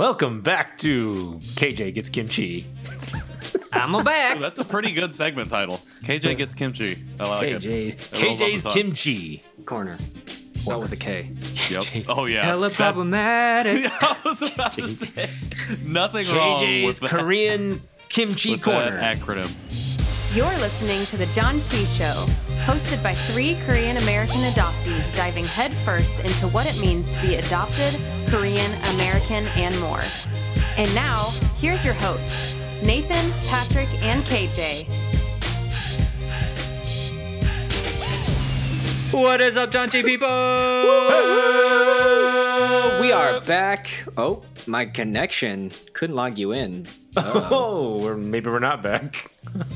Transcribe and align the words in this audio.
Welcome 0.00 0.40
back 0.40 0.78
to 0.78 1.34
KJ 1.42 1.92
Gets 1.92 2.08
Kimchi. 2.08 2.64
I'm 3.70 3.94
a 3.94 4.02
back. 4.02 4.38
That's 4.38 4.58
a 4.58 4.64
pretty 4.64 4.92
good 4.92 5.12
segment 5.12 5.50
title. 5.50 5.78
KJ 6.04 6.38
gets 6.38 6.54
kimchi. 6.54 7.04
I 7.20 7.28
like 7.28 7.48
KJ's, 7.48 7.66
it. 7.66 8.12
It 8.14 8.22
rolls 8.22 8.40
off 8.40 8.48
KJ's. 8.48 8.72
Kimchi. 8.72 9.42
Corner. 9.66 9.98
Spelled 10.54 10.84
with 10.84 10.92
a 10.92 10.96
K. 10.96 11.28
Yep. 11.68 11.82
KJ's 11.82 12.06
Oh 12.08 12.24
yeah. 12.24 12.46
Hella 12.46 12.70
That's- 12.70 12.76
problematic. 12.76 13.92
I 14.00 14.16
was 14.24 14.40
about 14.54 14.72
to 14.72 14.88
say 14.88 15.28
nothing 15.84 16.34
wrong 16.34 16.62
KJ's 16.64 16.86
with 17.02 17.10
that, 17.10 17.20
Korean 17.20 17.82
Kimchi 18.08 18.52
with 18.52 18.62
Corner. 18.62 18.96
that 18.96 19.18
acronym. 19.18 19.54
You're 20.34 20.46
listening 20.60 21.04
to 21.06 21.16
The 21.18 21.26
Janchi 21.38 21.84
Show, 21.98 22.24
hosted 22.64 23.02
by 23.02 23.12
three 23.12 23.58
Korean 23.66 23.96
American 23.98 24.40
adoptees 24.42 25.14
diving 25.14 25.44
headfirst 25.44 26.18
into 26.20 26.46
what 26.48 26.72
it 26.72 26.80
means 26.80 27.08
to 27.08 27.20
be 27.20 27.34
adopted, 27.34 28.00
Korean, 28.30 28.72
American, 28.94 29.44
and 29.56 29.78
more. 29.80 30.00
And 30.76 30.94
now, 30.94 31.30
here's 31.58 31.84
your 31.84 31.94
hosts, 31.94 32.54
Nathan, 32.84 33.32
Patrick, 33.50 33.88
and 34.04 34.22
KJ. 34.22 34.86
What 39.12 39.40
is 39.40 39.56
up, 39.56 39.72
Janchi 39.72 40.04
people? 40.04 40.28
we 43.00 43.10
are 43.10 43.40
back. 43.40 43.88
Oh, 44.16 44.44
my 44.68 44.86
connection 44.86 45.72
couldn't 45.92 46.14
log 46.14 46.38
you 46.38 46.52
in. 46.52 46.86
oh, 47.16 48.00
or 48.00 48.16
maybe 48.16 48.48
we're 48.48 48.60
not 48.60 48.80
back. 48.80 49.28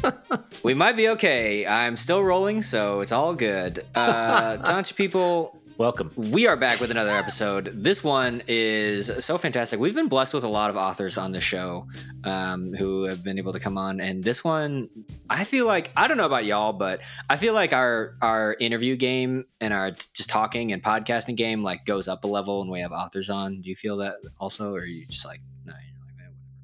We 0.63 0.73
might 0.73 0.97
be 0.97 1.09
okay. 1.11 1.67
I'm 1.67 1.97
still 1.97 2.23
rolling, 2.25 2.63
so 2.63 3.01
it's 3.01 3.13
all 3.13 3.35
good. 3.35 3.85
Uh, 3.95 4.57
Janchi 4.65 4.97
people, 4.97 5.61
Welcome. 5.77 6.13
we 6.17 6.47
are 6.47 6.57
back 6.57 6.81
with 6.81 6.93
another 6.93 7.11
episode. 7.11 7.65
This 7.75 8.05
one 8.05 8.43
is 8.47 9.25
so 9.25 9.37
fantastic. 9.37 9.81
We've 9.81 9.95
been 9.95 10.07
blessed 10.07 10.33
with 10.33 10.45
a 10.45 10.49
lot 10.49 10.71
of 10.71 10.77
authors 10.77 11.19
on 11.19 11.33
the 11.33 11.41
show 11.41 11.89
um, 12.23 12.73
who 12.75 13.05
have 13.05 13.25
been 13.25 13.39
able 13.39 13.53
to 13.53 13.59
come 13.59 13.77
on, 13.77 14.01
and 14.01 14.23
this 14.23 14.45
one, 14.45 14.89
I 15.29 15.43
feel 15.43 15.67
like 15.67 15.91
I 15.97 16.07
don't 16.07 16.17
know 16.17 16.27
about 16.27 16.45
y'all, 16.45 16.73
but 16.73 17.01
I 17.29 17.37
feel 17.37 17.55
like 17.55 17.73
our 17.73 18.15
our 18.23 18.57
interview 18.61 18.95
game 18.95 19.47
and 19.61 19.75
our 19.75 19.91
just 19.91 20.29
talking 20.29 20.71
and 20.71 20.81
podcasting 20.81 21.35
game 21.35 21.65
like 21.65 21.85
goes 21.85 22.07
up 22.07 22.23
a 22.23 22.29
level 22.29 22.61
when 22.61 22.71
we 22.71 22.81
have 22.81 22.93
authors 22.93 23.29
on. 23.29 23.61
Do 23.61 23.69
you 23.69 23.77
feel 23.77 23.97
that 23.97 24.15
also, 24.39 24.75
or 24.75 24.79
are 24.79 24.87
you 24.87 25.07
just 25.07 25.27
like 25.27 25.41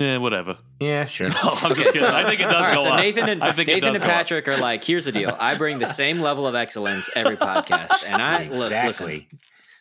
Yeah, 0.00 0.16
whatever. 0.16 0.56
Yeah, 0.80 1.04
sure. 1.06 1.28
No, 1.28 1.36
I'm 1.42 1.74
just 1.74 1.92
kidding. 1.92 2.08
I 2.08 2.24
think 2.24 2.40
it 2.40 2.44
does 2.44 2.54
All 2.54 2.62
right, 2.62 2.74
go 2.74 2.82
so 2.84 2.90
up. 2.90 2.96
Nathan 2.96 3.28
and 3.28 3.44
I 3.44 3.52
think 3.52 3.68
Nathan 3.68 3.90
and 3.90 3.98
go 3.98 4.04
up. 4.04 4.10
Patrick 4.10 4.48
are 4.48 4.56
like, 4.56 4.82
here's 4.82 5.04
the 5.04 5.12
deal. 5.12 5.36
I 5.38 5.56
bring 5.56 5.78
the 5.78 5.86
same 5.86 6.20
level 6.20 6.46
of 6.46 6.54
excellence 6.54 7.10
every 7.14 7.36
podcast, 7.36 8.06
and 8.08 8.20
I 8.20 8.44
li- 8.44 8.48
listen, 8.48 8.72
exactly. 8.72 9.28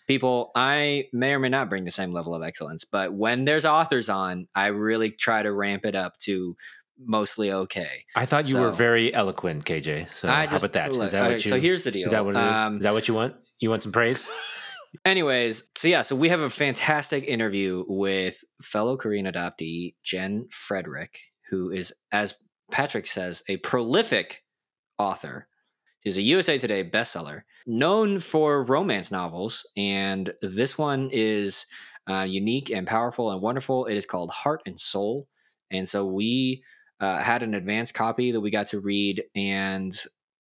people, 0.08 0.52
I 0.56 1.06
may 1.14 1.34
or 1.34 1.40
may 1.40 1.48
not 1.48 1.70
bring 1.70 1.86
the 1.86 1.92
same 1.92 2.12
level 2.12 2.36
of 2.36 2.44
excellence, 2.44 2.84
but 2.84 3.14
when 3.14 3.46
there's 3.46 3.64
authors 3.64 4.10
on, 4.10 4.48
I 4.54 4.68
really 4.68 5.10
try 5.10 5.42
to 5.42 5.52
ramp 5.54 5.86
it 5.86 5.96
up 5.96 6.20
to 6.20 6.58
mostly 7.00 7.52
okay. 7.54 8.04
I 8.14 8.26
thought 8.26 8.50
you 8.50 8.58
were 8.60 8.72
very 8.72 9.14
eloquent, 9.14 9.64
KJ. 9.64 10.10
So 10.10 10.28
I 10.28 10.48
how 10.48 10.58
about 10.58 10.74
that? 10.74 10.90
Is 10.90 10.98
look, 10.98 11.10
that 11.12 11.22
what 11.22 11.28
okay, 11.28 11.36
you? 11.36 11.40
so 11.40 11.60
here's 11.60 11.86
the 11.86 11.92
deal. 11.92 12.06
Is 12.06 12.12
that 12.12 12.26
what 12.26 12.36
it 12.36 12.40
is? 12.40 12.58
Um, 12.58 12.76
is 12.76 12.84
that 12.84 12.94
what 12.94 13.08
you 13.08 13.14
want? 13.14 13.36
You 13.60 13.70
want 13.70 13.82
some 13.82 13.94
praise? 13.94 14.30
Anyways, 15.06 15.70
so 15.78 15.88
yeah, 15.88 16.02
so 16.02 16.16
we 16.16 16.30
have 16.30 16.42
a 16.42 16.50
fantastic 16.50 17.24
interview 17.26 17.84
with 17.88 18.44
fellow 18.62 18.98
Korean 18.98 19.28
adoptee 19.28 19.94
Jen 20.04 20.48
Frederick, 20.52 21.20
who 21.50 21.70
is, 21.70 21.94
as 22.12 22.36
Patrick 22.72 23.06
says, 23.06 23.44
a 23.48 23.58
prolific 23.58 24.44
author. 24.98 25.48
She's 26.04 26.18
a 26.18 26.24
USA 26.24 26.58
Today 26.58 26.84
bestseller, 26.84 27.42
known 27.68 28.20
for 28.20 28.64
romance 28.64 29.12
novels, 29.12 29.70
and 29.78 30.34
this 30.42 30.78
one 30.78 31.10
is 31.12 31.66
uh, 32.10 32.24
unique 32.24 32.72
and 32.72 32.88
powerful 32.88 33.32
and 33.32 33.42
wonderful. 33.42 33.86
It 33.86 33.96
is 33.96 34.06
called 34.06 34.32
Heart 34.32 34.62
and 34.66 34.80
Seoul, 34.80 35.28
and 35.70 35.88
so 35.88 36.06
we 36.06 36.64
uh, 37.00 37.20
had 37.20 37.44
an 37.44 37.54
advanced 37.54 37.94
copy 37.94 38.32
that 38.32 38.42
we 38.42 38.50
got 38.50 38.68
to 38.68 38.80
read, 38.80 39.24
and 39.36 39.94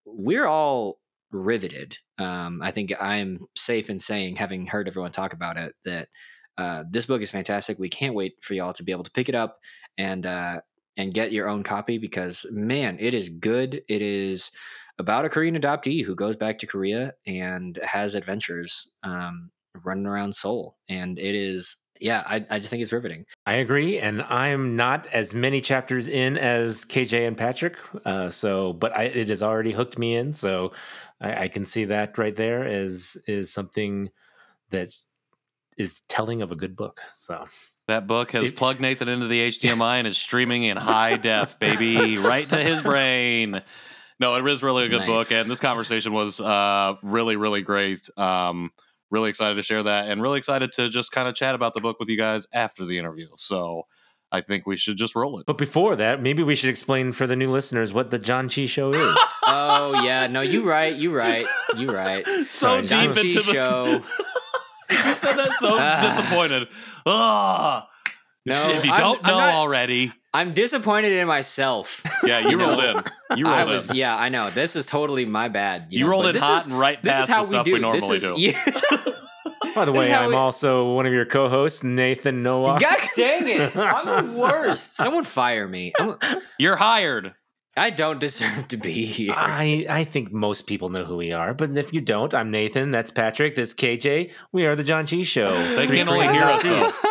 we're 0.06 0.48
all 0.48 1.00
riveted. 1.32 1.98
Um, 2.18 2.62
I 2.62 2.72
think 2.72 2.94
I'm 3.00 3.40
safe 3.56 3.90
in 3.90 4.00
saying, 4.00 4.38
having 4.38 4.68
heard 4.68 4.88
everyone 4.88 5.12
talk 5.12 5.34
about 5.34 5.58
it, 5.58 5.76
that 5.86 6.10
uh, 6.58 6.84
this 6.90 7.06
book 7.06 7.22
is 7.22 7.32
fantastic. 7.32 7.80
We 7.80 7.90
can't 7.90 8.16
wait 8.16 8.34
for 8.42 8.54
y'all 8.54 8.74
to 8.74 8.84
be 8.84 8.92
able 8.92 9.04
to 9.04 9.12
pick 9.12 9.30
it 9.30 9.36
up 9.36 9.60
and 9.98 10.26
uh, 10.26 10.62
and 10.98 11.14
get 11.14 11.32
your 11.32 11.48
own 11.48 11.64
copy 11.64 11.98
because 11.98 12.46
man, 12.52 12.98
it 13.00 13.14
is 13.14 13.30
good. 13.30 13.82
It 13.88 14.02
is 14.02 14.52
about 14.98 15.24
a 15.26 15.30
Korean 15.30 15.56
adoptee 15.56 16.04
who 16.04 16.16
goes 16.16 16.36
back 16.36 16.58
to 16.60 16.68
Korea 16.68 17.14
and 17.26 17.78
has 17.78 18.16
adventures 18.16 18.92
um, 19.04 19.52
running 19.86 20.06
around 20.06 20.36
Seoul, 20.36 20.78
and 20.90 21.18
it 21.18 21.36
is 21.36 21.86
yeah, 22.00 22.24
I, 22.26 22.46
I 22.50 22.60
just 22.60 22.70
think 22.70 22.82
it's 22.82 22.94
riveting. 22.94 23.26
I 23.46 23.56
agree, 23.56 24.00
and 24.00 24.22
I'm 24.24 24.76
not 24.76 25.08
as 25.08 25.34
many 25.34 25.60
chapters 25.62 26.08
in 26.08 26.38
as 26.38 26.86
KJ 26.86 27.28
and 27.28 27.38
Patrick. 27.38 27.78
Uh, 28.06 28.30
so, 28.30 28.74
but 28.74 28.96
I, 28.96 29.04
it 29.04 29.30
has 29.30 29.44
already 29.44 29.72
hooked 29.72 29.98
me 29.98 30.16
in. 30.16 30.34
So, 30.34 30.72
I, 31.20 31.44
I 31.44 31.48
can 31.50 31.66
see 31.66 31.86
that 31.86 32.18
right 32.18 32.36
there 32.36 32.66
is 32.66 33.22
is 33.28 33.52
something 33.52 34.10
that 34.70 34.90
is 35.78 36.02
telling 36.08 36.42
of 36.42 36.52
a 36.52 36.56
good 36.56 36.76
book. 36.76 37.02
So, 37.18 37.46
That 37.88 38.08
book 38.08 38.32
has 38.32 38.52
plugged 38.52 38.80
Nathan 38.80 39.08
into 39.10 39.28
the 39.28 39.50
HDMI 39.50 39.98
and 39.98 40.08
is 40.08 40.18
streaming 40.18 40.64
in 40.64 40.78
high 40.78 41.18
def, 41.18 41.60
baby, 41.60 42.18
right 42.20 42.50
to 42.50 42.58
his 42.58 42.82
brain. 42.82 43.62
No, 44.20 44.36
it 44.36 44.52
is 44.52 44.62
really 44.62 44.86
a 44.86 44.90
good 44.90 45.00
Nice. 45.00 45.08
book, 45.08 45.32
and 45.32 45.50
this 45.50 45.60
conversation 45.62 46.12
was 46.14 46.40
uh, 46.42 46.96
really, 47.02 47.36
really 47.38 47.62
great. 47.62 48.10
Um, 48.18 48.72
really 49.12 49.30
excited 49.30 49.56
to 49.56 49.64
share 49.64 49.84
that, 49.84 50.08
and 50.08 50.22
really 50.22 50.38
excited 50.38 50.72
to 50.74 50.90
just 50.90 51.12
kind 51.12 51.28
of 51.28 51.36
chat 51.36 51.56
about 51.56 51.74
the 51.74 51.82
book 51.82 52.00
with 52.00 52.10
you 52.10 52.18
guys 52.18 52.48
after 52.54 52.86
the 52.86 52.98
interview. 53.00 53.28
So, 53.38 53.84
I 54.32 54.42
think 54.42 54.68
we 54.68 54.76
should 54.76 54.96
just 54.98 55.16
roll 55.16 55.40
it. 55.40 55.46
but 55.48 55.58
before 55.58 55.96
that, 55.96 56.22
maybe 56.22 56.44
we 56.44 56.54
should 56.54 56.70
explain 56.70 57.12
for 57.14 57.26
the 57.26 57.36
new 57.36 57.50
listeners 57.50 57.94
what 57.94 58.12
the 58.12 58.20
Janchi 58.20 58.68
Show 58.68 58.92
is. 58.92 59.18
Oh 59.52 60.04
yeah, 60.04 60.28
no, 60.28 60.42
you 60.42 60.70
right, 60.70 60.96
you 60.96 61.12
right, 61.16 61.48
you 61.76 61.92
right. 61.92 62.24
So 62.28 62.46
Sorry, 62.46 62.82
deep 62.82 62.90
John 62.90 63.08
into 63.10 63.22
Chi 63.24 63.34
the 63.34 63.42
show. 63.42 63.86
you 64.92 65.14
said 65.14 65.36
that 65.38 65.52
so 65.60 66.08
disappointed. 66.08 66.68
Ah. 67.08 67.88
No, 68.46 68.70
if 68.70 68.86
you 68.86 68.92
I'm- 68.92 69.00
don't 69.02 69.20
I'm 69.26 69.32
know 69.32 69.40
not- 69.40 69.54
already, 69.56 70.12
I'm 70.34 70.54
disappointed 70.54 71.12
in 71.14 71.28
myself. 71.28 72.04
yeah, 72.24 72.40
you 72.40 72.52
You 72.52 72.60
rolled 72.60 72.78
know, 72.78 72.98
in. 73.32 73.38
You 73.38 73.46
rolled 73.46 73.70
I 73.70 73.76
in. 73.76 73.82
yeah, 73.96 74.16
I 74.16 74.30
know. 74.30 74.50
This 74.52 74.76
is 74.76 74.86
totally 74.86 75.26
my 75.26 75.48
bad. 75.50 75.88
You 75.90 76.04
know, 76.06 76.10
rolled 76.12 76.24
but 76.24 76.30
in 76.30 76.34
this 76.36 76.44
hot 76.44 76.62
is- 76.62 76.68
and 76.68 76.80
right 76.80 77.02
This 77.02 77.14
is 77.20 77.26
past 77.26 77.30
how 77.32 77.42
the 77.42 77.48
stuff 77.48 77.66
we 77.66 77.74
we 77.74 77.78
do. 77.80 77.82
normally 77.82 78.20
this 78.20 78.24
is, 78.24 78.30
do. 78.30 78.36
Yeah. 78.40 79.14
By 79.76 79.86
the 79.86 79.92
way, 79.92 80.12
I'm 80.14 80.30
we- 80.30 80.36
also 80.36 80.94
one 80.94 81.06
of 81.06 81.14
your 81.14 81.26
co-hosts, 81.26 81.84
Nathan 81.84 82.44
Noah. 82.44 82.80
God 82.82 82.98
dang 83.16 83.48
it! 83.48 83.76
I'm 83.76 84.34
the 84.34 84.40
worst. 84.40 84.96
Someone 84.96 85.24
fire 85.24 85.68
me. 85.68 85.94
I'm, 86.00 86.18
You're 86.58 86.76
hired. 86.76 87.34
I 87.78 87.92
don't 87.92 88.20
deserve 88.20 88.68
to 88.70 88.78
be 88.78 89.06
here. 89.06 89.34
I, 89.36 89.86
I 89.90 90.04
think 90.04 90.34
most 90.34 90.64
people 90.68 90.90
know 90.90 91.06
who 91.06 91.16
we 91.16 91.32
are, 91.32 91.54
but 91.54 91.78
if 91.78 91.94
you 91.94 92.02
don't, 92.02 92.34
I'm 92.34 92.52
Nathan. 92.52 92.92
That's 92.92 93.10
Patrick. 93.10 93.56
That's 93.56 93.74
KJ. 93.74 94.32
We 94.52 94.66
are 94.66 94.76
the 94.76 94.84
Janchi 94.84 95.26
Show. 95.26 95.50
They 95.76 95.88
Three 95.88 95.98
can 95.98 96.10
only 96.10 96.28
hear 96.28 96.44
us, 96.44 96.64
across 96.66 97.02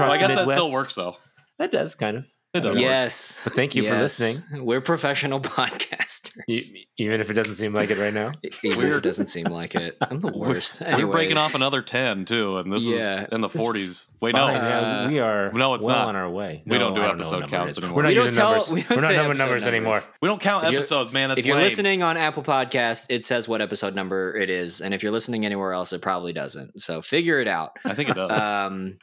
Well, 0.00 0.12
I 0.12 0.18
guess 0.18 0.30
the 0.34 0.44
that 0.44 0.48
still 0.48 0.72
works 0.72 0.94
though. 0.94 1.16
That 1.58 1.70
does 1.70 1.94
kind 1.94 2.16
of. 2.16 2.26
It 2.54 2.60
does. 2.60 2.76
work. 2.76 2.80
yes. 2.82 3.40
But 3.42 3.52
thank 3.54 3.74
you 3.74 3.86
for 3.88 3.98
listening. 3.98 4.42
We're 4.64 4.80
professional 4.80 5.40
podcasters. 5.40 6.42
E- 6.46 6.86
even 6.98 7.20
if 7.20 7.28
it 7.30 7.34
doesn't 7.34 7.56
seem 7.56 7.72
like 7.74 7.90
it 7.90 7.98
right 7.98 8.14
now. 8.14 8.30
Even 8.62 8.86
if 8.86 8.98
it 8.98 9.02
doesn't 9.02 9.26
seem 9.26 9.46
like 9.46 9.74
it. 9.74 9.96
I'm 10.00 10.20
the 10.20 10.32
worst. 10.32 10.80
We're 10.80 11.06
breaking 11.08 11.36
off 11.36 11.54
another 11.56 11.82
ten 11.82 12.24
too, 12.24 12.58
and 12.58 12.72
this 12.72 12.84
Yeah. 12.84 13.22
is 13.24 13.28
in 13.32 13.40
the 13.40 13.48
forties. 13.48 14.06
Wait, 14.20 14.32
Fine, 14.32 14.54
no, 14.54 14.68
yeah, 14.68 15.08
we 15.08 15.18
are 15.18 15.52
No, 15.52 15.74
it's 15.74 15.84
well 15.84 15.96
not. 15.98 16.08
on 16.08 16.16
our 16.16 16.30
way. 16.30 16.62
We 16.66 16.78
don't 16.78 16.94
do 16.94 17.02
I 17.02 17.06
know 17.08 17.12
episode 17.12 17.48
counts 17.50 17.76
anymore. 17.78 17.96
We're 17.96 18.02
not 18.02 18.08
We 18.10 18.14
don't 18.14 18.26
using 18.26 18.40
tell- 18.40 18.50
numbers. 18.52 18.70
we 18.70 18.80
We're 18.82 18.88
don't 18.88 19.00
not 19.02 19.08
say 19.08 19.16
number 19.16 19.30
episode 19.32 19.44
numbers 19.44 19.66
anymore. 19.66 20.00
we 20.22 20.28
don't 20.28 20.40
count 20.40 20.64
If 20.64 20.70
you're- 20.70 20.78
episodes, 20.78 21.12
man. 21.12 21.28
That's 21.30 21.40
if 21.40 21.46
you're 21.46 21.56
lame. 21.56 21.64
listening 21.64 22.02
on 22.02 22.16
Apple 22.16 22.42
Podcast, 22.44 23.06
it 23.10 23.24
says 23.24 23.48
what 23.48 23.60
episode 23.60 23.94
number 23.94 24.34
it 24.36 24.48
is, 24.50 24.80
and 24.80 24.94
if 24.94 25.02
you're 25.02 25.12
listening 25.12 25.44
anywhere 25.44 25.72
else, 25.72 25.92
it 25.92 26.00
probably 26.00 26.32
doesn't. 26.32 26.80
So 26.80 27.02
figure 27.02 27.40
it 27.40 27.48
out. 27.48 27.72
I 27.84 27.94
think 27.94 28.08
it 28.10 28.14
does. 28.14 28.30
Um, 28.30 28.98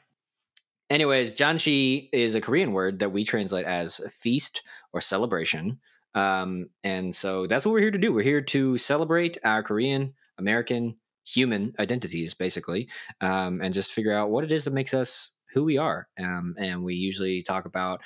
anyways, 0.92 1.34
janchi 1.34 2.10
is 2.12 2.36
a 2.36 2.42
Korean 2.42 2.74
word 2.74 3.00
that 3.00 3.12
we 3.12 3.24
translate 3.24 3.66
as 3.66 4.02
feast 4.14 4.62
or 4.92 5.00
celebration. 5.00 5.80
Um, 6.14 6.70
and 6.84 7.16
so 7.16 7.48
that's 7.48 7.66
what 7.66 7.72
we're 7.72 7.82
here 7.82 7.92
to 7.92 7.98
do. 7.98 8.14
We're 8.14 8.24
here 8.24 8.42
to 8.42 8.78
celebrate 8.78 9.38
our 9.44 9.64
Korean, 9.64 10.14
American, 10.38 10.98
human 11.26 11.74
identities, 11.80 12.34
basically, 12.34 12.90
um, 13.22 13.62
and 13.62 13.74
just 13.74 13.92
figure 13.92 14.14
out 14.14 14.30
what 14.30 14.44
it 14.44 14.52
is 14.52 14.66
that 14.66 14.74
makes 14.74 14.94
us 14.94 15.32
who 15.54 15.64
we 15.64 15.78
are. 15.78 16.10
Um, 16.20 16.56
and 16.58 16.84
we 16.84 16.96
usually 16.96 17.42
talk 17.42 17.66
about 17.66 18.02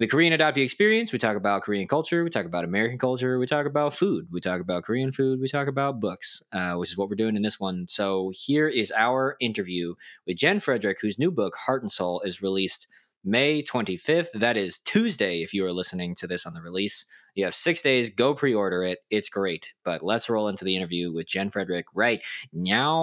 the 0.00 0.06
Korean 0.06 0.32
adoptee 0.32 0.64
experience. 0.64 1.12
We 1.12 1.18
talk 1.18 1.36
about 1.36 1.60
Korean 1.60 1.86
culture. 1.86 2.24
We 2.24 2.30
talk 2.30 2.46
about 2.46 2.64
American 2.64 2.98
culture. 2.98 3.38
We 3.38 3.46
talk 3.46 3.66
about 3.66 3.92
food. 3.92 4.28
We 4.30 4.40
talk 4.40 4.62
about 4.62 4.82
Korean 4.82 5.12
food. 5.12 5.40
We 5.42 5.46
talk 5.46 5.68
about 5.68 6.00
books, 6.00 6.42
uh, 6.54 6.72
which 6.76 6.90
is 6.90 6.96
what 6.96 7.10
we're 7.10 7.16
doing 7.16 7.36
in 7.36 7.42
this 7.42 7.60
one. 7.60 7.84
So 7.86 8.32
here 8.34 8.66
is 8.66 8.90
our 8.96 9.36
interview 9.40 9.96
with 10.26 10.38
Jen 10.38 10.58
Frederick, 10.58 11.00
whose 11.02 11.18
new 11.18 11.30
book, 11.30 11.54
Heart 11.66 11.82
and 11.82 11.92
Seoul, 11.92 12.22
is 12.22 12.40
released 12.40 12.86
May 13.22 13.62
25th. 13.62 14.32
That 14.32 14.56
is 14.56 14.78
Tuesday 14.78 15.42
if 15.42 15.52
you 15.52 15.66
are 15.66 15.72
listening 15.72 16.14
to 16.14 16.26
this 16.26 16.46
on 16.46 16.54
the 16.54 16.62
release. 16.62 17.04
You 17.34 17.44
have 17.44 17.54
six 17.54 17.82
days. 17.82 18.08
Go 18.08 18.32
pre 18.34 18.54
order 18.54 18.82
it. 18.82 19.00
It's 19.10 19.28
great. 19.28 19.74
But 19.84 20.02
let's 20.02 20.30
roll 20.30 20.48
into 20.48 20.64
the 20.64 20.76
interview 20.76 21.12
with 21.12 21.26
Jen 21.26 21.50
Frederick 21.50 21.84
right 21.94 22.22
now. 22.54 23.02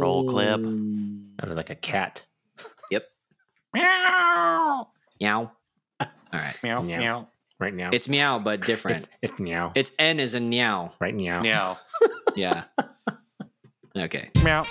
Roll 0.00 0.24
clip. 0.28 0.60
Sounded 0.60 1.54
like 1.54 1.70
a 1.70 1.76
cat. 1.76 2.24
Yep. 2.90 3.04
Meow. 3.74 4.88
Meow. 5.20 5.52
All 6.32 6.40
right. 6.40 6.56
Meow. 6.62 6.80
Meow. 6.82 6.98
Meow. 6.98 7.28
right 7.60 7.74
now. 7.74 7.90
It's 7.92 8.08
meow, 8.08 8.38
but 8.38 8.62
different. 8.64 8.98
it's, 8.98 9.08
it's 9.32 9.38
meow. 9.38 9.72
It's 9.74 9.92
N 9.98 10.18
is 10.20 10.34
a 10.34 10.40
meow. 10.40 10.92
right 11.00 11.14
meow. 11.14 11.40
Meow. 11.42 11.78
Yeah. 12.34 12.64
Okay. 13.94 14.30
Meow. 14.42 14.64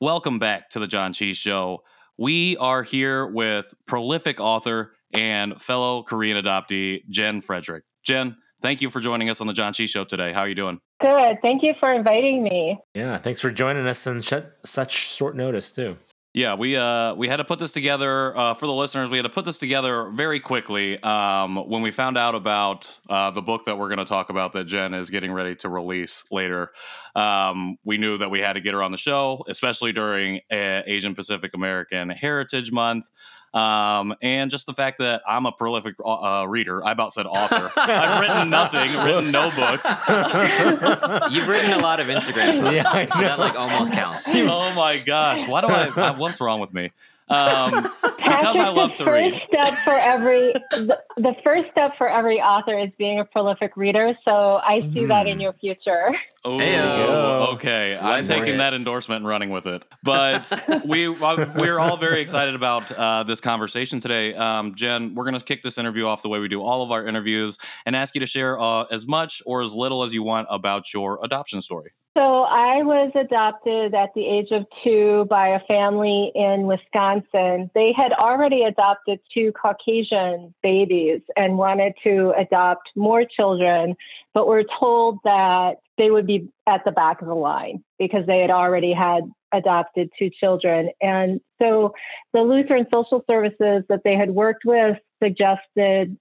Welcome 0.00 0.38
back 0.38 0.70
to 0.70 0.78
the 0.78 0.86
Janchi 0.86 1.34
Show. 1.34 1.82
We 2.18 2.56
are 2.58 2.82
here 2.82 3.26
with 3.26 3.72
prolific 3.86 4.40
author 4.40 4.92
and 5.14 5.60
fellow 5.60 6.02
Korean 6.02 6.36
adoptee 6.42 7.08
Jen 7.08 7.40
Frederick. 7.40 7.84
Jen, 8.04 8.36
thank 8.62 8.82
you 8.82 8.90
for 8.90 9.00
joining 9.00 9.30
us 9.30 9.40
on 9.40 9.46
the 9.46 9.52
Janchi 9.54 9.88
Show 9.88 10.04
today. 10.04 10.32
How 10.32 10.40
are 10.40 10.48
you 10.48 10.54
doing? 10.54 10.80
Good. 11.00 11.38
Thank 11.42 11.62
you 11.62 11.72
for 11.80 11.92
inviting 11.92 12.42
me. 12.42 12.78
Yeah, 12.94 13.18
thanks 13.18 13.40
for 13.40 13.50
joining 13.50 13.86
us 13.86 14.06
on 14.06 14.20
sh- 14.20 14.34
such 14.64 14.92
short 14.92 15.34
notice 15.36 15.74
too. 15.74 15.96
Yeah, 16.32 16.54
we 16.54 16.76
uh 16.76 17.14
we 17.14 17.26
had 17.26 17.38
to 17.38 17.44
put 17.44 17.58
this 17.58 17.72
together 17.72 18.36
uh, 18.38 18.54
for 18.54 18.66
the 18.66 18.72
listeners. 18.72 19.10
We 19.10 19.18
had 19.18 19.24
to 19.24 19.30
put 19.30 19.44
this 19.44 19.58
together 19.58 20.10
very 20.10 20.38
quickly 20.38 21.02
um, 21.02 21.56
when 21.68 21.82
we 21.82 21.90
found 21.90 22.16
out 22.16 22.36
about 22.36 22.98
uh, 23.08 23.32
the 23.32 23.42
book 23.42 23.64
that 23.66 23.76
we're 23.76 23.88
going 23.88 23.98
to 23.98 24.04
talk 24.04 24.30
about 24.30 24.52
that 24.52 24.64
Jen 24.64 24.94
is 24.94 25.10
getting 25.10 25.32
ready 25.32 25.56
to 25.56 25.68
release 25.68 26.24
later. 26.30 26.70
Um, 27.16 27.78
we 27.84 27.98
knew 27.98 28.16
that 28.18 28.30
we 28.30 28.38
had 28.38 28.52
to 28.52 28.60
get 28.60 28.74
her 28.74 28.82
on 28.82 28.92
the 28.92 28.98
show, 28.98 29.44
especially 29.48 29.90
during 29.90 30.36
uh, 30.52 30.82
Asian 30.86 31.16
Pacific 31.16 31.50
American 31.52 32.10
Heritage 32.10 32.70
Month. 32.70 33.10
Um, 33.52 34.14
and 34.22 34.48
just 34.50 34.66
the 34.66 34.72
fact 34.72 34.98
that 34.98 35.22
I'm 35.26 35.44
a 35.46 35.50
prolific 35.52 35.96
uh, 36.04 36.44
reader. 36.48 36.84
I 36.86 36.92
about 36.92 37.12
said 37.12 37.26
author. 37.26 37.68
I've 37.80 38.20
written 38.20 38.48
nothing, 38.50 38.92
written 39.04 39.32
no 39.32 39.50
books. 39.50 39.86
You've 41.34 41.48
written 41.48 41.72
a 41.72 41.78
lot 41.78 41.98
of 42.00 42.06
Instagram 42.06 42.60
posts, 42.62 42.84
Yeah, 42.94 43.08
so 43.08 43.20
that 43.22 43.38
like 43.40 43.56
almost 43.56 43.92
counts. 43.92 44.28
oh 44.32 44.72
my 44.74 44.98
gosh, 44.98 45.46
why 45.48 45.60
do 45.62 45.66
I? 45.68 45.86
I- 45.88 46.10
What's 46.12 46.40
wrong 46.40 46.60
with 46.60 46.72
me? 46.72 46.90
Um, 47.30 47.82
because 47.82 48.16
Patrick, 48.18 48.56
I 48.56 48.68
love 48.70 48.90
the 48.90 48.96
to 48.96 49.04
first 49.04 49.22
read. 49.32 49.40
step 49.48 49.74
for 49.84 49.92
every 49.92 50.52
the, 50.72 50.98
the 51.16 51.34
first 51.44 51.70
step 51.70 51.92
for 51.96 52.08
every 52.08 52.40
author 52.40 52.78
is 52.78 52.90
being 52.98 53.20
a 53.20 53.24
prolific 53.24 53.76
reader. 53.76 54.14
So 54.24 54.56
I 54.56 54.80
see 54.92 55.06
that 55.06 55.26
in 55.26 55.38
Mm. 55.38 55.42
your 55.42 55.52
future. 55.54 56.10
Oh, 56.44 56.58
Heyo. 56.58 57.52
okay. 57.54 57.96
What 57.96 58.04
I'm 58.04 58.24
taking 58.24 58.56
that 58.56 58.74
endorsement 58.74 59.18
and 59.20 59.28
running 59.28 59.50
with 59.50 59.66
it. 59.66 59.84
But 60.02 60.50
we 60.84 61.06
uh, 61.06 61.46
we're 61.58 61.78
all 61.78 61.96
very 61.96 62.20
excited 62.20 62.54
about 62.54 62.90
uh, 62.92 63.22
this 63.22 63.40
conversation 63.40 64.00
today. 64.00 64.34
Um, 64.34 64.74
Jen, 64.74 65.14
we're 65.14 65.24
going 65.24 65.38
to 65.38 65.44
kick 65.44 65.62
this 65.62 65.78
interview 65.78 66.06
off 66.06 66.22
the 66.22 66.28
way 66.28 66.38
we 66.40 66.48
do 66.48 66.62
all 66.62 66.82
of 66.82 66.90
our 66.90 67.06
interviews 67.06 67.58
and 67.86 67.94
ask 67.94 68.14
you 68.14 68.20
to 68.20 68.26
share 68.26 68.58
uh, 68.60 68.84
as 68.90 69.06
much 69.06 69.42
or 69.46 69.62
as 69.62 69.72
little 69.74 70.02
as 70.02 70.12
you 70.14 70.22
want 70.22 70.46
about 70.50 70.92
your 70.92 71.20
adoption 71.22 71.62
story. 71.62 71.92
So 72.16 72.42
I 72.42 72.82
was 72.82 73.12
adopted 73.14 73.94
at 73.94 74.10
the 74.14 74.26
age 74.26 74.50
of 74.50 74.66
two 74.82 75.26
by 75.30 75.48
a 75.48 75.60
family 75.60 76.32
in 76.34 76.66
Wisconsin. 76.66 77.70
They 77.72 77.92
had 77.96 78.12
already 78.12 78.64
adopted 78.64 79.20
two 79.32 79.52
Caucasian 79.52 80.52
babies 80.60 81.20
and 81.36 81.56
wanted 81.56 81.92
to 82.02 82.34
adopt 82.36 82.90
more 82.96 83.24
children, 83.24 83.94
but 84.34 84.48
were 84.48 84.64
told 84.80 85.20
that 85.22 85.76
they 85.98 86.10
would 86.10 86.26
be 86.26 86.48
at 86.66 86.84
the 86.84 86.90
back 86.90 87.22
of 87.22 87.28
the 87.28 87.34
line 87.34 87.84
because 87.96 88.26
they 88.26 88.40
had 88.40 88.50
already 88.50 88.92
had 88.92 89.22
adopted 89.52 90.10
two 90.18 90.30
children. 90.30 90.90
And 91.00 91.40
so 91.62 91.94
the 92.32 92.42
Lutheran 92.42 92.86
social 92.92 93.24
services 93.30 93.84
that 93.88 94.00
they 94.02 94.16
had 94.16 94.30
worked 94.30 94.64
with 94.64 94.98
suggested 95.22 96.16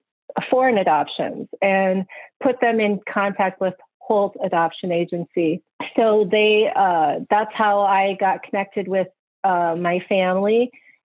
foreign 0.52 0.78
adoptions 0.78 1.48
and 1.62 2.06
put 2.44 2.62
them 2.62 2.80
in 2.80 3.00
contact 3.12 3.60
with 3.60 3.74
Holt 4.10 4.36
Adoption 4.44 4.92
Agency. 4.92 5.62
So 5.96 6.28
they 6.30 6.70
uh, 6.76 7.20
that's 7.30 7.52
how 7.54 7.82
I 7.82 8.18
got 8.20 8.42
connected 8.44 8.88
with 8.88 9.08
uh, 9.44 9.76
my 9.78 10.04
family. 10.10 10.72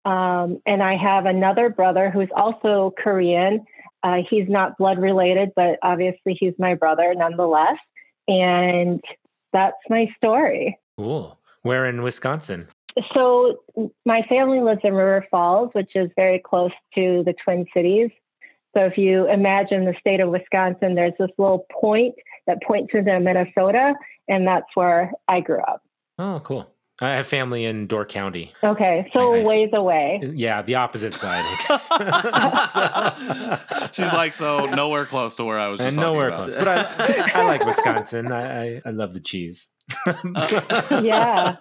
Um, 0.06 0.62
and 0.66 0.84
I 0.84 0.95
have 0.95 1.25
another 1.25 1.69
brother 1.69 2.10
who's 2.10 2.30
also 2.36 2.94
Korean. 3.01 3.66
Uh, 4.04 4.18
he's 4.30 4.48
not 4.48 4.78
blood 4.78 5.00
related, 5.00 5.50
but 5.56 5.80
obviously 5.81 6.38
he's 6.40 6.54
my 6.60 6.75
brother 6.75 7.13
nonetheless. 7.16 7.78
And 8.28 9.01
that's 9.51 9.78
my 9.90 10.07
story. 10.18 10.78
Cool. 10.98 11.40
Where 11.63 11.86
in 11.86 12.04
Wisconsin? 12.04 12.68
So 13.16 13.63
my 14.06 14.22
family 14.30 14.60
lives 14.60 14.81
in 14.84 14.94
River 14.94 15.25
Falls, 15.31 15.69
which 15.74 15.95
is 15.95 16.12
very 16.16 16.40
close 16.40 16.72
to 16.95 17.24
the 17.25 17.34
Twin 17.44 17.66
Cities. 17.74 18.12
So 18.75 18.86
if 18.86 18.98
you 18.98 19.30
imagine 19.30 19.86
the 19.86 19.95
state 20.00 20.19
of 20.19 20.30
Wisconsin, 20.30 20.95
there's 20.95 21.13
this 21.18 21.30
little 21.38 21.66
point 21.72 22.16
that 22.48 22.62
points 22.63 22.94
into 22.94 23.19
Minnesota, 23.19 23.94
and 24.28 24.48
that's 24.48 24.66
where 24.75 25.12
I 25.28 25.40
grew 25.42 25.62
up. 25.62 25.81
Oh, 26.19 26.40
cool. 26.44 26.69
I 27.01 27.16
have 27.16 27.25
family 27.28 27.66
in 27.66 27.88
Door 27.88 28.06
County. 28.06 28.54
Okay, 28.63 29.10
so 29.13 29.34
Nice. 29.34 29.45
ways 29.48 29.69
away. 29.74 30.22
Yeah, 30.36 30.62
the 30.62 30.75
opposite 30.75 31.13
side. 31.16 31.44
I. 31.69 33.90
She's 33.94 34.13
like, 34.13 34.34
so 34.34 34.68
nowhere 34.68 35.06
close 35.06 35.36
to 35.38 35.44
where 35.44 35.60
I 35.60 35.68
was 35.69 35.80
just 35.80 35.88
and 35.90 35.98
nowhere 35.98 36.28
about. 36.30 36.40
close, 36.40 36.56
but 36.56 36.68
I, 36.68 37.31
I 37.34 37.44
like 37.48 37.66
Wisconsin. 37.66 38.31
I, 38.31 38.75
I, 38.78 38.81
I 38.86 38.90
love 38.92 39.13
the 39.13 39.19
cheese. 39.19 39.69
Yeah. 41.01 41.56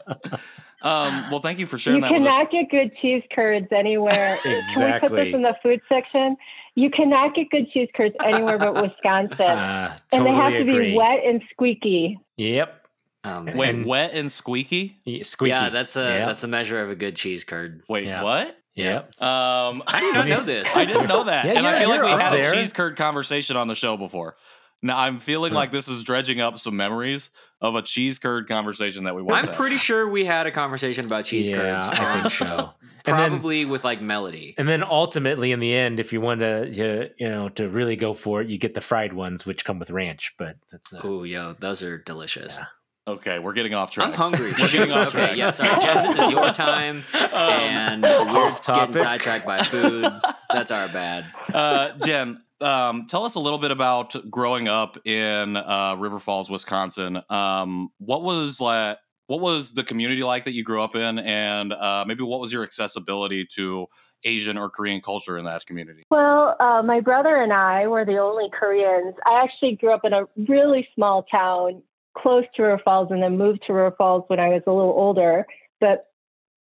Um, 0.83 1.31
well, 1.31 1.41
thank 1.41 1.59
you 1.61 1.67
for 1.67 1.79
sharing 1.79 1.99
You 1.99 2.03
that 2.03 2.13
with 2.13 2.23
us. 2.23 2.29
cannot 2.29 2.51
get 2.51 2.69
good 2.71 2.91
cheese 3.01 3.23
curds 3.35 3.69
anywhere. 3.71 4.37
Can 4.43 4.93
we 4.93 4.99
put 5.01 5.13
this 5.17 5.35
in 5.35 5.43
the 5.43 5.55
food 5.63 5.81
section? 5.89 6.37
You 6.75 6.91
cannot 6.91 7.35
get 7.35 7.51
good 7.51 7.71
cheese 7.71 7.89
curds 7.95 8.15
anywhere 8.25 8.59
but 8.59 8.75
Wisconsin. 8.83 9.41
Uh, 9.47 9.97
and 10.13 10.25
they 10.27 10.31
have 10.31 10.53
to 10.53 10.61
agree. 10.61 10.91
be 10.93 10.97
wet 10.97 11.21
and 11.25 11.43
squeaky. 11.51 12.19
Yep. 12.37 12.79
Um, 13.25 13.45
Wait, 13.47 13.57
Wait, 13.57 13.69
And- 13.75 13.87
wet 13.87 14.13
and 14.15 14.33
squeaky? 14.33 14.99
Yeah, 15.05 15.23
Squeaky. 15.23 15.51
yeah, 15.51 15.69
that's 15.69 15.97
a 15.97 16.01
Yep. 16.05 16.29
that's 16.29 16.43
a 16.45 16.49
measure 16.49 16.83
of 16.83 16.91
a 16.91 16.95
good 16.97 17.15
cheese 17.17 17.45
curd. 17.45 17.83
Wait, 17.89 18.05
Yeah. 18.07 18.23
what? 18.23 18.59
Yep. 18.75 19.21
Um, 19.23 19.83
I 19.87 20.01
did 20.01 20.15
not 20.15 20.29
know 20.29 20.43
this. 20.43 20.75
I 20.75 20.87
didn't 20.87 21.07
know 21.09 21.25
that, 21.25 21.45
Yeah, 21.45 21.53
and 21.59 21.67
I 21.67 21.79
feel 21.79 21.91
like 21.91 22.03
we 22.03 22.11
up 22.11 22.21
had 22.21 22.35
a 22.41 22.53
cheese 22.53 22.73
curd 22.73 22.97
conversation 22.97 23.57
on 23.57 23.69
the 23.69 23.75
show 23.75 23.97
before. 23.97 24.37
Now 24.83 24.99
I'm 24.99 25.19
feeling 25.21 25.53
like 25.53 25.71
this 25.71 25.87
is 25.89 26.03
dredging 26.03 26.41
up 26.41 26.59
some 26.59 26.77
memories 26.77 27.31
of 27.61 27.77
a 27.77 27.83
cheese 27.83 28.19
curd 28.19 28.49
conversation 28.49 29.05
that 29.05 29.15
we 29.15 29.23
once 29.23 29.41
I'm 29.43 29.47
had. 29.49 29.57
pretty 29.57 29.77
sure 29.77 30.09
we 30.09 30.25
had 30.25 30.47
a 30.47 30.51
conversation 30.51 31.07
about 31.07 31.25
cheese 31.25 31.49
Yeah, 31.49 31.89
curds 31.89 32.01
on 32.01 32.23
the 32.25 32.29
show. 32.29 32.71
And 33.05 33.19
then- 33.19 33.31
Probably 33.31 33.65
with 33.65 33.85
like 33.85 34.01
melody. 34.01 34.55
And 34.59 34.69
then 34.69 34.83
ultimately, 34.85 35.53
in 35.53 35.61
the 35.61 35.73
end, 35.75 35.99
if 36.01 36.13
you 36.13 36.21
want 36.21 36.41
to, 36.41 36.69
you, 36.71 37.09
you 37.19 37.29
know, 37.29 37.49
to 37.51 37.69
really 37.69 37.97
go 37.97 38.13
for 38.15 38.43
it, 38.43 38.49
you 38.49 38.59
get 38.59 38.75
the 38.75 38.81
fried 38.81 39.13
ones, 39.13 39.45
which 39.47 39.65
come 39.65 39.79
with 39.79 39.91
ranch. 39.91 40.35
But 40.39 40.57
that's 40.71 40.93
uh, 40.93 41.01
Oh, 41.05 41.23
yo, 41.25 41.53
those 41.55 41.83
are 41.83 41.99
delicious. 41.99 42.59
Yeah. 42.59 42.67
Okay, 43.15 43.41
we're 43.41 43.53
getting 43.55 43.75
off 43.75 43.91
track. 43.91 44.09
I'm 44.09 44.15
hungry. 44.15 44.53
We're 44.57 44.69
getting 44.69 44.93
off 44.93 45.09
okay, 45.15 45.19
track. 45.27 45.37
yeah, 45.37 45.51
sorry, 45.51 45.81
Jen. 45.81 46.07
This 46.07 46.17
is 46.19 46.31
your 46.31 46.53
time, 46.53 47.03
Um, 47.15 47.21
and 47.33 48.03
we're 48.05 48.51
getting 48.51 48.95
sidetracked 48.97 49.45
by 49.45 49.63
food. 49.65 50.07
That's 50.53 50.71
our 50.71 50.87
bad. 50.87 51.27
uh, 51.53 51.93
Jen, 52.07 52.41
um, 52.63 53.07
tell 53.09 53.25
us 53.25 53.35
a 53.35 53.41
little 53.41 53.59
bit 53.59 53.71
about 53.71 54.15
growing 54.31 54.69
up 54.69 54.97
in 55.07 55.57
uh, 55.57 55.97
River 55.99 56.19
Falls, 56.19 56.49
Wisconsin. 56.49 57.21
Um, 57.29 57.91
what 57.99 58.23
was 58.23 58.61
like? 58.61 58.99
What 59.27 59.41
was 59.41 59.73
the 59.73 59.85
community 59.85 60.23
like 60.23 60.45
that 60.45 60.53
you 60.53 60.63
grew 60.63 60.83
up 60.83 60.95
in, 60.95 61.19
and 61.19 61.73
uh, 61.73 62.05
maybe 62.07 62.23
what 62.23 62.41
was 62.41 62.53
your 62.53 62.63
accessibility 62.63 63.47
to 63.55 63.87
Asian 64.25 64.59
or 64.59 64.69
Korean 64.69 65.01
culture 65.01 65.39
in 65.39 65.45
that 65.45 65.65
community? 65.67 66.05
Well, 66.11 66.57
uh, 66.61 66.83
my 66.83 67.01
brother 67.01 67.37
and 67.37 67.53
I 67.53 67.87
were 67.87 68.05
the 68.05 68.19
only 68.19 68.49
Koreans. 68.53 69.15
I 69.27 69.43
actually 69.43 69.77
grew 69.77 69.93
up 69.93 70.05
in 70.05 70.13
a 70.13 70.25
really 70.49 70.89
small 70.95 71.25
town 71.25 71.83
close 72.17 72.45
to 72.57 72.63
River 72.63 72.81
Falls 72.85 73.09
and 73.11 73.23
then 73.23 73.39
moved 73.39 73.63
to 73.67 73.73
River 73.73 73.95
Falls 73.97 74.25
when 74.27 74.39
I 74.39 74.49
was 74.49 74.63
a 74.67 74.73
little 74.73 74.93
older. 74.93 75.47
But 75.81 76.07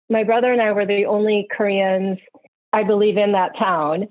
my 0.10 0.24
brother 0.24 0.52
and 0.52 0.62
I 0.62 0.72
were 0.72 0.86
the 0.86 1.06
only 1.06 1.48
Koreans, 1.56 2.18
I 2.74 2.84
believe, 2.84 3.18
in 3.18 3.32
that 3.34 3.58
town. 3.58 4.08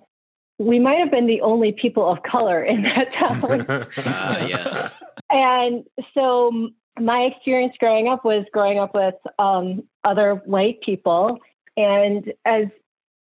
We 0.59 0.79
might 0.79 0.99
have 0.99 1.11
been 1.11 1.27
the 1.27 1.41
only 1.41 1.73
people 1.73 2.09
of 2.09 2.23
color 2.23 2.63
in 2.63 2.83
that 2.83 3.13
town. 3.19 3.61
Uh, 3.67 4.47
yes. 4.47 5.03
and 5.31 5.85
so 6.15 6.71
my 7.01 7.23
experience 7.23 7.75
growing 7.79 8.09
up 8.09 8.25
was 8.25 8.45
growing 8.53 8.79
up 8.79 8.95
with 8.95 9.15
um, 9.39 9.83
other 10.05 10.37
white 10.45 10.81
people 10.83 11.39
and 11.77 12.33
as 12.45 12.67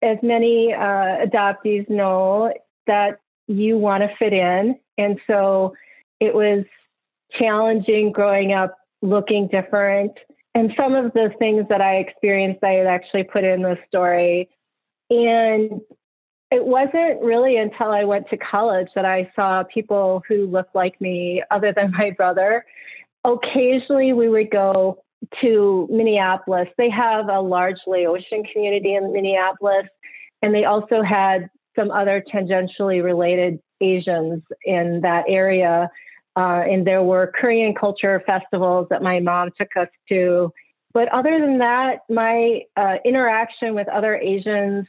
as 0.01 0.17
many 0.23 0.73
uh, 0.73 1.25
adoptees 1.25 1.87
know 1.89 2.53
that 2.87 3.19
you 3.47 3.77
want 3.77 4.01
to 4.01 4.15
fit 4.17 4.33
in 4.33 4.75
and 4.97 5.19
so 5.27 5.73
it 6.19 6.33
was 6.33 6.63
challenging 7.37 8.11
growing 8.11 8.53
up 8.53 8.75
looking 9.01 9.47
different 9.47 10.13
and 10.55 10.73
some 10.75 10.95
of 10.95 11.13
the 11.13 11.31
things 11.37 11.65
that 11.69 11.81
i 11.81 11.97
experienced 11.97 12.63
i 12.63 12.71
had 12.71 12.87
actually 12.87 13.23
put 13.23 13.43
in 13.43 13.61
the 13.61 13.77
story 13.87 14.49
and 15.09 15.81
it 16.51 16.65
wasn't 16.65 17.21
really 17.21 17.57
until 17.57 17.91
I 17.91 18.03
went 18.03 18.29
to 18.29 18.37
college 18.37 18.87
that 18.95 19.05
I 19.05 19.31
saw 19.35 19.63
people 19.63 20.23
who 20.27 20.47
looked 20.47 20.73
like 20.73 20.99
me, 20.99 21.43
other 21.51 21.73
than 21.73 21.91
my 21.97 22.11
brother. 22.11 22.65
Occasionally, 23.23 24.13
we 24.13 24.29
would 24.29 24.49
go 24.49 25.03
to 25.41 25.87
Minneapolis. 25.91 26.69
They 26.77 26.89
have 26.89 27.27
a 27.29 27.41
large 27.41 27.77
Laotian 27.85 28.43
community 28.51 28.95
in 28.95 29.11
Minneapolis, 29.11 29.87
and 30.41 30.55
they 30.55 30.65
also 30.65 31.01
had 31.01 31.49
some 31.77 31.91
other 31.91 32.23
tangentially 32.33 33.03
related 33.03 33.59
Asians 33.81 34.41
in 34.65 35.01
that 35.01 35.25
area. 35.27 35.89
Uh, 36.35 36.63
and 36.69 36.87
there 36.87 37.03
were 37.03 37.31
Korean 37.39 37.75
culture 37.75 38.23
festivals 38.25 38.87
that 38.89 39.01
my 39.01 39.19
mom 39.19 39.49
took 39.57 39.69
us 39.77 39.89
to. 40.07 40.53
but 40.93 41.07
other 41.09 41.39
than 41.39 41.59
that, 41.59 41.99
my 42.09 42.61
uh, 42.75 42.95
interaction 43.05 43.75
with 43.75 43.87
other 43.89 44.15
Asians, 44.15 44.87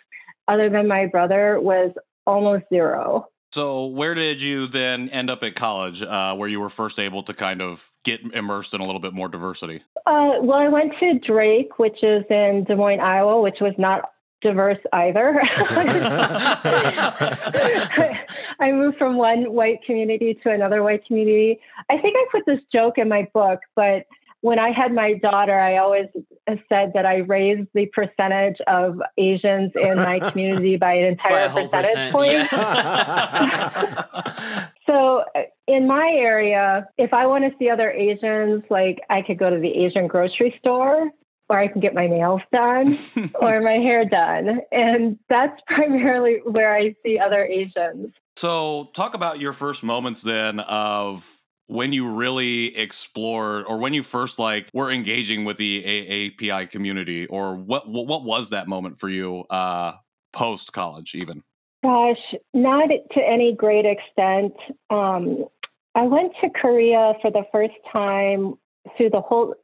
other 0.50 0.68
than 0.68 0.88
my 0.88 1.06
brother, 1.06 1.60
was 1.60 1.92
almost 2.26 2.64
zero. 2.68 3.28
So, 3.52 3.86
where 3.86 4.14
did 4.14 4.40
you 4.40 4.68
then 4.68 5.08
end 5.08 5.28
up 5.28 5.42
at 5.42 5.56
college, 5.56 6.02
uh, 6.02 6.36
where 6.36 6.48
you 6.48 6.60
were 6.60 6.68
first 6.68 7.00
able 7.00 7.24
to 7.24 7.34
kind 7.34 7.60
of 7.60 7.88
get 8.04 8.20
immersed 8.32 8.74
in 8.74 8.80
a 8.80 8.84
little 8.84 9.00
bit 9.00 9.12
more 9.12 9.28
diversity? 9.28 9.82
Uh, 10.06 10.38
well, 10.40 10.58
I 10.58 10.68
went 10.68 10.92
to 11.00 11.18
Drake, 11.18 11.78
which 11.78 12.02
is 12.02 12.24
in 12.30 12.64
Des 12.68 12.76
Moines, 12.76 13.00
Iowa, 13.00 13.40
which 13.40 13.58
was 13.60 13.74
not 13.76 14.12
diverse 14.40 14.78
either. 14.92 15.40
I 18.60 18.72
moved 18.72 18.98
from 18.98 19.16
one 19.16 19.52
white 19.52 19.82
community 19.84 20.38
to 20.42 20.50
another 20.50 20.82
white 20.82 21.04
community. 21.06 21.58
I 21.90 21.98
think 21.98 22.16
I 22.16 22.26
put 22.30 22.46
this 22.46 22.60
joke 22.72 22.98
in 22.98 23.08
my 23.08 23.28
book, 23.34 23.60
but 23.74 24.06
when 24.42 24.58
I 24.58 24.70
had 24.72 24.92
my 24.94 25.14
daughter, 25.14 25.58
I 25.58 25.76
always 25.76 26.06
said 26.68 26.92
that 26.94 27.04
I 27.06 27.18
raised 27.18 27.68
the 27.74 27.86
percentage 27.86 28.56
of 28.66 29.00
Asians 29.18 29.72
in 29.74 29.96
my 29.96 30.18
community 30.30 30.76
by 30.76 30.94
an 30.94 31.04
entire 31.06 31.48
By 31.48 31.54
percentage 31.66 31.86
percent, 31.86 32.12
point. 32.12 32.32
yeah. 32.32 34.04
So 34.86 35.22
in 35.68 35.86
my 35.86 36.08
area, 36.16 36.88
if 36.98 37.14
I 37.14 37.26
want 37.26 37.44
to 37.44 37.56
see 37.60 37.70
other 37.70 37.92
Asians, 37.92 38.64
like 38.70 39.00
I 39.08 39.22
could 39.22 39.38
go 39.38 39.48
to 39.48 39.58
the 39.58 39.68
Asian 39.68 40.08
grocery 40.08 40.52
store 40.58 41.10
or 41.48 41.58
I 41.58 41.68
can 41.68 41.80
get 41.80 41.94
my 41.94 42.08
nails 42.08 42.40
done 42.52 42.96
or 43.40 43.60
my 43.60 43.74
hair 43.74 44.04
done. 44.04 44.62
And 44.72 45.16
that's 45.28 45.60
primarily 45.68 46.38
where 46.44 46.74
I 46.74 46.96
see 47.04 47.20
other 47.20 47.44
Asians. 47.44 48.12
So, 48.34 48.90
talk 48.94 49.14
about 49.14 49.38
your 49.38 49.52
first 49.52 49.84
moments 49.84 50.22
then 50.22 50.58
of 50.60 51.39
when 51.70 51.92
you 51.92 52.08
really 52.08 52.76
explored 52.76 53.64
or 53.66 53.78
when 53.78 53.94
you 53.94 54.02
first 54.02 54.40
like 54.40 54.68
were 54.74 54.90
engaging 54.90 55.44
with 55.44 55.56
the 55.56 55.84
AAPI 55.84 56.68
community 56.68 57.26
or 57.28 57.54
what 57.54 57.88
what, 57.88 58.08
what 58.08 58.24
was 58.24 58.50
that 58.50 58.66
moment 58.66 58.98
for 58.98 59.08
you 59.08 59.44
uh 59.50 59.92
post 60.32 60.72
college 60.72 61.14
even? 61.14 61.42
Gosh, 61.82 62.34
not 62.52 62.88
to 62.88 63.20
any 63.20 63.54
great 63.54 63.86
extent. 63.86 64.52
Um, 64.90 65.44
I 65.94 66.02
went 66.02 66.32
to 66.42 66.50
Korea 66.50 67.14
for 67.22 67.30
the 67.30 67.44
first 67.52 67.74
time 67.90 68.54
through 68.96 69.10
the 69.10 69.20
whole 69.20 69.54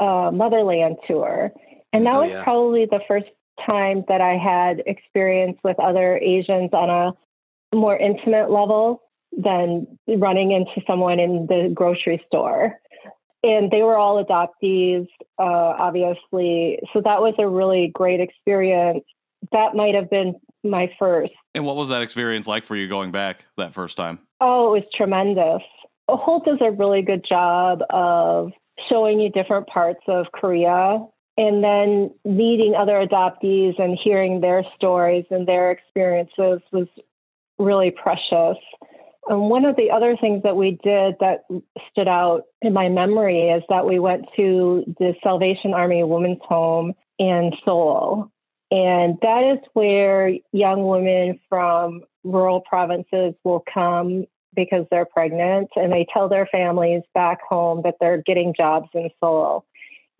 uh, 0.00 0.30
Motherland 0.32 0.98
tour. 1.06 1.52
And 1.92 2.06
that 2.06 2.14
Oh, 2.14 2.22
was 2.22 2.30
yeah. 2.30 2.44
probably 2.44 2.86
the 2.86 3.00
first 3.08 3.26
time 3.66 4.04
that 4.08 4.20
I 4.20 4.36
had 4.36 4.82
experience 4.86 5.58
with 5.64 5.78
other 5.80 6.16
Asians 6.18 6.70
on 6.72 6.90
a 6.90 7.76
more 7.76 7.96
intimate 7.96 8.50
level 8.50 9.03
than 9.36 9.98
running 10.06 10.52
into 10.52 10.82
someone 10.86 11.18
in 11.18 11.46
the 11.46 11.70
grocery 11.74 12.22
store. 12.26 12.78
And 13.42 13.70
they 13.70 13.82
were 13.82 13.96
all 13.96 14.24
adoptees, 14.24 15.06
uh, 15.38 15.42
obviously. 15.42 16.78
So 16.92 17.02
that 17.02 17.20
was 17.20 17.34
a 17.38 17.46
really 17.46 17.90
great 17.92 18.20
experience. 18.20 19.04
That 19.52 19.74
might 19.74 19.94
have 19.94 20.08
been 20.08 20.36
my 20.62 20.90
first. 20.98 21.32
And 21.54 21.66
what 21.66 21.76
was 21.76 21.90
that 21.90 22.00
experience 22.00 22.46
like 22.46 22.62
for 22.62 22.74
you 22.74 22.88
going 22.88 23.10
back 23.10 23.44
that 23.58 23.74
first 23.74 23.96
time? 23.96 24.20
Oh, 24.40 24.74
it 24.74 24.80
was 24.80 24.88
tremendous. 24.96 25.62
Holt 26.08 26.46
does 26.46 26.58
a 26.60 26.70
really 26.70 27.02
good 27.02 27.24
job 27.28 27.80
of 27.90 28.52
showing 28.88 29.20
you 29.20 29.30
different 29.30 29.66
parts 29.66 30.00
of 30.08 30.26
Korea 30.32 31.04
and 31.36 31.64
then 31.64 32.10
meeting 32.24 32.74
other 32.76 33.04
adoptees 33.04 33.78
and 33.78 33.98
hearing 34.02 34.40
their 34.40 34.64
stories 34.76 35.24
and 35.30 35.46
their 35.46 35.70
experiences 35.70 36.60
was 36.72 36.86
really 37.58 37.90
precious. 37.90 38.58
And 39.26 39.48
one 39.48 39.64
of 39.64 39.76
the 39.76 39.90
other 39.90 40.16
things 40.16 40.42
that 40.42 40.56
we 40.56 40.78
did 40.82 41.16
that 41.20 41.44
stood 41.90 42.08
out 42.08 42.42
in 42.60 42.72
my 42.72 42.88
memory 42.88 43.48
is 43.48 43.62
that 43.68 43.86
we 43.86 43.98
went 43.98 44.26
to 44.36 44.84
the 44.98 45.14
Salvation 45.22 45.72
Army 45.72 46.04
Women's 46.04 46.42
Home 46.42 46.92
in 47.18 47.52
Seoul. 47.64 48.30
And 48.70 49.16
that 49.22 49.44
is 49.44 49.58
where 49.72 50.30
young 50.52 50.86
women 50.86 51.40
from 51.48 52.02
rural 52.22 52.60
provinces 52.60 53.34
will 53.44 53.62
come 53.72 54.26
because 54.54 54.86
they're 54.90 55.06
pregnant 55.06 55.68
and 55.76 55.92
they 55.92 56.06
tell 56.12 56.28
their 56.28 56.46
families 56.46 57.02
back 57.14 57.38
home 57.48 57.82
that 57.84 57.96
they're 58.00 58.22
getting 58.22 58.54
jobs 58.56 58.88
in 58.94 59.10
Seoul 59.20 59.64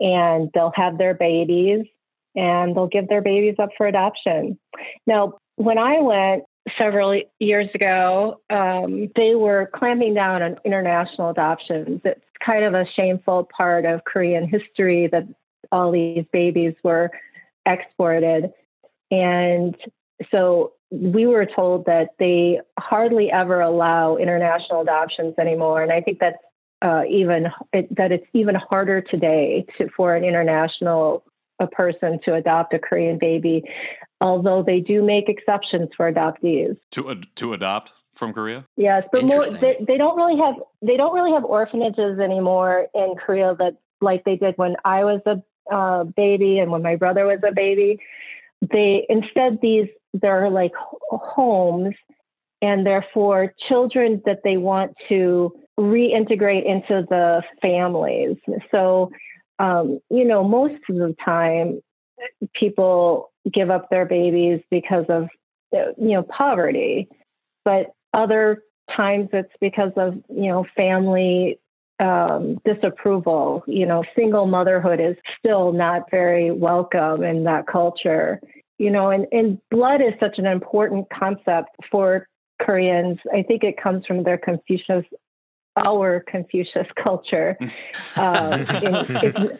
and 0.00 0.50
they'll 0.54 0.72
have 0.74 0.98
their 0.98 1.14
babies 1.14 1.86
and 2.34 2.74
they'll 2.74 2.88
give 2.88 3.08
their 3.08 3.22
babies 3.22 3.56
up 3.58 3.70
for 3.76 3.86
adoption. 3.86 4.58
Now, 5.06 5.34
when 5.56 5.78
I 5.78 6.00
went 6.00 6.44
several 6.78 7.20
years 7.38 7.68
ago, 7.74 8.40
um, 8.50 9.10
they 9.16 9.34
were 9.34 9.70
clamping 9.74 10.14
down 10.14 10.42
on 10.42 10.56
international 10.64 11.30
adoptions. 11.30 12.00
It's 12.04 12.20
kind 12.44 12.64
of 12.64 12.74
a 12.74 12.86
shameful 12.96 13.48
part 13.56 13.84
of 13.84 14.04
Korean 14.04 14.48
history 14.48 15.08
that 15.08 15.24
all 15.70 15.92
these 15.92 16.24
babies 16.32 16.74
were 16.82 17.10
exported. 17.66 18.52
And 19.10 19.76
so 20.30 20.72
we 20.90 21.26
were 21.26 21.46
told 21.46 21.86
that 21.86 22.10
they 22.18 22.60
hardly 22.78 23.30
ever 23.30 23.60
allow 23.60 24.16
international 24.16 24.82
adoptions 24.82 25.34
anymore. 25.38 25.82
And 25.82 25.92
I 25.92 26.00
think 26.00 26.18
that's 26.18 26.36
uh, 26.82 27.02
even 27.08 27.46
it, 27.72 27.94
that 27.96 28.12
it's 28.12 28.26
even 28.34 28.54
harder 28.54 29.00
today 29.00 29.64
to, 29.78 29.88
for 29.96 30.14
an 30.14 30.24
international 30.24 31.24
a 31.60 31.66
person 31.66 32.18
to 32.24 32.34
adopt 32.34 32.74
a 32.74 32.78
Korean 32.78 33.18
baby, 33.18 33.62
although 34.24 34.62
they 34.62 34.80
do 34.80 35.02
make 35.02 35.28
exceptions 35.28 35.90
for 35.96 36.10
adoptees. 36.10 36.76
To 36.92 37.10
ad- 37.10 37.26
to 37.36 37.52
adopt 37.52 37.92
from 38.12 38.32
Korea? 38.32 38.64
Yes, 38.76 39.04
but 39.12 39.22
more 39.24 39.44
they, 39.46 39.76
they 39.86 39.98
don't 39.98 40.16
really 40.16 40.38
have 40.38 40.54
they 40.82 40.96
don't 40.96 41.14
really 41.14 41.32
have 41.32 41.44
orphanages 41.44 42.18
anymore 42.18 42.86
in 42.94 43.14
Korea 43.24 43.54
that 43.58 43.76
like 44.00 44.24
they 44.24 44.36
did 44.36 44.54
when 44.56 44.76
I 44.84 45.04
was 45.04 45.20
a 45.26 45.42
uh, 45.72 46.04
baby 46.04 46.58
and 46.58 46.70
when 46.70 46.82
my 46.82 46.96
brother 46.96 47.26
was 47.26 47.40
a 47.46 47.52
baby. 47.52 48.00
They 48.72 49.06
instead 49.10 49.58
these 49.60 49.88
they're 50.14 50.48
like 50.48 50.72
homes, 51.10 51.94
and 52.62 52.86
therefore 52.86 53.52
children 53.68 54.22
that 54.24 54.40
they 54.42 54.56
want 54.56 54.94
to 55.10 55.52
reintegrate 55.78 56.64
into 56.64 57.04
the 57.10 57.42
families. 57.60 58.36
So, 58.70 59.10
um, 59.58 59.98
you 60.08 60.24
know, 60.24 60.44
most 60.44 60.80
of 60.88 60.96
the 60.96 61.14
time 61.22 61.82
people 62.54 63.32
give 63.52 63.70
up 63.70 63.90
their 63.90 64.06
babies 64.06 64.60
because 64.70 65.04
of 65.08 65.28
you 65.72 65.94
know 66.14 66.22
poverty, 66.22 67.08
but 67.64 67.92
other 68.12 68.62
times 68.94 69.28
it's 69.32 69.52
because 69.60 69.92
of 69.96 70.14
you 70.28 70.48
know 70.48 70.64
family 70.76 71.58
um, 72.00 72.58
disapproval. 72.64 73.64
You 73.66 73.86
know, 73.86 74.04
single 74.16 74.46
motherhood 74.46 75.00
is 75.00 75.16
still 75.38 75.72
not 75.72 76.10
very 76.10 76.50
welcome 76.50 77.22
in 77.22 77.44
that 77.44 77.66
culture. 77.66 78.40
You 78.78 78.90
know, 78.90 79.10
and, 79.10 79.26
and 79.30 79.58
blood 79.70 80.00
is 80.00 80.14
such 80.18 80.38
an 80.38 80.46
important 80.46 81.06
concept 81.10 81.70
for 81.90 82.26
Koreans. 82.60 83.18
I 83.32 83.42
think 83.42 83.62
it 83.62 83.80
comes 83.80 84.04
from 84.06 84.24
their 84.24 84.36
Confucius, 84.38 85.04
our 85.76 86.24
Confucius 86.28 86.86
culture. 87.02 87.56
Um, 88.16 88.60
it- 88.60 89.06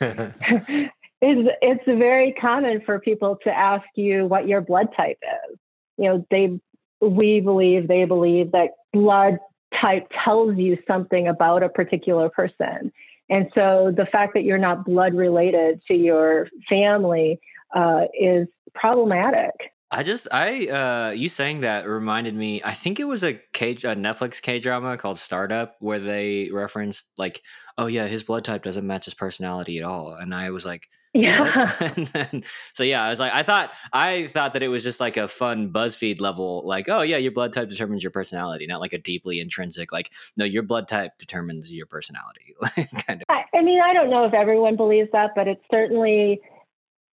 it's, 0.01 0.93
it's, 1.25 1.57
it's 1.63 1.85
very 1.87 2.33
common 2.33 2.83
for 2.85 3.01
people 3.01 3.39
to 3.45 3.51
ask 3.51 3.87
you 3.95 4.27
what 4.27 4.47
your 4.47 4.61
blood 4.61 4.89
type 4.97 5.19
is. 5.23 5.59
You 5.97 6.05
know, 6.05 6.27
they 6.31 6.61
we 7.01 7.41
believe 7.41 7.89
they 7.89 8.05
believe 8.05 8.53
that 8.53 8.71
blood 8.93 9.39
type 9.81 10.07
tells 10.25 10.57
you 10.57 10.79
something 10.87 11.29
about 11.29 11.63
a 11.63 11.69
particular 11.69 12.29
person. 12.29 12.93
And 13.31 13.49
so 13.55 13.93
the 13.97 14.07
fact 14.07 14.35
that 14.35 14.45
you're 14.45 14.59
not 14.59 14.85
blood 14.85 15.15
related 15.15 15.81
to 15.89 15.95
your 15.95 16.49
family 16.69 17.41
uh, 17.75 18.03
is 18.19 18.47
problematic. 18.75 19.53
I 19.91 20.03
just 20.03 20.27
I 20.33 20.67
uh 20.67 21.11
you 21.13 21.29
saying 21.29 21.61
that 21.61 21.87
reminded 21.87 22.35
me 22.35 22.61
I 22.65 22.73
think 22.73 22.99
it 22.99 23.05
was 23.05 23.23
a 23.23 23.35
K 23.53 23.73
a 23.73 23.95
Netflix 23.95 24.43
K 24.43 24.59
drama 24.59 24.97
called 24.97 25.19
Startup 25.19 25.77
where 25.79 26.01
they 26.01 26.51
referenced 26.53 27.13
like 27.17 27.43
oh 27.79 27.87
yeah 27.87 28.09
his 28.09 28.25
blood 28.25 28.45
type 28.45 28.65
doesn't 28.65 28.87
match 28.87 29.05
his 29.05 29.15
personality 29.15 29.79
at 29.79 29.85
all 29.85 30.13
and 30.15 30.35
I 30.35 30.51
was 30.51 30.67
like 30.67 30.89
Yeah. 31.15 31.73
then, 32.13 32.43
so 32.73 32.83
yeah 32.83 33.05
I 33.05 33.11
was 33.11 33.21
like 33.21 33.33
I 33.33 33.43
thought 33.43 33.73
I 33.93 34.27
thought 34.27 34.53
that 34.55 34.63
it 34.63 34.69
was 34.69 34.83
just 34.83 35.01
like 35.01 35.17
a 35.17 35.29
fun 35.29 35.73
BuzzFeed 35.73 36.21
level 36.21 36.67
like 36.67 36.89
oh 36.89 37.03
yeah 37.03 37.17
your 37.17 37.33
blood 37.33 37.53
type 37.53 37.71
determines 37.71 38.03
your 38.03 38.11
personality 38.11 38.67
not 38.67 38.81
like 38.81 38.93
a 38.93 38.99
deeply 38.99 39.41
intrinsic 39.41 39.93
like 39.93 40.13
no 40.37 40.45
your 40.45 40.65
blood 40.65 40.89
type 40.89 41.13
determines 41.19 41.73
your 41.73 41.87
personality 41.87 42.55
kind 43.07 43.21
of 43.21 43.25
I, 43.29 43.45
I 43.55 43.63
mean, 43.63 43.81
I 43.81 43.93
don't 43.93 44.11
know 44.11 44.25
if 44.25 44.35
everyone 44.35 44.77
believes 44.77 45.11
that, 45.13 45.31
but 45.35 45.49
it's 45.49 45.63
certainly 45.71 46.41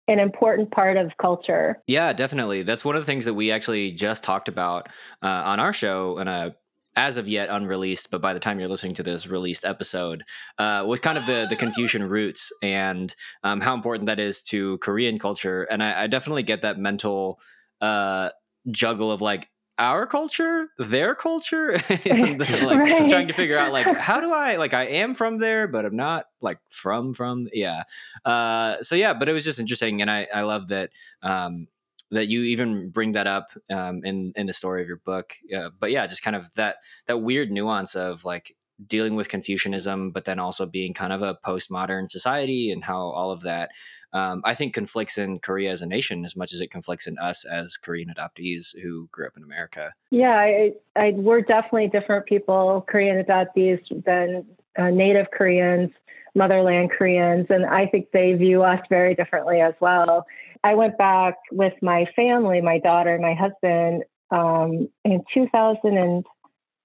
an 0.07 0.19
important 0.19 0.71
part 0.71 0.97
of 0.97 1.11
culture. 1.21 1.81
Yeah, 1.87 2.13
definitely. 2.13 2.63
That's 2.63 2.83
one 2.83 2.95
of 2.95 3.01
the 3.01 3.05
things 3.05 3.25
that 3.25 3.33
we 3.33 3.51
actually 3.51 3.91
just 3.91 4.23
talked 4.23 4.47
about 4.47 4.89
uh, 5.21 5.27
on 5.27 5.59
our 5.59 5.73
show 5.73 6.17
in 6.17 6.27
a 6.27 6.55
as 6.95 7.17
of 7.17 7.27
yet 7.27 7.49
unreleased, 7.49 8.11
but 8.11 8.21
by 8.21 8.33
the 8.33 8.39
time 8.39 8.59
you're 8.59 8.67
listening 8.69 8.95
to 8.95 9.03
this 9.03 9.27
released 9.27 9.63
episode, 9.65 10.23
uh, 10.57 10.83
was 10.85 10.99
kind 10.99 11.17
of 11.17 11.25
the 11.25 11.47
the 11.49 11.55
Confucian 11.55 12.03
roots 12.09 12.51
and 12.61 13.15
um, 13.43 13.61
how 13.61 13.73
important 13.73 14.07
that 14.07 14.19
is 14.19 14.41
to 14.43 14.77
Korean 14.79 15.17
culture. 15.19 15.63
And 15.63 15.81
I, 15.81 16.03
I 16.03 16.07
definitely 16.07 16.43
get 16.43 16.61
that 16.63 16.77
mental 16.77 17.39
uh, 17.79 18.29
juggle 18.69 19.11
of 19.11 19.21
like 19.21 19.49
our 19.77 20.05
culture, 20.05 20.67
their 20.77 21.15
culture, 21.15 21.71
and 22.05 22.39
then, 22.41 22.65
like 22.65 22.77
Right. 22.77 23.09
trying 23.09 23.27
to 23.29 23.33
figure 23.33 23.57
out 23.57 23.71
like 23.71 23.87
how 23.97 24.19
do 24.19 24.31
I 24.33 24.57
like 24.57 24.73
I 24.73 24.83
am 24.87 25.13
from 25.15 25.37
there, 25.39 25.67
but 25.67 25.85
I'm 25.85 25.95
not 25.95 26.25
like 26.41 26.59
from 26.69 27.13
from 27.13 27.47
yeah. 27.53 27.83
Uh, 28.25 28.81
so 28.81 28.95
yeah, 28.95 29.13
but 29.13 29.29
it 29.29 29.33
was 29.33 29.43
just 29.43 29.59
interesting, 29.59 30.01
and 30.01 30.11
I 30.11 30.27
I 30.33 30.41
love 30.41 30.67
that 30.67 30.91
um, 31.23 31.67
that 32.11 32.27
you 32.27 32.43
even 32.43 32.89
bring 32.89 33.13
that 33.13 33.27
up 33.27 33.49
um, 33.69 34.01
in 34.03 34.33
in 34.35 34.47
the 34.47 34.53
story 34.53 34.81
of 34.81 34.87
your 34.87 34.97
book. 34.97 35.33
Uh, 35.55 35.69
but 35.79 35.91
yeah, 35.91 36.05
just 36.07 36.23
kind 36.23 36.35
of 36.35 36.53
that 36.53 36.77
that 37.07 37.19
weird 37.19 37.51
nuance 37.51 37.95
of 37.95 38.25
like 38.25 38.55
dealing 38.87 39.15
with 39.15 39.29
Confucianism, 39.29 40.11
but 40.11 40.25
then 40.25 40.39
also 40.39 40.65
being 40.65 40.93
kind 40.93 41.13
of 41.13 41.21
a 41.21 41.37
postmodern 41.45 42.09
society 42.09 42.71
and 42.71 42.83
how 42.83 42.99
all 42.99 43.31
of 43.31 43.41
that, 43.41 43.69
um, 44.13 44.41
I 44.43 44.53
think, 44.53 44.73
conflicts 44.73 45.17
in 45.17 45.39
Korea 45.39 45.71
as 45.71 45.81
a 45.81 45.85
nation 45.85 46.25
as 46.25 46.35
much 46.35 46.53
as 46.53 46.61
it 46.61 46.71
conflicts 46.71 47.07
in 47.07 47.17
us 47.19 47.45
as 47.45 47.77
Korean 47.77 48.13
adoptees 48.15 48.75
who 48.81 49.07
grew 49.11 49.27
up 49.27 49.37
in 49.37 49.43
America. 49.43 49.93
Yeah, 50.09 50.35
I, 50.35 50.73
I, 50.95 51.11
we're 51.11 51.41
definitely 51.41 51.87
different 51.87 52.25
people, 52.25 52.85
Korean 52.87 53.23
adoptees, 53.23 53.79
than 54.03 54.45
uh, 54.77 54.89
native 54.89 55.27
Koreans, 55.31 55.91
motherland 56.35 56.91
Koreans, 56.91 57.47
and 57.49 57.65
I 57.65 57.87
think 57.87 58.07
they 58.11 58.33
view 58.33 58.63
us 58.63 58.79
very 58.89 59.15
differently 59.15 59.61
as 59.61 59.73
well. 59.79 60.25
I 60.63 60.75
went 60.75 60.97
back 60.97 61.35
with 61.51 61.73
my 61.81 62.05
family, 62.15 62.61
my 62.61 62.79
daughter, 62.79 63.17
my 63.19 63.33
husband, 63.33 64.03
um, 64.29 64.89
in 65.03 65.23
2000 65.33 65.97
and 65.97 66.25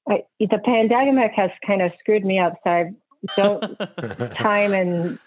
I, 0.09 0.23
the 0.39 0.61
pandemic 0.65 1.33
has 1.37 1.51
kind 1.67 1.83
of 1.83 1.93
screwed 1.99 2.25
me 2.25 2.39
up, 2.39 2.55
so 2.65 2.71
I 2.71 2.91
don't 3.37 3.79
time 4.41 4.73
and 4.73 5.19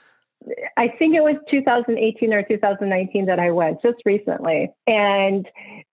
I 0.77 0.87
think 0.87 1.15
it 1.15 1.21
was 1.21 1.35
2018 1.51 2.33
or 2.33 2.43
2019 2.43 3.25
that 3.25 3.39
I 3.39 3.51
went 3.51 3.81
just 3.81 3.97
recently. 4.05 4.71
And 4.87 5.47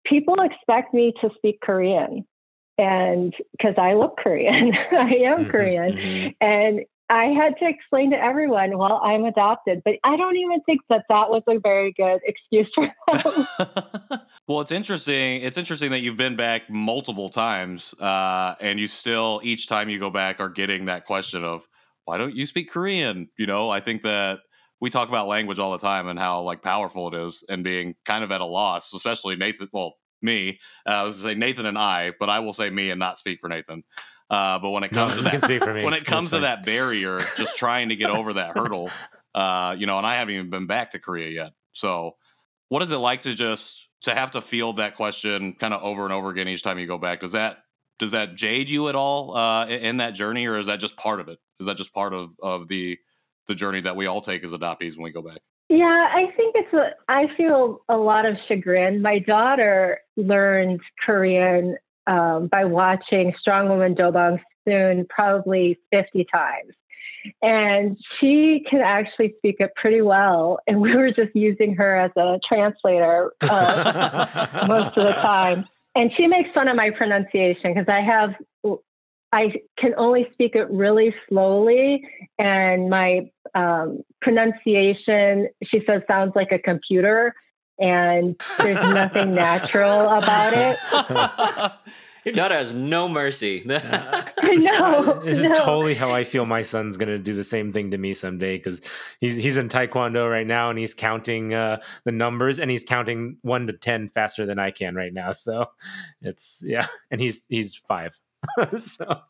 people 0.05 0.37
expect 0.41 0.95
me 0.95 1.13
to 1.21 1.31
speak 1.37 1.61
Korean. 1.61 2.25
And 2.79 3.35
because 3.53 3.75
I 3.79 3.95
look 3.95 4.17
Korean, 4.19 4.73
I 4.93 5.17
am 5.25 5.45
Mhm, 5.45 5.51
Korean. 5.51 5.93
Mhm. 5.95 6.35
And 6.41 6.81
I 7.09 7.27
had 7.27 7.57
to 7.59 7.69
explain 7.69 8.11
to 8.11 8.17
everyone, 8.17 8.77
well, 8.79 9.01
I'm 9.03 9.25
adopted. 9.25 9.83
But 9.85 9.95
I 10.03 10.17
don't 10.17 10.37
even 10.37 10.61
think 10.63 10.81
that 10.89 11.05
that 11.09 11.31
was 11.31 11.43
a 11.49 11.59
very 11.61 11.93
good 11.93 12.21
excuse 12.25 12.69
for 12.75 12.89
them. 13.23 14.21
well, 14.49 14.61
it's 14.61 14.73
interesting. 14.73 15.41
It's 15.43 15.57
interesting 15.57 15.91
that 15.91 16.01
you've 16.01 16.17
been 16.17 16.37
back 16.37 16.69
multiple 16.69 17.29
times, 17.29 17.95
uh, 17.95 18.57
and 18.61 18.81
you 18.81 18.87
still 18.87 19.41
each 19.45 19.69
time 19.69 19.89
you 19.89 19.99
go 19.99 20.11
back 20.11 20.41
are 20.41 20.49
getting 20.49 20.87
that 20.87 21.05
question 21.05 21.45
of 21.45 21.67
why 22.05 22.19
don't 22.19 22.35
you 22.35 22.47
speak 22.47 22.71
Korean? 22.71 23.29
You 23.39 23.47
know, 23.47 23.71
I 23.71 23.81
think 23.81 24.03
that 24.03 24.41
we 24.81 24.91
talk 24.91 25.09
about 25.09 25.29
language 25.29 25.59
all 25.59 25.73
the 25.73 25.79
time 25.79 26.09
and 26.09 26.19
how 26.19 26.43
like 26.43 26.63
powerful 26.63 27.13
it 27.15 27.27
is, 27.27 27.45
and 27.49 27.63
being 27.63 27.95
kind 28.05 28.25
of 28.25 28.33
at 28.33 28.41
a 28.41 28.47
loss, 28.47 28.93
especially 28.93 29.37
Nathan. 29.37 29.69
Well, 29.73 29.95
me, 30.23 30.59
uh, 30.87 30.91
I 30.91 31.03
was 31.03 31.17
to 31.17 31.23
say 31.23 31.35
Nathan 31.35 31.67
and 31.67 31.79
I, 31.79 32.13
but 32.19 32.31
I 32.31 32.41
will 32.41 32.53
say 32.53 32.71
me 32.71 32.91
and 32.91 32.99
not 32.99 33.19
speak 33.19 33.39
for 33.39 33.49
Nathan. 33.49 33.85
Uh, 34.29 34.59
but 34.59 34.71
when 34.71 34.83
it 34.83 34.93
No, 34.93 35.07
comes 35.07 35.17
to 35.17 35.23
that, 35.23 35.43
speak 35.43 35.63
for 35.63 35.73
me. 35.73 35.85
when 35.85 35.95
it 35.95 35.99
That's 36.01 36.09
comes 36.09 36.29
to 36.31 36.37
fine. 36.37 36.43
that 36.43 36.65
barrier, 36.65 37.19
just 37.37 37.59
trying 37.59 37.91
to 37.91 37.97
get 37.97 38.11
over 38.11 38.33
that 38.35 38.57
hurdle, 38.57 38.91
uh, 39.35 39.77
you 39.79 39.87
know, 39.87 39.99
and 39.99 40.07
I 40.07 40.15
haven't 40.17 40.35
even 40.35 40.51
been 40.51 40.67
back 40.67 40.91
to 40.93 40.99
Korea 40.99 41.29
yet. 41.29 41.53
So, 41.73 42.17
what 42.69 42.83
is 42.83 42.91
it 42.91 42.97
like 42.97 43.21
to 43.23 43.35
just 43.35 43.89
to 44.03 44.15
have 44.15 44.33
to 44.33 44.41
field 44.41 44.79
that 44.79 44.95
question 44.97 45.55
kind 45.55 45.73
of 45.73 45.83
over 45.83 46.05
and 46.05 46.13
over 46.13 46.31
again 46.31 46.49
each 46.49 46.63
time 46.65 46.79
you 46.79 46.87
go 46.87 46.99
back? 46.99 47.21
Does 47.21 47.33
that 47.33 47.59
does 47.99 48.11
that 48.11 48.35
jade 48.35 48.69
you 48.69 48.89
at 48.89 48.97
all 48.97 49.37
uh, 49.37 49.67
in, 49.67 49.81
in 49.81 49.97
that 49.99 50.11
journey, 50.11 50.47
or 50.47 50.59
is 50.59 50.67
that 50.67 50.81
just 50.81 50.97
part 50.97 51.21
of 51.21 51.29
it? 51.29 51.39
Is 51.61 51.67
that 51.67 51.77
just 51.77 51.95
part 51.95 52.13
of 52.13 52.31
of 52.43 52.67
the 52.67 52.99
the 53.47 53.55
journey 53.55 53.81
that 53.83 53.95
we 53.95 54.07
all 54.07 54.21
take 54.21 54.43
as 54.43 54.53
adoptees 54.53 54.97
when 54.97 55.05
we 55.05 55.13
go 55.13 55.23
back? 55.23 55.39
Yeah, 55.69 56.09
I 56.13 56.33
think 56.37 56.55
it's 56.57 56.73
a, 56.73 56.91
I 57.09 57.29
feel 57.37 57.81
a 57.89 57.97
lot 57.97 58.25
of 58.25 58.37
chagrin. 58.47 59.03
My 59.03 59.19
daughter 59.19 60.01
learned 60.17 60.81
Korean 61.05 61.77
um, 62.07 62.47
by 62.47 62.65
watching 62.65 63.35
Strong 63.41 63.69
Woman 63.69 63.95
Do 63.95 64.13
Bong 64.13 64.41
Soon 64.67 65.07
probably 65.09 65.79
50 65.91 66.27
times. 66.33 66.73
And 67.43 67.99
she 68.21 68.65
can 68.71 68.81
actually 68.81 69.35
speak 69.39 69.57
it 69.59 69.73
pretty 69.75 70.03
well. 70.03 70.61
And 70.69 70.81
we 70.81 70.95
were 70.95 71.11
just 71.11 71.35
using 71.35 71.75
her 71.75 71.97
as 71.97 72.13
a 72.17 72.39
translator 72.47 73.33
uh, 73.43 74.47
most 74.69 74.97
of 74.97 75.05
the 75.05 75.13
time. 75.13 75.67
And 75.97 76.13
she 76.17 76.27
makes 76.27 76.51
fun 76.53 76.69
of 76.69 76.77
my 76.77 76.91
pronunciation 76.91 77.75
because 77.75 77.89
I 77.89 78.03
have, 78.03 78.35
I 79.37 79.53
can 79.79 79.93
only 79.99 80.27
speak 80.33 80.55
it 80.55 80.67
really 80.71 81.15
slowly. 81.29 82.09
And 82.39 82.89
my 82.89 83.31
um, 83.55 84.03
pronunciation, 84.23 85.49
she 85.63 85.83
says, 85.87 86.01
sounds 86.09 86.33
like 86.35 86.53
a 86.53 86.59
computer. 86.59 87.35
And 87.79 88.41
there's 88.57 88.95
nothing 88.95 89.35
natural 89.35 90.09
about 90.09 90.55
it. 90.55 90.79
Your 92.25 92.35
daughter 92.35 92.55
has 92.55 92.75
no 92.75 93.09
mercy. 93.09 93.63
I 93.71 94.57
know. 94.57 95.21
This 95.23 95.39
is 95.39 95.45
no. 95.45 95.53
totally 95.53 95.95
how 95.95 96.13
I 96.13 96.25
feel. 96.25 96.47
My 96.47 96.63
son's 96.63 96.97
gonna 96.97 97.19
do 97.19 97.35
the 97.35 97.45
same 97.45 97.73
thing 97.73 97.91
to 97.91 97.99
me 97.99 98.15
someday 98.15 98.57
because 98.57 98.81
he's 99.21 99.37
he's 99.37 99.57
in 99.59 99.69
Taekwondo 99.69 100.29
right 100.29 100.47
now 100.47 100.71
and 100.71 100.79
he's 100.79 100.93
counting 100.93 101.55
uh, 101.55 101.77
the 102.05 102.11
numbers 102.11 102.59
and 102.59 102.69
he's 102.69 102.83
counting 102.83 103.37
one 103.43 103.69
to 103.69 103.75
ten 103.75 104.09
faster 104.09 104.45
than 104.45 104.59
I 104.59 104.73
can 104.73 104.97
right 104.97 105.13
now. 105.13 105.31
So 105.31 105.67
it's 106.21 106.65
yeah, 106.67 106.87
and 107.13 107.21
he's 107.21 107.45
he's 107.49 107.77
five. 107.77 108.19
so 108.79 109.05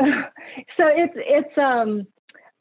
so 0.00 0.86
it's 0.86 1.14
it's 1.16 1.58
um 1.58 2.06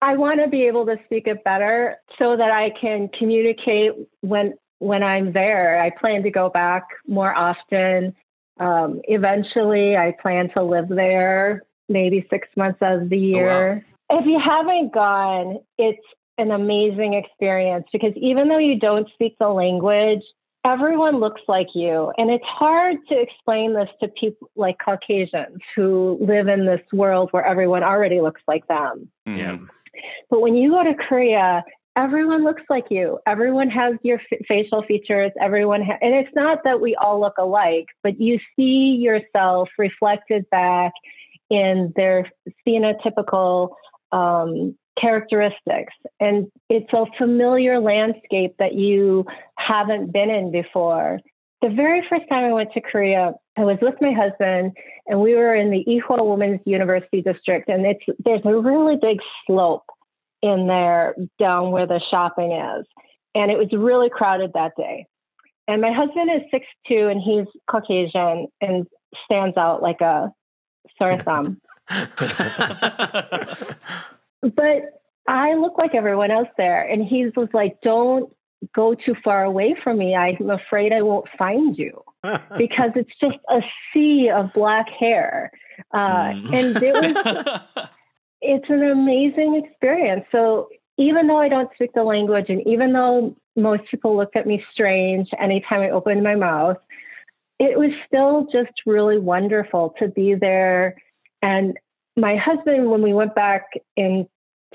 I 0.02 0.16
want 0.16 0.40
to 0.42 0.48
be 0.48 0.64
able 0.64 0.86
to 0.86 0.98
speak 1.06 1.28
it 1.28 1.44
better 1.44 1.98
so 2.18 2.38
that 2.38 2.52
I 2.52 2.72
can 2.80 3.10
communicate 3.18 3.92
when 4.22 4.54
when 4.80 5.04
I'm 5.04 5.34
there. 5.34 5.82
I 5.82 5.90
plan 5.90 6.24
to 6.24 6.30
go 6.30 6.50
back 6.50 6.88
more 7.08 7.34
often. 7.36 8.16
Um, 8.60 9.02
eventually, 9.06 9.96
I 9.96 10.14
plan 10.22 10.50
to 10.54 10.64
live 10.64 10.90
there 10.90 11.64
maybe 11.90 12.26
six 12.30 12.48
months 12.56 12.80
of 12.82 13.10
the 13.10 13.18
year. 13.18 13.86
If 14.10 14.26
you 14.26 14.40
haven't 14.40 14.94
gone, 14.94 15.60
it's 15.78 16.06
an 16.38 16.52
amazing 16.52 17.16
experience 17.16 17.86
because 17.92 18.14
even 18.16 18.48
though 18.48 18.58
you 18.60 18.80
don't 18.80 19.10
speak 19.14 19.38
the 19.40 19.50
language, 19.50 20.24
everyone 20.72 21.20
looks 21.20 21.42
like 21.48 21.68
you. 21.74 22.12
And 22.18 22.30
it's 22.30 22.46
hard 22.46 22.98
to 23.10 23.20
explain 23.20 23.74
this 23.74 23.90
to 24.02 24.08
people 24.10 24.50
like 24.56 24.78
Caucasians 24.84 25.60
who 25.76 26.18
live 26.22 26.48
in 26.48 26.66
this 26.66 26.82
world 26.94 27.30
where 27.32 27.46
everyone 27.46 27.84
already 27.84 28.22
looks 28.22 28.42
like 28.48 28.68
them. 28.68 29.10
yeah, 29.26 29.54
Mhm. 29.58 29.68
But 30.30 30.42
when 30.42 30.56
you 30.56 30.72
go 30.72 30.84
to 30.84 30.94
Korea, 30.94 31.64
everyone 31.96 32.44
looks 32.44 32.64
like 32.70 32.86
you. 32.90 33.20
Everyone 33.26 33.70
has 33.70 33.96
your 34.04 34.20
f- 34.32 34.40
facial 34.48 34.82
features. 34.84 35.32
Everyone, 35.42 35.82
ha- 35.84 35.98
and 36.02 36.14
it's 36.14 36.34
not 36.36 36.64
that 36.64 36.80
we 36.80 36.96
all 36.96 37.20
look 37.20 37.38
alike, 37.38 37.88
but 38.04 38.20
you 38.20 38.40
see 38.56 38.96
yourself 38.96 39.70
reflected 39.78 40.50
back 40.50 40.94
in 41.50 41.92
their 41.96 42.30
phenotypical 42.66 43.72
um, 44.12 44.76
characteristics. 45.00 45.94
And 46.20 46.52
it's 46.70 46.92
a 46.94 47.06
familiar 47.18 47.80
landscape 47.80 48.56
that 48.60 48.74
you 48.76 49.26
haven't 49.70 50.12
been 50.12 50.30
in 50.30 50.52
before. 50.52 51.20
The 51.62 51.70
very 51.70 52.04
first 52.10 52.28
time 52.30 52.44
I 52.46 52.54
went 52.54 52.74
to 52.74 52.82
Korea, 52.82 53.34
I 53.58 53.62
was 53.62 53.78
with 53.82 53.96
my 54.02 54.14
husband, 54.14 54.76
and 55.08 55.22
we 55.22 55.36
were 55.36 55.54
in 55.54 55.70
the 55.72 55.84
Ewha 55.86 56.26
Women's 56.26 56.62
University 56.66 57.22
District, 57.22 57.70
and 57.70 57.86
it's 57.86 58.04
there's 58.26 58.42
a 58.46 58.56
really 58.58 58.98
big 59.02 59.20
slope 59.46 59.86
in 60.42 60.68
there 60.68 61.16
down 61.38 61.72
where 61.72 61.86
the 61.86 62.02
shopping 62.10 62.54
is, 62.54 62.86
and 63.36 63.52
it 63.52 63.58
was 63.58 63.68
really 63.74 64.10
crowded 64.10 64.52
that 64.54 64.72
day. 64.78 65.06
And 65.68 65.82
my 65.82 65.92
husband 65.92 66.32
is 66.34 66.42
six 66.50 66.66
two, 66.88 67.08
and 67.10 67.22
he's 67.22 67.46
Caucasian 67.70 68.48
and 68.62 68.88
stands 69.26 69.58
out 69.58 69.82
like 69.82 70.02
a 70.02 70.32
sore 70.98 71.22
thumb. 71.24 71.62
but 74.42 75.00
I 75.28 75.54
look 75.56 75.78
like 75.78 75.94
everyone 75.94 76.32
else 76.32 76.48
there. 76.58 76.82
And 76.88 77.06
he 77.06 77.28
was 77.36 77.50
like, 77.54 77.78
don't 77.84 78.34
go 78.76 78.94
too 78.94 79.16
far 79.24 79.44
away 79.44 79.76
from 79.84 79.98
me. 79.98 80.16
I'm 80.16 80.50
afraid 80.50 80.92
I 80.94 81.02
won't 81.02 81.28
find 81.38 81.78
you 81.78 82.04
because 82.58 82.92
it's 82.96 83.14
just 83.22 83.38
a 83.50 83.62
sea 83.94 84.30
of 84.30 84.54
black 84.54 84.90
hair. 84.90 85.52
Uh, 85.94 86.30
Mm. 86.30 86.54
And 86.54 86.84
it 86.84 87.16
was, 87.16 87.88
it's 88.42 88.70
an 88.70 88.84
amazing 88.84 89.64
experience. 89.66 90.26
So 90.32 90.70
even 90.98 91.28
though 91.28 91.40
I 91.40 91.48
don't 91.48 91.70
speak 91.76 91.94
the 91.94 92.04
language 92.04 92.48
and 92.50 92.66
even 92.68 92.92
though 92.94 93.36
most 93.56 93.84
people 93.90 94.18
look 94.18 94.36
at 94.36 94.46
me 94.46 94.64
strange 94.74 95.30
anytime 95.40 95.82
I 95.82 95.90
open 95.90 96.22
my 96.22 96.36
mouth, 96.36 96.78
it 97.60 97.78
was 97.78 97.92
still 98.08 98.48
just 98.52 98.74
really 98.86 99.18
wonderful 99.18 99.96
to 100.00 100.08
be 100.08 100.36
there. 100.36 100.96
And 101.42 101.78
my 102.16 102.36
husband, 102.36 102.90
when 102.90 103.02
we 103.02 103.14
went 103.14 103.36
back 103.36 103.64
in 103.96 104.28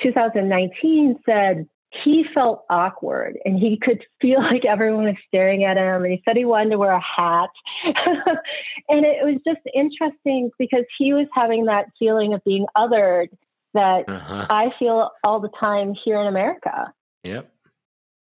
2019, 0.03 1.21
said 1.27 1.67
he 2.03 2.25
felt 2.35 2.65
awkward 2.71 3.39
and 3.45 3.59
he 3.59 3.79
could 3.81 4.05
feel 4.21 4.41
like 4.43 4.65
everyone 4.65 5.05
was 5.05 5.17
staring 5.29 5.65
at 5.65 5.77
him. 5.77 6.03
And 6.03 6.13
he 6.13 6.23
said 6.25 6.37
he 6.37 6.45
wanted 6.45 6.71
to 6.71 6.79
wear 6.79 6.93
a 6.93 7.01
hat. 7.01 7.51
and 8.89 9.05
it 9.05 9.25
was 9.25 9.41
just 9.47 9.61
interesting 9.75 10.51
because 10.59 10.85
he 10.99 11.13
was 11.13 11.27
having 11.33 11.67
that 11.67 11.87
feeling 11.99 12.35
of 12.35 12.43
being 12.45 12.67
othered 12.77 13.29
that 13.75 14.09
uh-huh. 14.09 14.47
I 14.49 14.71
feel 14.79 15.11
all 15.23 15.41
the 15.41 15.51
time 15.61 15.95
here 16.05 16.21
in 16.21 16.27
America. 16.27 16.93
Yep. 17.25 17.51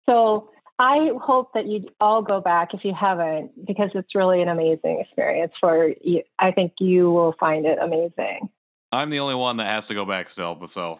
So 0.08 0.50
I 0.78 1.10
hope 1.20 1.52
that 1.54 1.66
you 1.66 1.88
all 2.00 2.22
go 2.22 2.40
back 2.40 2.74
if 2.74 2.84
you 2.84 2.94
haven't, 2.94 3.66
because 3.66 3.90
it's 3.94 4.14
really 4.14 4.42
an 4.42 4.48
amazing 4.48 5.00
experience 5.00 5.52
for 5.60 5.92
you. 6.00 6.22
I 6.38 6.52
think 6.52 6.72
you 6.78 7.10
will 7.10 7.34
find 7.38 7.66
it 7.66 7.78
amazing. 7.80 8.48
I'm 8.90 9.10
the 9.10 9.20
only 9.20 9.34
one 9.34 9.58
that 9.58 9.66
has 9.66 9.86
to 9.86 9.94
go 9.94 10.04
back 10.04 10.28
still, 10.28 10.54
but 10.54 10.70
so. 10.70 10.98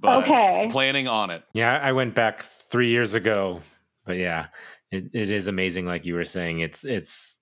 But 0.00 0.24
Okay. 0.24 0.68
Planning 0.70 1.08
on 1.08 1.30
it. 1.30 1.42
Yeah, 1.52 1.78
I 1.82 1.92
went 1.92 2.14
back 2.14 2.40
three 2.70 2.88
years 2.88 3.14
ago, 3.14 3.60
but 4.04 4.16
yeah, 4.16 4.46
it, 4.90 5.10
it 5.12 5.30
is 5.30 5.46
amazing. 5.46 5.86
Like 5.86 6.06
you 6.06 6.14
were 6.14 6.24
saying, 6.24 6.60
it's 6.60 6.84
it's 6.84 7.40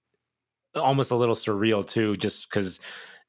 almost 0.74 1.10
a 1.10 1.16
little 1.16 1.34
surreal 1.34 1.86
too, 1.86 2.16
just 2.16 2.50
because 2.50 2.80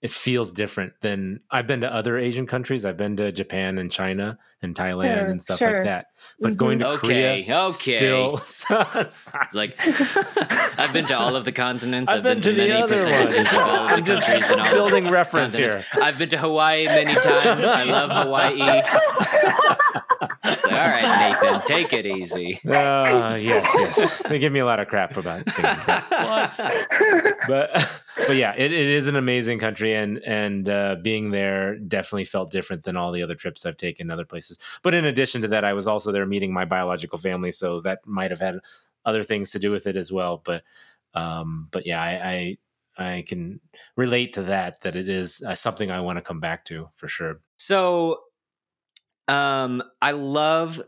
it 0.02 0.10
feels 0.10 0.50
different 0.52 0.94
than 1.02 1.42
I've 1.52 1.68
been 1.68 1.82
to 1.82 1.94
other 1.94 2.18
Asian 2.18 2.46
countries. 2.48 2.86
I've 2.86 2.96
been 2.96 3.18
to 3.18 3.32
Japan 3.34 3.78
and 3.78 3.92
China 3.92 4.38
and 4.62 4.74
Thailand 4.74 5.18
Sure, 5.18 5.26
and 5.28 5.42
stuff 5.42 5.60
sure. 5.60 5.74
like 5.76 5.84
that. 5.84 6.06
But 6.40 6.54
Mhm. 6.54 6.58
going 6.58 6.80
to 6.80 6.88
Okay, 6.88 7.44
Korea, 7.46 7.60
okay. 7.68 7.98
still, 7.98 8.38
It's 8.96 9.30
like 9.54 9.78
I've 10.80 10.94
been 10.94 11.06
to 11.08 11.18
all 11.20 11.36
of 11.36 11.44
the 11.44 11.52
continents. 11.52 12.12
I've 12.12 12.24
been 12.24 12.40
to 12.42 12.52
the 12.54 12.58
many 12.68 12.72
other 12.72 12.94
percentages 12.96 13.36
ones. 13.36 13.54
of 13.54 13.60
all 13.60 13.70
of 13.70 13.90
the 13.90 13.96
I'm 13.96 14.06
just 14.06 14.24
countries 14.24 14.50
and 14.50 14.62
all 14.62 14.74
building 14.74 15.04
the 15.06 15.12
reference 15.12 15.56
here. 15.56 15.84
I've 16.02 16.18
been 16.18 16.30
to 16.30 16.38
Hawaii 16.38 16.86
many 16.86 17.14
times. 17.16 17.66
I 17.68 17.84
love 17.84 18.10
Hawaii. 18.24 20.02
It's 20.44 20.64
like, 20.64 20.74
all 20.74 20.88
right, 20.88 21.42
Nathan, 21.42 21.62
take 21.68 21.94
it 21.94 22.06
easy. 22.06 22.60
Uh, 22.70 23.36
yes, 23.40 23.70
yes. 23.76 24.22
They 24.24 24.40
give 24.40 24.54
me 24.54 24.60
a 24.60 24.66
lot 24.66 24.80
of 24.80 24.88
crap 24.88 25.18
about 25.18 25.46
things 25.46 25.64
like 25.64 25.86
that. 25.86 26.88
but 27.48 28.02
but 28.16 28.36
yeah, 28.36 28.54
it, 28.56 28.72
it 28.72 28.88
is 28.88 29.08
an 29.08 29.16
amazing 29.16 29.60
country, 29.60 29.94
and 29.96 30.18
and 30.20 30.70
uh, 30.70 30.96
being 31.02 31.32
there 31.32 31.78
definitely 31.78 32.24
felt 32.26 32.52
different 32.52 32.84
than 32.84 32.96
all 32.98 33.12
the 33.12 33.22
other 33.22 33.36
trips 33.36 33.66
I've 33.66 33.78
taken 33.78 34.12
other 34.12 34.26
places. 34.26 34.60
But 34.82 34.94
in 34.94 35.06
addition 35.06 35.42
to 35.42 35.48
that, 35.50 35.66
I 35.66 35.74
was 35.74 35.88
also 35.88 36.12
there 36.12 36.26
meeting 36.26 36.54
my 36.54 36.66
biological 36.66 37.18
family, 37.18 37.52
so 37.52 37.82
that 37.82 38.00
might 38.06 38.32
have 38.32 38.40
had 38.40 38.60
other 39.06 39.24
things 39.24 39.52
to 39.52 39.60
do 39.60 39.72
with 39.72 39.88
it 39.88 39.98
as 39.98 40.12
well. 40.12 40.42
But 40.44 40.64
um, 41.14 41.68
but 41.72 41.86
yeah, 41.86 42.02
I 42.02 42.58
I, 42.98 43.16
I 43.16 43.22
can 43.28 43.60
relate 43.96 44.34
to 44.34 44.44
that. 44.44 44.82
That 44.82 44.96
it 44.96 45.10
is 45.10 45.44
uh, 45.46 45.56
something 45.56 45.92
I 45.92 46.02
want 46.02 46.18
to 46.18 46.22
come 46.22 46.40
back 46.40 46.66
to 46.66 46.90
for 46.96 47.08
sure. 47.08 47.42
So, 47.58 48.22
um, 49.30 49.84
I 50.02 50.12
love. 50.12 50.82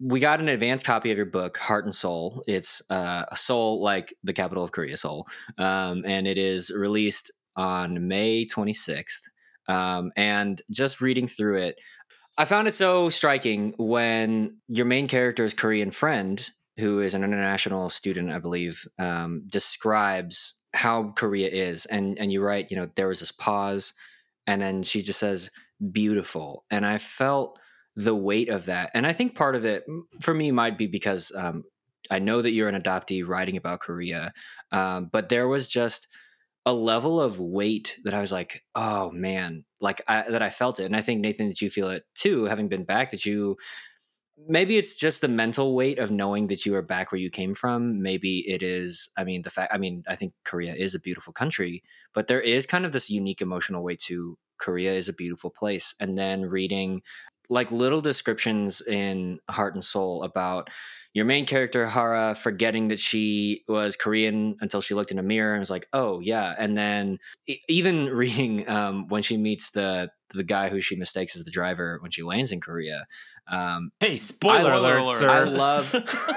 We 0.00 0.20
got 0.20 0.40
an 0.40 0.48
advanced 0.48 0.86
copy 0.86 1.10
of 1.10 1.16
your 1.16 1.26
book, 1.26 1.58
Heart 1.58 1.86
and 1.86 1.94
Seoul. 1.94 2.44
It's 2.46 2.82
uh, 2.88 3.24
a 3.28 3.36
soul 3.36 3.82
like 3.82 4.14
the 4.22 4.32
capital 4.32 4.62
of 4.62 4.70
Korea, 4.70 4.96
Seoul, 4.96 5.26
um, 5.58 6.04
and 6.06 6.28
it 6.28 6.38
is 6.38 6.70
released 6.70 7.32
on 7.56 8.06
May 8.06 8.46
26th. 8.46 9.28
Um, 9.68 10.12
and 10.16 10.62
just 10.70 11.00
reading 11.00 11.26
through 11.26 11.58
it, 11.58 11.76
I 12.38 12.44
found 12.44 12.68
it 12.68 12.74
so 12.74 13.10
striking 13.10 13.74
when 13.76 14.60
your 14.68 14.86
main 14.86 15.08
character's 15.08 15.52
Korean 15.52 15.90
friend, 15.90 16.48
who 16.78 17.00
is 17.00 17.14
an 17.14 17.24
international 17.24 17.90
student, 17.90 18.30
I 18.30 18.38
believe, 18.38 18.86
um, 18.98 19.42
describes 19.48 20.60
how 20.74 21.12
Korea 21.16 21.48
is, 21.48 21.86
and 21.86 22.18
and 22.18 22.32
you 22.32 22.40
write, 22.40 22.70
you 22.70 22.76
know, 22.76 22.88
there 22.94 23.08
was 23.08 23.18
this 23.18 23.32
pause, 23.32 23.94
and 24.46 24.62
then 24.62 24.84
she 24.84 25.02
just 25.02 25.18
says 25.18 25.50
beautiful, 25.90 26.64
and 26.70 26.86
I 26.86 26.98
felt 26.98 27.58
the 27.96 28.14
weight 28.14 28.48
of 28.48 28.66
that, 28.66 28.90
and 28.94 29.06
I 29.06 29.12
think 29.12 29.34
part 29.34 29.56
of 29.56 29.64
it 29.64 29.84
for 30.20 30.34
me 30.34 30.50
might 30.50 30.78
be 30.78 30.86
because 30.86 31.32
um, 31.36 31.64
I 32.10 32.18
know 32.18 32.42
that 32.42 32.52
you're 32.52 32.68
an 32.68 32.80
adoptee 32.80 33.26
writing 33.26 33.56
about 33.56 33.80
Korea, 33.80 34.32
um, 34.70 35.08
but 35.12 35.28
there 35.28 35.48
was 35.48 35.68
just 35.68 36.08
a 36.64 36.72
level 36.72 37.20
of 37.20 37.40
weight 37.40 37.98
that 38.04 38.14
I 38.14 38.20
was 38.20 38.30
like, 38.30 38.64
oh 38.74 39.10
man, 39.10 39.64
like 39.80 40.00
I, 40.06 40.30
that 40.30 40.42
I 40.42 40.50
felt 40.50 40.80
it, 40.80 40.84
and 40.84 40.96
I 40.96 41.00
think 41.00 41.20
Nathan 41.20 41.48
that 41.48 41.60
you 41.60 41.70
feel 41.70 41.90
it 41.90 42.04
too, 42.14 42.44
having 42.46 42.68
been 42.68 42.84
back. 42.84 43.10
That 43.10 43.26
you 43.26 43.56
maybe 44.48 44.76
it's 44.76 44.96
just 44.96 45.20
the 45.20 45.28
mental 45.28 45.74
weight 45.74 45.98
of 45.98 46.10
knowing 46.10 46.46
that 46.48 46.64
you 46.64 46.74
are 46.74 46.82
back 46.82 47.12
where 47.12 47.20
you 47.20 47.30
came 47.30 47.54
from. 47.54 48.00
Maybe 48.00 48.44
it 48.46 48.62
is. 48.62 49.10
I 49.16 49.24
mean, 49.24 49.42
the 49.42 49.50
fact. 49.50 49.72
I 49.74 49.78
mean, 49.78 50.04
I 50.08 50.16
think 50.16 50.32
Korea 50.44 50.74
is 50.74 50.94
a 50.94 51.00
beautiful 51.00 51.32
country, 51.32 51.82
but 52.14 52.26
there 52.28 52.40
is 52.40 52.66
kind 52.66 52.84
of 52.84 52.92
this 52.92 53.10
unique 53.10 53.40
emotional 53.40 53.82
weight 53.82 54.00
to 54.06 54.38
Korea 54.58 54.92
is 54.92 55.08
a 55.08 55.12
beautiful 55.14 55.50
place, 55.50 55.94
and 56.00 56.16
then 56.16 56.42
reading 56.42 57.02
like 57.52 57.70
little 57.70 58.00
descriptions 58.00 58.80
in 58.80 59.38
Heart 59.50 59.74
and 59.74 59.84
Seoul 59.84 60.22
about 60.22 60.70
your 61.12 61.26
main 61.26 61.44
character 61.44 61.86
Hara 61.86 62.34
forgetting 62.34 62.88
that 62.88 62.98
she 62.98 63.62
was 63.68 63.94
Korean 63.94 64.56
until 64.62 64.80
she 64.80 64.94
looked 64.94 65.10
in 65.10 65.18
a 65.18 65.22
mirror 65.22 65.52
and 65.52 65.60
was 65.60 65.70
like, 65.70 65.86
"Oh 65.92 66.20
yeah," 66.20 66.54
and 66.58 66.76
then 66.76 67.18
even 67.68 68.06
reading 68.22 68.66
um, 68.68 69.08
when 69.08 69.22
she 69.22 69.36
meets 69.36 69.70
the 69.70 70.10
the 70.32 70.44
guy 70.44 70.68
who 70.68 70.80
she 70.80 70.96
mistakes 70.96 71.36
as 71.36 71.44
the 71.44 71.50
driver 71.50 71.98
when 72.00 72.10
she 72.10 72.22
lands 72.22 72.52
in 72.52 72.60
Korea. 72.60 73.06
Um, 73.48 73.90
Hey, 74.00 74.18
spoiler 74.18 74.72
I- 74.72 74.76
alert, 74.76 75.00
alert. 75.00 75.16
sir! 75.18 75.28
I 75.30 75.42
love. 75.44 75.90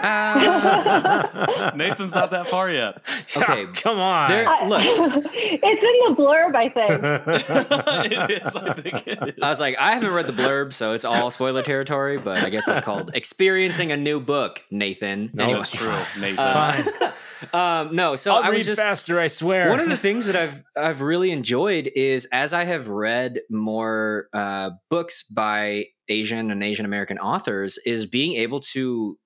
Ah. 0.03 1.71
Nathan's 1.75 2.15
not 2.15 2.31
that 2.31 2.47
far 2.47 2.69
yet. 2.71 3.01
Okay, 3.38 3.65
come 3.73 3.99
on. 3.99 4.29
there- 4.29 4.45
Look. 4.67 4.81
it's 4.84 5.34
in 5.34 6.15
the 6.15 6.15
blurb, 6.17 6.55
I 6.55 6.69
think. 6.69 8.12
it 8.12 8.43
is. 8.43 8.55
I 8.55 8.73
think 8.73 9.08
it 9.08 9.23
is. 9.38 9.43
I 9.43 9.49
was 9.49 9.60
like, 9.60 9.75
I 9.77 9.93
haven't 9.93 10.12
read 10.13 10.25
the 10.27 10.34
blurb, 10.34 10.73
so 10.73 10.93
it's 10.93 11.03
all 11.05 11.29
spoiler 11.31 11.62
territory. 11.62 12.17
But 12.17 12.39
I 12.43 12.49
guess 12.49 12.67
it's 12.67 12.81
called 12.86 13.12
experiencing 13.13 13.91
a 13.91 13.97
new 13.97 14.19
book, 14.19 14.63
Nathan. 14.71 15.29
No, 15.34 15.43
anyway, 15.43 15.60
it's 15.62 15.71
true, 15.71 16.21
Nathan. 16.21 16.39
Uh, 16.39 17.12
um, 17.54 17.95
no, 17.95 18.15
so 18.15 18.36
I'll 18.36 18.43
I 18.43 18.50
read 18.50 18.58
was 18.58 18.65
just 18.65 18.82
faster. 18.82 19.19
I 19.19 19.28
swear. 19.28 19.69
one 19.69 19.80
of 19.80 19.89
the 19.89 19.98
things 20.06 20.26
that 20.28 20.36
I've 20.36 20.63
I've 20.78 21.02
really 21.02 21.32
enjoyed 21.32 21.91
is 21.95 22.28
as 22.32 22.54
I 22.54 22.65
have 22.65 22.88
read 22.88 23.41
more 23.50 24.28
uh, 24.34 24.71
books 24.89 25.24
by 25.24 25.88
Asian 26.08 26.52
and 26.52 26.63
Asian 26.63 26.86
American 26.86 27.17
authors, 27.19 27.78
is 27.86 28.06
being 28.06 28.34
able 28.34 28.60
to 28.60 29.17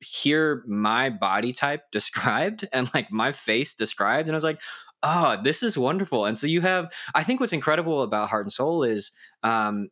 hear 0.00 0.64
my 0.66 1.10
body 1.10 1.52
type 1.52 1.82
described 1.92 2.66
and 2.72 2.92
like 2.94 3.10
my 3.10 3.32
face 3.32 3.74
described, 3.74 4.28
and 4.28 4.34
I 4.34 4.36
was 4.36 4.44
like, 4.44 4.60
oh, 5.02 5.36
this 5.42 5.62
is 5.62 5.76
wonderful. 5.76 6.26
And 6.26 6.38
so 6.38 6.46
you 6.46 6.60
have, 6.60 6.92
I 7.14 7.24
think 7.24 7.40
what's 7.40 7.52
incredible 7.52 8.02
about 8.02 8.30
Heart 8.30 8.46
and 8.46 8.52
Seoul 8.52 8.84
is. 8.84 9.12
Um, 9.42 9.88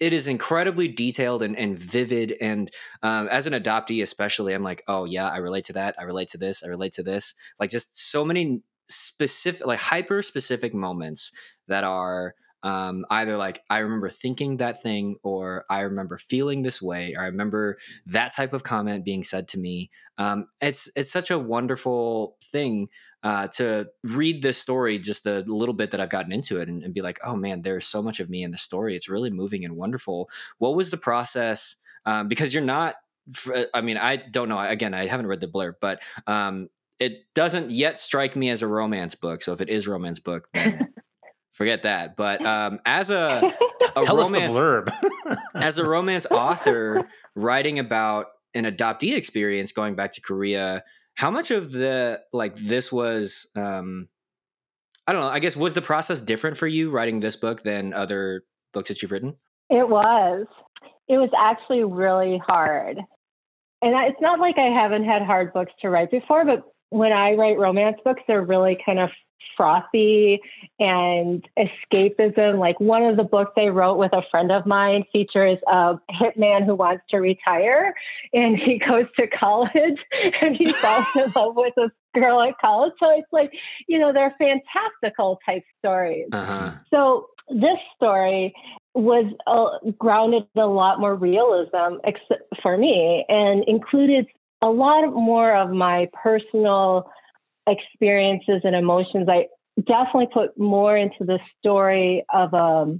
it 0.00 0.12
is 0.12 0.26
incredibly 0.26 0.88
detailed 0.88 1.42
and, 1.42 1.56
and 1.56 1.78
vivid 1.78 2.34
and 2.40 2.70
um, 3.02 3.28
as 3.28 3.46
an 3.46 3.52
adoptee 3.52 4.02
especially 4.02 4.52
i'm 4.52 4.62
like 4.62 4.82
oh 4.88 5.04
yeah 5.04 5.28
i 5.28 5.36
relate 5.36 5.64
to 5.64 5.72
that 5.72 5.94
i 5.98 6.02
relate 6.02 6.28
to 6.28 6.38
this 6.38 6.64
i 6.64 6.68
relate 6.68 6.92
to 6.92 7.02
this. 7.02 7.34
Like 7.58 7.70
just 7.70 7.96
so 8.10 8.24
many 8.24 8.62
specific 8.88 9.66
like 9.66 9.80
hyper 9.80 10.22
specific 10.22 10.74
moments 10.74 11.32
that 11.68 11.84
are 11.84 12.34
um, 12.62 13.04
either 13.10 13.36
like 13.36 13.60
i 13.70 13.78
remember 13.78 14.08
thinking 14.08 14.56
that 14.58 14.82
thing 14.82 15.16
or 15.22 15.64
i 15.70 15.80
remember 15.80 16.18
feeling 16.18 16.62
this 16.62 16.80
way 16.80 17.14
or 17.14 17.22
i 17.22 17.26
remember 17.26 17.76
that 18.06 18.34
type 18.34 18.52
of 18.52 18.62
comment 18.62 19.04
being 19.04 19.22
said 19.24 19.48
to 19.48 19.58
me. 19.58 19.90
Um, 20.16 20.46
it's 20.60 20.90
it's 20.96 21.10
such 21.10 21.30
a 21.30 21.38
wonderful 21.38 22.36
thing 22.42 22.88
uh, 23.24 23.48
to 23.48 23.86
read 24.04 24.42
this 24.42 24.58
story 24.58 24.98
just 24.98 25.24
the 25.24 25.42
little 25.46 25.74
bit 25.74 25.90
that 25.90 26.00
i've 26.00 26.10
gotten 26.10 26.30
into 26.30 26.60
it 26.60 26.68
and, 26.68 26.84
and 26.84 26.94
be 26.94 27.02
like 27.02 27.18
oh 27.24 27.34
man 27.34 27.62
there's 27.62 27.86
so 27.86 28.00
much 28.00 28.20
of 28.20 28.30
me 28.30 28.44
in 28.44 28.52
the 28.52 28.58
story 28.58 28.94
it's 28.94 29.08
really 29.08 29.30
moving 29.30 29.64
and 29.64 29.76
wonderful 29.76 30.28
what 30.58 30.76
was 30.76 30.90
the 30.90 30.96
process 30.96 31.76
um, 32.06 32.28
because 32.28 32.52
you're 32.52 32.62
not, 32.62 32.96
I 33.72 33.80
mean 33.80 33.96
i 33.96 34.16
don't 34.16 34.48
know 34.48 34.60
again 34.60 34.94
i 34.94 35.06
haven't 35.06 35.26
read 35.26 35.40
the 35.40 35.48
blurb 35.48 35.74
but 35.80 36.02
um, 36.26 36.68
it 37.00 37.24
doesn't 37.34 37.70
yet 37.70 37.98
strike 37.98 38.36
me 38.36 38.50
as 38.50 38.62
a 38.62 38.66
romance 38.66 39.14
book. 39.14 39.42
So 39.42 39.52
if 39.52 39.60
it 39.60 39.68
is 39.68 39.88
romance 39.88 40.18
book, 40.18 40.48
then 40.52 40.88
forget 41.52 41.82
that. 41.82 42.16
But 42.16 42.44
um, 42.44 42.80
as 42.84 43.10
a, 43.10 43.52
a 43.96 44.00
Tell 44.02 44.16
romance, 44.16 44.54
us 44.54 44.54
the 44.54 44.60
blurb. 44.60 45.36
as 45.54 45.78
a 45.78 45.84
romance 45.84 46.26
author 46.26 47.08
writing 47.34 47.78
about 47.78 48.26
an 48.54 48.64
adoptee 48.64 49.16
experience 49.16 49.72
going 49.72 49.96
back 49.96 50.12
to 50.12 50.20
Korea, 50.20 50.84
how 51.14 51.30
much 51.30 51.50
of 51.50 51.72
the 51.72 52.20
like 52.32 52.54
this 52.56 52.92
was 52.92 53.50
um, 53.56 54.08
I 55.06 55.12
don't 55.12 55.22
know. 55.22 55.28
I 55.28 55.38
guess 55.38 55.56
was 55.56 55.74
the 55.74 55.82
process 55.82 56.20
different 56.20 56.56
for 56.56 56.66
you 56.66 56.90
writing 56.90 57.20
this 57.20 57.36
book 57.36 57.62
than 57.62 57.92
other 57.92 58.44
books 58.72 58.88
that 58.88 59.02
you've 59.02 59.12
written? 59.12 59.36
It 59.70 59.88
was. 59.88 60.46
It 61.08 61.18
was 61.18 61.30
actually 61.38 61.84
really 61.84 62.40
hard. 62.46 62.98
And 63.82 63.94
I, 63.94 64.06
it's 64.06 64.20
not 64.20 64.40
like 64.40 64.56
I 64.58 64.68
haven't 64.68 65.04
had 65.04 65.22
hard 65.22 65.52
books 65.52 65.72
to 65.82 65.90
write 65.90 66.10
before, 66.10 66.44
but 66.44 66.64
when 66.94 67.12
I 67.12 67.32
write 67.34 67.58
romance 67.58 67.98
books, 68.04 68.22
they're 68.28 68.44
really 68.44 68.78
kind 68.86 69.00
of 69.00 69.10
frothy 69.56 70.40
and 70.78 71.44
escapism. 71.58 72.58
Like 72.58 72.78
one 72.78 73.02
of 73.02 73.16
the 73.16 73.24
books 73.24 73.50
I 73.56 73.66
wrote 73.66 73.98
with 73.98 74.12
a 74.12 74.22
friend 74.30 74.52
of 74.52 74.64
mine 74.64 75.04
features 75.12 75.58
a 75.66 75.96
hitman 76.10 76.64
who 76.64 76.76
wants 76.76 77.02
to 77.10 77.16
retire 77.18 77.94
and 78.32 78.56
he 78.56 78.78
goes 78.88 79.06
to 79.18 79.26
college 79.26 79.98
and 80.40 80.56
he 80.56 80.72
falls 80.72 81.06
in 81.16 81.32
love 81.34 81.56
with 81.56 81.74
a 81.78 81.90
girl 82.14 82.40
at 82.42 82.58
college. 82.58 82.92
So 83.00 83.10
it's 83.10 83.32
like, 83.32 83.52
you 83.88 83.98
know, 83.98 84.12
they're 84.12 84.34
fantastical 84.38 85.40
type 85.44 85.64
stories. 85.80 86.28
Uh 86.32 86.46
huh. 86.46 86.70
So 86.90 87.26
this 87.48 87.78
story 87.96 88.54
was 88.94 89.24
uh, 89.48 89.90
grounded 89.98 90.44
a 90.56 90.66
lot 90.66 91.00
more 91.00 91.16
realism 91.16 91.98
ex- 92.04 92.20
for 92.62 92.78
me 92.78 93.24
and 93.28 93.64
included 93.64 94.26
a 94.64 94.70
lot 94.70 95.06
more 95.12 95.54
of 95.54 95.70
my 95.70 96.08
personal 96.22 97.10
experiences 97.66 98.62
and 98.64 98.74
emotions. 98.74 99.28
I 99.28 99.46
definitely 99.86 100.28
put 100.32 100.58
more 100.58 100.96
into 100.96 101.24
the 101.24 101.38
story 101.58 102.24
of 102.32 102.54
a 102.54 102.98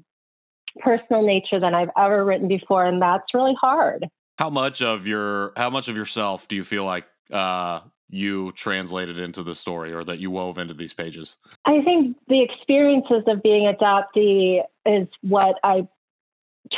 personal 0.80 1.22
nature 1.22 1.58
than 1.58 1.74
I've 1.74 1.90
ever 1.96 2.24
written 2.24 2.48
before, 2.48 2.84
and 2.84 3.00
that's 3.00 3.32
really 3.32 3.56
hard. 3.58 4.06
How 4.38 4.50
much 4.50 4.82
of 4.82 5.06
your 5.06 5.52
how 5.56 5.70
much 5.70 5.88
of 5.88 5.96
yourself 5.96 6.48
do 6.48 6.56
you 6.56 6.64
feel 6.64 6.84
like 6.84 7.06
uh, 7.32 7.80
you 8.10 8.52
translated 8.52 9.18
into 9.18 9.42
the 9.42 9.54
story 9.54 9.92
or 9.92 10.04
that 10.04 10.18
you 10.18 10.30
wove 10.30 10.58
into 10.58 10.74
these 10.74 10.92
pages? 10.92 11.36
I 11.64 11.80
think 11.82 12.16
the 12.28 12.42
experiences 12.42 13.22
of 13.26 13.42
being 13.42 13.72
adoptee 13.72 14.60
is 14.84 15.08
what 15.22 15.56
I 15.62 15.88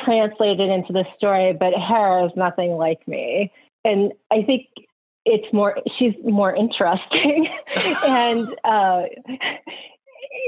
translated 0.05 0.69
into 0.69 0.93
the 0.93 1.05
story, 1.17 1.55
but 1.55 1.73
Hara 1.75 2.27
is 2.27 2.33
nothing 2.37 2.73
like 2.73 3.07
me. 3.09 3.51
And 3.87 4.13
I 4.33 4.43
think 4.43 4.67
it's 5.25 5.53
more, 5.53 5.79
she's 5.99 6.15
more 6.25 6.55
interesting. 6.55 7.49
and 8.07 8.49
uh, 8.65 9.05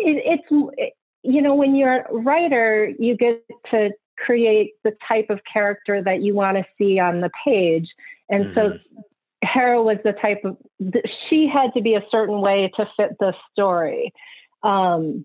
it, 0.04 0.42
it's, 0.50 0.92
you 1.22 1.42
know, 1.42 1.54
when 1.54 1.74
you're 1.74 2.02
a 2.02 2.12
writer, 2.12 2.92
you 2.98 3.16
get 3.16 3.44
to 3.70 3.90
create 4.16 4.72
the 4.82 4.92
type 5.06 5.30
of 5.30 5.40
character 5.50 6.02
that 6.02 6.22
you 6.22 6.34
want 6.34 6.56
to 6.56 6.64
see 6.76 6.98
on 6.98 7.20
the 7.20 7.30
page. 7.44 7.88
And 8.28 8.46
mm-hmm. 8.46 8.54
so 8.54 8.78
Hara 9.42 9.82
was 9.82 9.98
the 10.04 10.12
type 10.12 10.42
of, 10.44 10.56
she 11.28 11.48
had 11.48 11.72
to 11.74 11.80
be 11.80 11.94
a 11.94 12.04
certain 12.10 12.40
way 12.40 12.70
to 12.76 12.88
fit 12.96 13.10
the 13.20 13.34
story. 13.52 14.12
Um, 14.64 15.24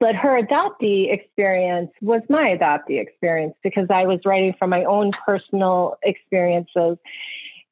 but 0.00 0.14
her 0.14 0.40
adoptee 0.40 1.12
experience 1.12 1.90
was 2.00 2.22
my 2.28 2.56
adoptee 2.56 3.00
experience 3.00 3.54
because 3.62 3.88
I 3.90 4.06
was 4.06 4.20
writing 4.24 4.54
from 4.58 4.70
my 4.70 4.84
own 4.84 5.12
personal 5.26 5.98
experiences. 6.02 6.96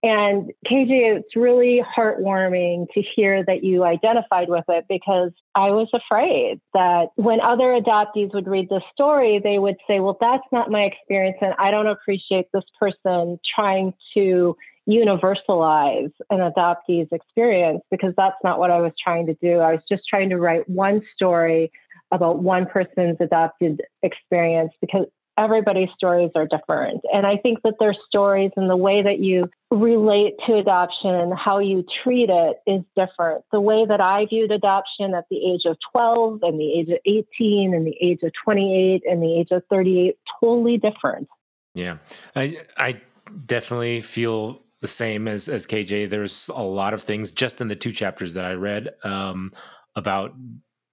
And 0.05 0.51
KJ, 0.67 1.17
it's 1.17 1.37
really 1.37 1.81
heartwarming 1.97 2.89
to 2.93 3.03
hear 3.15 3.45
that 3.45 3.63
you 3.63 3.85
identified 3.85 4.49
with 4.49 4.65
it 4.69 4.87
because 4.89 5.31
I 5.55 5.71
was 5.71 5.89
afraid 5.95 6.61
that 6.75 7.11
when 7.15 7.41
other 7.41 7.79
adoptees 7.81 8.35
would 8.35 8.49
read 8.49 8.69
this 8.69 8.83
story, 8.93 9.41
they 9.43 9.61
would 9.61 9.77
say, 9.87 10.01
Well, 10.01 10.19
that's 10.21 10.43
not 10.51 10.73
my 10.73 10.83
experience. 10.83 11.39
And 11.41 11.55
I 11.57 11.71
don't 11.71 11.87
appreciate 11.87 12.47
this 12.53 12.65
person 12.81 13.39
trying 13.55 13.95
to 14.15 14.57
universalize 14.89 16.11
an 16.31 16.39
adoptee's 16.41 17.09
experience 17.13 17.83
because 17.91 18.13
that's 18.17 18.37
not 18.43 18.59
what 18.59 18.73
I 18.73 18.81
was 18.81 18.93
trying 19.03 19.27
to 19.27 19.35
do. 19.35 19.59
I 19.59 19.73
was 19.73 19.83
just 19.89 20.03
trying 20.09 20.31
to 20.31 20.37
write 20.37 20.69
one 20.69 21.03
story 21.15 21.71
about 22.13 22.43
one 22.43 22.67
person's 22.67 23.17
adopted 23.21 23.83
experience 24.03 24.73
because 24.81 25.07
everybody's 25.39 25.89
stories 25.97 26.31
are 26.35 26.47
different. 26.47 27.01
And 27.13 27.27
I 27.27 27.37
think 27.39 27.63
that 27.63 27.75
their 27.81 27.95
stories 28.07 28.51
and 28.57 28.69
the 28.69 28.77
way 28.77 29.03
that 29.03 29.19
you 29.19 29.49
relate 29.71 30.35
to 30.47 30.57
adoption 30.57 31.11
and 31.11 31.33
how 31.37 31.59
you 31.59 31.85
treat 32.03 32.29
it 32.29 32.57
is 32.67 32.83
different. 32.97 33.45
The 33.51 33.61
way 33.61 33.87
that 33.87 34.01
I 34.01 34.27
viewed 34.27 34.53
adoption 34.53 35.15
at 35.15 35.25
the 35.31 35.39
age 35.39 35.63
of 35.65 35.79
12 35.93 36.41
and 36.43 36.61
the 36.61 36.73
age 36.73 36.89
of 36.91 36.99
18 37.07 37.75
and 37.75 37.87
the 37.87 37.97
age 38.01 38.21
of 38.23 38.33
28 38.45 39.03
and 39.07 39.23
the 39.23 39.41
age 39.41 39.49
of 39.51 39.63
38 39.71 40.17
totally 40.41 40.79
different. 40.79 41.29
Yeah. 41.75 41.99
I 42.37 42.61
I 42.77 43.01
definitely 43.47 44.01
feel 44.01 44.61
the 44.81 44.89
same 44.89 45.29
as 45.29 45.49
as 45.49 45.67
KJ. 45.67 46.11
There's 46.11 46.51
a 46.51 46.63
lot 46.63 46.93
of 46.93 47.03
things 47.03 47.33
just 47.33 47.63
in 47.63 47.69
the 47.69 47.75
two 47.75 47.93
chapters 47.93 48.35
that 48.35 48.45
I 48.45 48.53
read 48.53 48.91
um, 49.05 49.53
about 49.97 50.35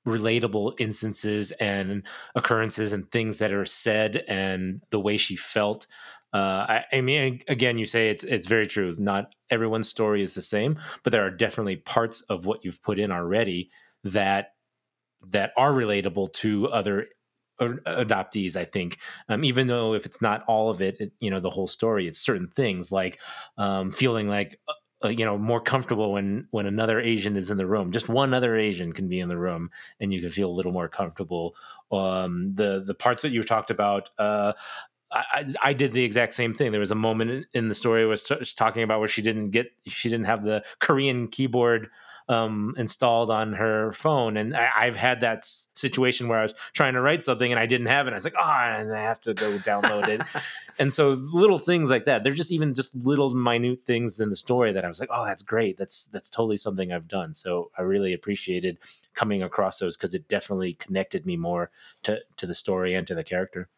relatable 0.07 0.79
instances 0.79 1.51
and 1.53 2.03
occurrences 2.35 2.93
and 2.93 3.09
things 3.11 3.37
that 3.37 3.53
are 3.53 3.65
said 3.65 4.23
and 4.27 4.81
the 4.89 4.99
way 4.99 5.17
she 5.17 5.35
felt. 5.35 5.87
Uh, 6.33 6.65
I, 6.69 6.85
I, 6.93 7.01
mean, 7.01 7.41
again, 7.47 7.77
you 7.77 7.85
say 7.85 8.09
it's 8.09 8.23
it's 8.23 8.47
very 8.47 8.67
true. 8.67 8.93
Not 8.97 9.33
everyone's 9.49 9.89
story 9.89 10.21
is 10.21 10.35
the 10.35 10.41
same, 10.41 10.79
but 11.03 11.11
there 11.11 11.25
are 11.25 11.31
definitely 11.31 11.77
parts 11.77 12.21
of 12.21 12.45
what 12.45 12.63
you've 12.63 12.83
put 12.83 12.99
in 12.99 13.11
already 13.11 13.71
that 14.03 14.53
that 15.27 15.51
are 15.57 15.73
relatable 15.73 16.31
to 16.33 16.69
other 16.69 17.07
adoptees 17.59 18.55
i 18.55 18.63
think 18.63 18.97
um, 19.27 19.43
even 19.43 19.67
though 19.67 19.93
if 19.93 20.05
it's 20.05 20.21
not 20.21 20.45
all 20.47 20.69
of 20.69 20.81
it, 20.81 20.95
it, 21.01 21.11
you 21.19 21.29
know 21.29 21.41
the 21.41 21.49
whole 21.49 21.67
story 21.67 22.07
it's 22.07 22.17
certain 22.17 22.47
things 22.47 22.89
like 22.89 23.19
um, 23.57 23.91
feeling 23.91 24.29
like 24.29 24.57
uh, 25.03 25.07
you 25.07 25.25
know 25.25 25.37
more 25.37 25.61
comfortable 25.61 26.11
when 26.11 26.47
when 26.51 26.65
another 26.65 26.99
asian 26.99 27.35
is 27.35 27.51
in 27.51 27.57
the 27.57 27.65
room 27.65 27.91
just 27.91 28.09
one 28.09 28.33
other 28.33 28.55
asian 28.55 28.91
can 28.91 29.07
be 29.07 29.19
in 29.19 29.29
the 29.29 29.37
room 29.37 29.69
and 29.99 30.13
you 30.13 30.21
can 30.21 30.29
feel 30.29 30.49
a 30.49 30.51
little 30.51 30.71
more 30.71 30.89
comfortable 30.89 31.55
um 31.91 32.53
the 32.55 32.83
the 32.85 32.93
parts 32.95 33.21
that 33.21 33.31
you 33.31 33.43
talked 33.43 33.71
about 33.71 34.09
uh 34.17 34.53
I, 35.11 35.45
I 35.63 35.73
did 35.73 35.93
the 35.93 36.03
exact 36.03 36.35
same 36.35 36.53
thing. 36.53 36.71
There 36.71 36.79
was 36.79 36.91
a 36.91 36.95
moment 36.95 37.47
in 37.55 37.67
the 37.67 37.73
story 37.73 38.03
I 38.03 38.05
was 38.05 38.21
t- 38.21 38.35
talking 38.55 38.83
about 38.83 38.99
where 38.99 39.07
she 39.07 39.23
didn't 39.23 39.49
get, 39.49 39.71
she 39.87 40.07
didn't 40.07 40.27
have 40.27 40.43
the 40.43 40.63
Korean 40.77 41.27
keyboard 41.27 41.89
um, 42.29 42.75
installed 42.77 43.31
on 43.31 43.53
her 43.53 43.91
phone. 43.91 44.37
And 44.37 44.55
I, 44.55 44.85
have 44.85 44.95
had 44.95 45.21
that 45.21 45.45
situation 45.45 46.27
where 46.27 46.37
I 46.37 46.43
was 46.43 46.53
trying 46.73 46.93
to 46.93 47.01
write 47.01 47.23
something 47.23 47.51
and 47.51 47.59
I 47.59 47.65
didn't 47.65 47.87
have 47.87 48.07
it. 48.07 48.11
I 48.11 48.13
was 48.13 48.23
like, 48.23 48.35
oh, 48.39 48.43
and 48.43 48.93
I 48.93 49.01
have 49.01 49.19
to 49.21 49.33
go 49.33 49.57
download 49.57 50.07
it. 50.07 50.21
and 50.79 50.93
so 50.93 51.09
little 51.09 51.57
things 51.57 51.89
like 51.89 52.05
that. 52.05 52.23
They're 52.23 52.31
just 52.33 52.51
even 52.51 52.75
just 52.75 52.95
little 52.95 53.33
minute 53.33 53.81
things 53.81 54.19
in 54.19 54.29
the 54.29 54.35
story 54.35 54.71
that 54.71 54.85
I 54.85 54.87
was 54.87 54.99
like, 54.99 55.09
oh, 55.11 55.25
that's 55.25 55.41
great. 55.41 55.77
That's 55.77 56.05
that's 56.05 56.29
totally 56.29 56.57
something 56.57 56.93
I've 56.93 57.07
done. 57.07 57.33
So 57.33 57.71
I 57.75 57.81
really 57.81 58.13
appreciated 58.13 58.77
coming 59.15 59.41
across 59.41 59.79
those 59.79 59.97
because 59.97 60.13
it 60.13 60.27
definitely 60.27 60.73
connected 60.73 61.25
me 61.25 61.35
more 61.35 61.71
to 62.03 62.19
to 62.37 62.45
the 62.45 62.53
story 62.53 62.93
and 62.93 63.07
to 63.07 63.15
the 63.15 63.23
character. 63.23 63.69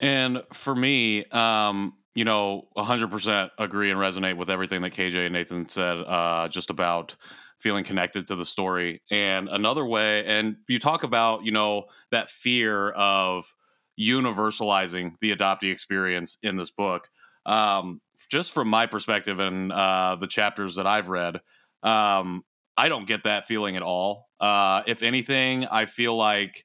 And 0.00 0.42
for 0.52 0.74
me, 0.74 1.24
um, 1.26 1.94
you 2.14 2.24
know, 2.24 2.68
100% 2.76 3.50
agree 3.58 3.90
and 3.90 3.98
resonate 3.98 4.36
with 4.36 4.50
everything 4.50 4.82
that 4.82 4.92
KJ 4.92 5.26
and 5.26 5.32
Nathan 5.32 5.68
said 5.68 5.98
uh, 5.98 6.48
just 6.48 6.70
about 6.70 7.16
feeling 7.58 7.84
connected 7.84 8.26
to 8.26 8.36
the 8.36 8.44
story. 8.44 9.02
And 9.10 9.48
another 9.48 9.86
way, 9.86 10.24
and 10.26 10.56
you 10.68 10.78
talk 10.78 11.04
about, 11.04 11.44
you 11.44 11.52
know, 11.52 11.84
that 12.10 12.28
fear 12.28 12.90
of 12.90 13.54
universalizing 13.98 15.18
the 15.20 15.34
adoptee 15.34 15.70
experience 15.70 16.38
in 16.42 16.56
this 16.56 16.70
book. 16.70 17.08
Um, 17.46 18.00
just 18.30 18.52
from 18.52 18.68
my 18.68 18.86
perspective 18.86 19.40
and 19.40 19.72
uh, 19.72 20.16
the 20.18 20.26
chapters 20.26 20.76
that 20.76 20.86
I've 20.86 21.08
read, 21.08 21.40
um, 21.82 22.44
I 22.76 22.88
don't 22.88 23.06
get 23.06 23.24
that 23.24 23.46
feeling 23.46 23.76
at 23.76 23.82
all. 23.82 24.28
Uh, 24.40 24.82
if 24.86 25.02
anything, 25.02 25.66
I 25.66 25.86
feel 25.86 26.16
like 26.16 26.64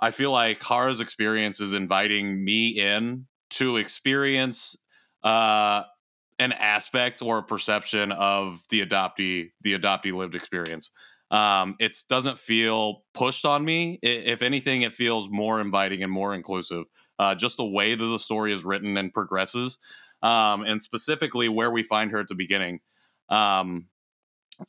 I 0.00 0.10
feel 0.10 0.32
like 0.32 0.62
Hara's 0.62 1.00
experience 1.00 1.60
is 1.60 1.72
inviting 1.72 2.44
me 2.44 2.68
in 2.68 3.26
to 3.54 3.76
experience 3.76 4.76
uh, 5.22 5.82
an 6.38 6.52
aspect 6.52 7.22
or 7.22 7.38
a 7.38 7.42
perception 7.42 8.12
of 8.12 8.64
the 8.68 8.84
adoptee 8.84 9.50
the 9.62 9.78
adoptee 9.78 10.12
lived 10.12 10.34
experience. 10.34 10.90
Um, 11.30 11.76
it 11.80 11.96
doesn't 12.08 12.38
feel 12.38 13.02
pushed 13.14 13.44
on 13.44 13.64
me. 13.64 13.98
It, 14.02 14.26
if 14.26 14.42
anything, 14.42 14.82
it 14.82 14.92
feels 14.92 15.28
more 15.28 15.60
inviting 15.60 16.02
and 16.02 16.12
more 16.12 16.34
inclusive. 16.34 16.84
Uh, 17.18 17.34
just 17.34 17.56
the 17.56 17.64
way 17.64 17.94
that 17.94 18.04
the 18.04 18.18
story 18.18 18.52
is 18.52 18.64
written 18.64 18.96
and 18.96 19.12
progresses, 19.12 19.78
um, 20.22 20.62
and 20.62 20.82
specifically 20.82 21.48
where 21.48 21.70
we 21.70 21.82
find 21.82 22.10
her 22.10 22.18
at 22.18 22.28
the 22.28 22.34
beginning. 22.34 22.80
Um, 23.28 23.88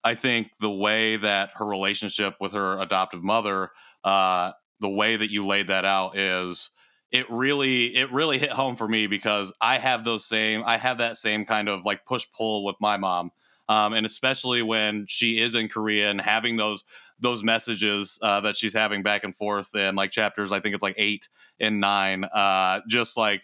I 0.03 0.15
think 0.15 0.57
the 0.59 0.71
way 0.71 1.17
that 1.17 1.51
her 1.55 1.65
relationship 1.65 2.35
with 2.39 2.53
her 2.53 2.79
adoptive 2.79 3.23
mother, 3.23 3.71
uh, 4.03 4.51
the 4.79 4.89
way 4.89 5.15
that 5.15 5.31
you 5.31 5.45
laid 5.45 5.67
that 5.67 5.85
out 5.85 6.17
is 6.17 6.71
it 7.11 7.29
really 7.29 7.95
it 7.95 8.11
really 8.11 8.37
hit 8.37 8.51
home 8.51 8.75
for 8.75 8.87
me 8.87 9.07
because 9.07 9.53
I 9.61 9.77
have 9.77 10.03
those 10.03 10.25
same 10.25 10.63
I 10.65 10.77
have 10.77 10.97
that 10.97 11.17
same 11.17 11.45
kind 11.45 11.69
of 11.69 11.85
like 11.85 12.05
push 12.05 12.25
pull 12.35 12.63
with 12.63 12.75
my 12.79 12.97
mom. 12.97 13.31
Um, 13.67 13.93
and 13.93 14.05
especially 14.05 14.61
when 14.61 15.05
she 15.07 15.39
is 15.39 15.55
in 15.55 15.69
Korea 15.69 16.09
and 16.11 16.21
having 16.21 16.55
those 16.55 16.83
those 17.19 17.43
messages 17.43 18.19
uh, 18.21 18.41
that 18.41 18.57
she's 18.57 18.73
having 18.73 19.01
back 19.01 19.23
and 19.23 19.35
forth 19.35 19.73
in 19.73 19.95
like 19.95 20.11
chapters, 20.11 20.51
I 20.51 20.59
think 20.59 20.73
it's 20.73 20.83
like 20.83 20.95
eight 20.97 21.29
and 21.59 21.79
nine, 21.79 22.25
uh, 22.25 22.81
just 22.87 23.17
like 23.17 23.43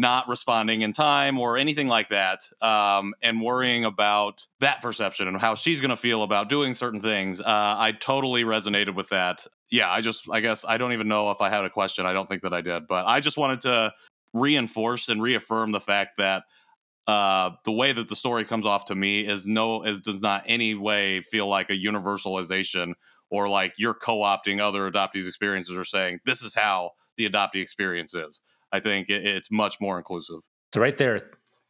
not 0.00 0.28
responding 0.28 0.82
in 0.82 0.92
time 0.92 1.38
or 1.38 1.56
anything 1.56 1.88
like 1.88 2.08
that, 2.08 2.40
um, 2.60 3.14
and 3.22 3.40
worrying 3.40 3.84
about 3.84 4.46
that 4.60 4.82
perception 4.82 5.28
and 5.28 5.40
how 5.40 5.54
she's 5.54 5.80
going 5.80 5.90
to 5.90 5.96
feel 5.96 6.22
about 6.22 6.48
doing 6.48 6.74
certain 6.74 7.00
things. 7.00 7.40
Uh, 7.40 7.44
I 7.46 7.92
totally 7.92 8.44
resonated 8.44 8.94
with 8.94 9.08
that 9.10 9.46
yeah, 9.70 9.90
I 9.90 10.00
just, 10.00 10.28
I 10.30 10.40
guess, 10.40 10.64
I 10.66 10.78
don't 10.78 10.92
even 10.92 11.08
know 11.08 11.30
if 11.30 11.40
I 11.40 11.48
had 11.48 11.64
a 11.64 11.70
question. 11.70 12.06
I 12.06 12.12
don't 12.12 12.28
think 12.28 12.42
that 12.42 12.52
I 12.52 12.60
did, 12.60 12.86
but 12.86 13.06
I 13.06 13.20
just 13.20 13.36
wanted 13.36 13.60
to 13.62 13.92
reinforce 14.32 15.08
and 15.08 15.20
reaffirm 15.20 15.72
the 15.72 15.80
fact 15.80 16.18
that 16.18 16.44
uh, 17.06 17.50
the 17.64 17.72
way 17.72 17.92
that 17.92 18.08
the 18.08 18.16
story 18.16 18.44
comes 18.44 18.66
off 18.66 18.84
to 18.86 18.94
me 18.94 19.26
is 19.26 19.46
no, 19.46 19.82
is 19.82 20.00
does 20.00 20.22
not 20.22 20.44
any 20.46 20.74
way 20.74 21.20
feel 21.20 21.48
like 21.48 21.70
a 21.70 21.72
universalization 21.72 22.94
or 23.30 23.48
like 23.48 23.74
you're 23.76 23.94
co-opting 23.94 24.60
other 24.60 24.90
adoptees' 24.90 25.26
experiences 25.26 25.76
or 25.76 25.84
saying 25.84 26.20
this 26.24 26.42
is 26.42 26.54
how 26.54 26.90
the 27.16 27.28
adoptee 27.28 27.62
experience 27.62 28.14
is. 28.14 28.40
I 28.72 28.80
think 28.80 29.08
it, 29.08 29.26
it's 29.26 29.50
much 29.50 29.80
more 29.80 29.98
inclusive. 29.98 30.40
So 30.74 30.80
right 30.80 30.96
there, 30.96 31.20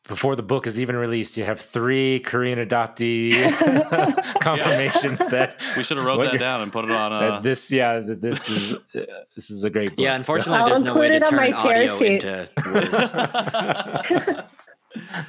before 0.07 0.37
the 0.37 0.43
book 0.43 0.67
is 0.67 0.81
even 0.81 0.97
released, 0.97 1.37
you 1.37 1.45
have 1.45 1.61
three 1.61 2.21
Korean 2.21 2.59
adoptee 2.59 3.51
confirmations 4.41 5.19
that 5.29 5.57
we 5.77 5.83
should 5.83 5.97
have 5.97 6.07
wrote 6.07 6.23
that 6.23 6.39
down 6.39 6.63
and 6.63 6.73
put 6.73 6.85
it 6.85 6.91
on. 6.91 7.13
Uh, 7.13 7.41
this, 7.41 7.73
yeah, 7.73 8.01
this 8.01 8.49
is 8.49 8.79
uh, 8.95 9.05
this 9.35 9.51
is 9.51 9.65
a 9.65 9.71
great 9.71 9.91
book. 9.91 9.99
Yeah, 9.99 10.15
unfortunately, 10.15 10.61
so. 10.61 10.67
there's 10.67 10.83
no 10.83 10.97
way 10.97 11.09
to 11.11 11.21
turn 11.21 11.53
audio 11.53 11.99
into 11.99 12.49
words. 12.67 13.13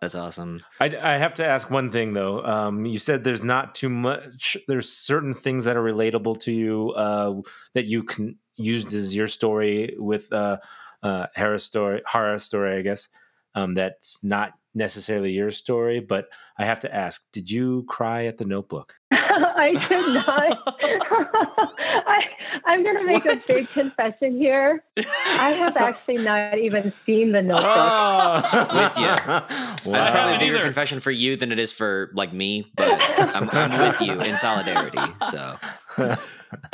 That's 0.00 0.16
awesome. 0.16 0.60
I, 0.80 0.96
I, 1.00 1.16
have 1.16 1.36
to 1.36 1.46
ask 1.46 1.70
one 1.70 1.92
thing 1.92 2.12
though. 2.12 2.44
Um, 2.44 2.86
you 2.86 2.98
said 2.98 3.22
there's 3.22 3.44
not 3.44 3.76
too 3.76 3.88
much. 3.88 4.56
There's 4.66 4.90
certain 4.90 5.32
things 5.32 5.64
that 5.64 5.76
are 5.76 5.82
relatable 5.82 6.40
to 6.40 6.52
you 6.52 6.90
uh, 6.90 7.40
that 7.74 7.86
you 7.86 8.02
can 8.02 8.36
use 8.56 8.92
as 8.94 9.14
your 9.16 9.26
story 9.26 9.94
with 9.98 10.32
uh, 10.32 10.58
uh, 11.02 11.26
Hera's 11.34 11.64
story, 11.64 12.02
Hara's 12.06 12.42
story, 12.44 12.78
I 12.78 12.82
guess. 12.82 13.08
um, 13.54 13.74
that's 13.74 14.22
not 14.24 14.52
necessarily 14.74 15.32
your 15.32 15.50
story, 15.50 16.00
but 16.00 16.28
I 16.58 16.64
have 16.66 16.80
to 16.80 16.94
ask: 16.94 17.30
Did 17.32 17.50
you 17.50 17.84
cry 17.88 18.26
at 18.26 18.36
the 18.38 18.44
Notebook? 18.44 18.94
I 19.12 19.72
did 19.88 20.14
not. 20.14 20.76
I, 22.06 22.22
I'm 22.66 22.82
going 22.82 22.96
to 22.96 23.04
make 23.04 23.24
What? 23.24 23.38
a 23.38 23.46
big 23.46 23.68
confession 23.68 24.36
here. 24.38 24.84
I 24.98 25.50
have 25.52 25.76
actually 25.76 26.18
not 26.18 26.58
even 26.58 26.92
seen 27.06 27.32
the 27.32 27.42
Notebook. 27.42 27.64
Oh, 27.66 28.66
With 28.74 28.98
you. 28.98 29.06
haven't 29.06 29.84
That's 29.92 30.10
probably 30.10 30.36
a 30.36 30.38
bigger 30.38 30.62
confession 30.62 31.00
for 31.00 31.10
you 31.10 31.36
than 31.36 31.52
it 31.52 31.58
is 31.58 31.72
for 31.72 32.10
like 32.14 32.32
me, 32.32 32.66
but 32.76 33.00
I'm, 33.00 33.48
I'm 33.50 33.78
with 33.88 34.00
you 34.00 34.12
in 34.20 34.36
solidarity. 34.36 34.98
So 35.30 35.56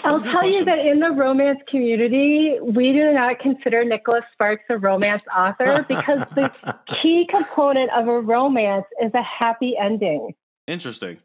I'll 0.04 0.18
That's 0.18 0.20
a 0.20 0.24
good 0.24 0.32
tell 0.32 0.50
you 0.50 0.64
that 0.64 0.78
in 0.80 1.00
the 1.00 1.10
romance 1.10 1.60
community, 1.68 2.58
we 2.60 2.92
do 2.92 3.12
not 3.12 3.38
consider 3.38 3.84
Nicholas 3.84 4.24
Sparks 4.32 4.64
a 4.68 4.78
romance 4.78 5.22
author 5.36 5.82
because 5.88 6.20
the 6.34 6.50
key 7.02 7.26
component 7.30 7.90
of 7.92 8.08
a 8.08 8.20
romance 8.20 8.86
is 9.02 9.12
a 9.14 9.22
happy 9.22 9.76
ending. 9.80 10.34
Interesting. 10.66 11.18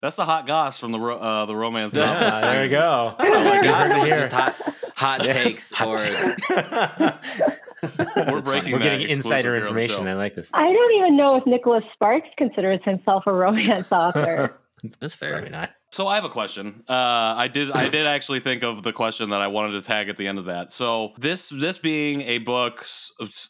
That's 0.00 0.16
the 0.16 0.24
hot 0.24 0.46
goss 0.48 0.78
from 0.78 0.90
the 0.90 0.98
ro- 0.98 1.18
uh, 1.18 1.44
the 1.46 1.54
romance. 1.54 1.94
Yeah, 1.94 2.06
novels. 2.06 2.40
there 2.40 2.64
you 2.64 2.70
go. 2.70 3.14
oh 3.18 3.44
my 3.44 3.54
Good 3.60 3.64
god, 3.64 3.84
to 3.84 3.96
it's 3.98 4.04
hear. 4.04 4.16
just 4.16 4.32
hot 4.32 4.56
hot 4.96 5.20
takes 5.22 5.72
or 5.80 5.96
We're 8.32 8.40
breaking. 8.42 8.72
We're 8.72 8.78
getting 8.80 9.08
insider 9.08 9.54
here 9.54 9.66
on 9.68 9.74
the 9.74 9.80
information. 9.80 10.08
I 10.08 10.14
like 10.14 10.34
this. 10.34 10.50
I 10.54 10.72
don't 10.72 10.94
even 10.98 11.16
know 11.16 11.36
if 11.36 11.46
Nicholas 11.46 11.84
Sparks 11.94 12.28
considers 12.36 12.80
himself 12.84 13.24
a 13.26 13.32
romance 13.32 13.90
author. 13.92 14.58
that's 15.00 15.14
fair. 15.14 15.32
Probably 15.34 15.50
not. 15.50 15.70
So 15.92 16.08
I 16.08 16.14
have 16.14 16.24
a 16.24 16.30
question. 16.30 16.84
Uh, 16.88 16.94
I 17.36 17.48
did 17.48 17.70
I 17.70 17.88
did 17.90 18.06
actually 18.06 18.40
think 18.40 18.62
of 18.62 18.82
the 18.82 18.94
question 18.94 19.28
that 19.30 19.42
I 19.42 19.48
wanted 19.48 19.72
to 19.72 19.82
tag 19.82 20.08
at 20.08 20.16
the 20.16 20.26
end 20.26 20.38
of 20.38 20.46
that. 20.46 20.72
So 20.72 21.12
this 21.18 21.50
this 21.50 21.76
being 21.76 22.22
a 22.22 22.38
book 22.38 22.84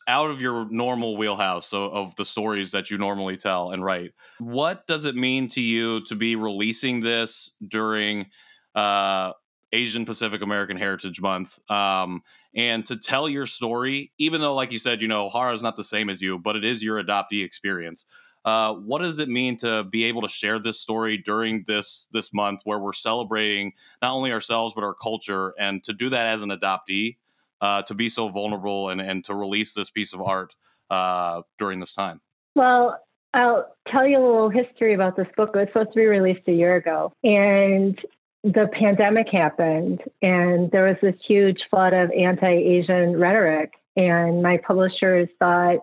out 0.09 0.29
of 0.29 0.41
your 0.41 0.69
normal 0.69 1.17
wheelhouse 1.17 1.69
so 1.69 1.85
of 1.85 2.17
the 2.17 2.25
stories 2.25 2.73
that 2.73 2.91
you 2.91 2.99
normally 2.99 3.37
tell 3.37 3.71
and 3.71 3.85
write, 3.85 4.11
what 4.41 4.89
does 4.89 5.05
it 5.05 5.15
mean 5.15 5.47
to 5.49 5.61
you 5.61 6.05
to 6.07 6.17
be 6.17 6.35
releasing 6.35 7.01
this 7.01 7.53
during 7.67 8.27
uh, 8.75 9.33
Asian 9.73 10.05
Pacific 10.05 10.43
American 10.43 10.77
Heritage 10.77 11.21
Month? 11.21 11.61
Um, 11.71 12.23
and 12.57 12.85
to 12.87 12.97
tell 12.97 13.29
your 13.29 13.47
story, 13.47 14.11
even 14.19 14.41
though, 14.41 14.55
like 14.55 14.73
you 14.73 14.79
said, 14.79 15.01
you 15.01 15.07
know, 15.07 15.29
Hara 15.29 15.55
is 15.55 15.63
not 15.63 15.77
the 15.77 15.85
same 15.85 16.11
as 16.11 16.21
you, 16.21 16.41
but 16.41 16.57
it 16.57 16.65
is 16.65 16.83
your 16.83 17.03
adoptee 17.03 17.45
experience. 17.45 18.05
Uh, 18.45 18.75
what 18.75 19.01
does 19.01 19.19
it 19.19 19.29
mean 19.29 19.57
to 19.57 19.85
be 19.85 20.05
able 20.05 20.23
to 20.23 20.29
share 20.29 20.59
this 20.59 20.81
story 20.81 21.17
during 21.17 21.65
this 21.67 22.09
this 22.13 22.33
month 22.33 22.61
where 22.65 22.79
we're 22.79 22.93
celebrating 22.93 23.73
not 24.01 24.13
only 24.13 24.33
ourselves 24.33 24.75
but 24.75 24.83
our 24.83 24.95
culture 24.95 25.55
and 25.59 25.85
to 25.85 25.93
do 25.93 26.11
that 26.11 26.27
as 26.27 26.43
an 26.43 26.51
adoptee 26.51 27.17
uh, 27.61 27.83
to 27.83 27.95
be 27.95 28.09
so 28.09 28.29
vulnerable 28.29 28.89
and, 28.89 29.01
and 29.01 29.25
to 29.25 29.35
release 29.35 29.75
this 29.75 29.91
piece 29.91 30.13
of 30.13 30.21
art 30.21 30.57
uh, 30.91 31.43
during 31.59 31.79
this 31.79 31.95
time 31.95 32.21
Well, 32.57 33.01
I'll 33.35 33.75
tell 33.89 34.07
you 34.07 34.19
a 34.19 34.25
little 34.25 34.51
history 34.51 34.93
about 34.93 35.17
this 35.17 35.29
book. 35.37 35.51
It 35.55 35.59
was 35.59 35.69
supposed 35.69 35.93
to 35.93 35.97
be 35.97 36.07
released 36.07 36.47
a 36.49 36.53
year 36.53 36.77
ago, 36.77 37.13
and 37.25 37.99
the 38.45 38.69
pandemic 38.79 39.29
happened, 39.31 40.03
and 40.21 40.71
there 40.71 40.85
was 40.85 40.97
this 41.01 41.15
huge 41.27 41.61
flood 41.71 41.95
of 41.95 42.11
anti 42.11 42.49
Asian 42.49 43.19
rhetoric. 43.19 43.73
And 43.95 44.43
my 44.43 44.59
publishers 44.67 45.29
thought 45.39 45.81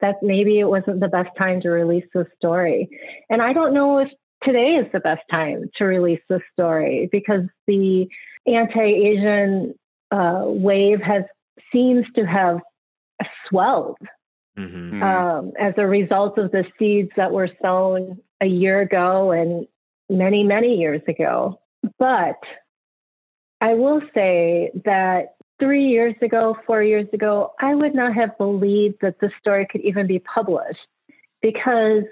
that 0.00 0.16
maybe 0.22 0.58
it 0.58 0.68
wasn't 0.68 1.00
the 1.00 1.08
best 1.08 1.30
time 1.38 1.60
to 1.62 1.70
release 1.70 2.06
this 2.14 2.26
story. 2.36 2.88
And 3.30 3.40
I 3.42 3.52
don't 3.52 3.74
know 3.74 3.98
if 3.98 4.08
today 4.42 4.76
is 4.76 4.86
the 4.92 5.00
best 5.00 5.22
time 5.30 5.70
to 5.76 5.84
release 5.84 6.20
this 6.28 6.42
story 6.52 7.08
because 7.10 7.42
the 7.66 8.08
anti 8.46 8.80
Asian 8.80 9.74
uh, 10.10 10.42
wave 10.46 11.00
has 11.00 11.24
seems 11.72 12.06
to 12.14 12.24
have 12.24 12.60
swelled 13.48 13.98
Mhm. 14.58 14.90
Hmm. 14.90 15.02
um, 15.02 15.52
as 15.58 15.74
a 15.76 15.86
result 15.86 16.38
of 16.38 16.50
the 16.50 16.64
seeds 16.78 17.10
that 17.16 17.30
were 17.30 17.50
sown 17.60 18.18
a 18.40 18.46
year 18.46 18.80
ago 18.80 19.30
and 19.30 19.66
many, 20.08 20.44
many 20.44 20.76
years 20.76 21.02
ago. 21.06 21.60
But 21.98 22.38
I 23.60 23.74
will 23.74 24.00
say 24.14 24.70
that 24.84 25.35
three 25.58 25.86
years 25.86 26.14
ago, 26.22 26.56
four 26.66 26.82
years 26.82 27.08
ago, 27.12 27.52
I 27.60 27.74
would 27.74 27.94
not 27.94 28.14
have 28.14 28.36
believed 28.38 28.96
that 29.00 29.20
this 29.20 29.32
story 29.40 29.66
could 29.70 29.80
even 29.82 30.06
be 30.06 30.18
published 30.18 30.86
because 31.42 32.04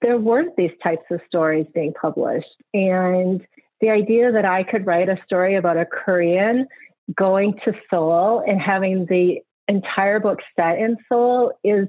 there 0.00 0.18
weren't 0.18 0.56
these 0.56 0.70
types 0.82 1.04
of 1.10 1.20
stories 1.28 1.66
being 1.74 1.92
published. 1.92 2.62
And 2.72 3.46
the 3.80 3.90
idea 3.90 4.32
that 4.32 4.44
I 4.44 4.62
could 4.62 4.86
write 4.86 5.08
a 5.08 5.18
story 5.26 5.56
about 5.56 5.76
a 5.76 5.84
Korean 5.84 6.66
going 7.14 7.54
to 7.64 7.74
Seoul 7.90 8.42
and 8.46 8.60
having 8.60 9.06
the 9.06 9.40
entire 9.68 10.20
book 10.20 10.38
set 10.56 10.78
in 10.78 10.96
Seoul 11.08 11.52
is 11.62 11.88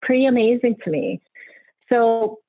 pretty 0.00 0.26
amazing 0.26 0.76
to 0.84 0.90
me. 0.90 1.20
So 1.88 2.40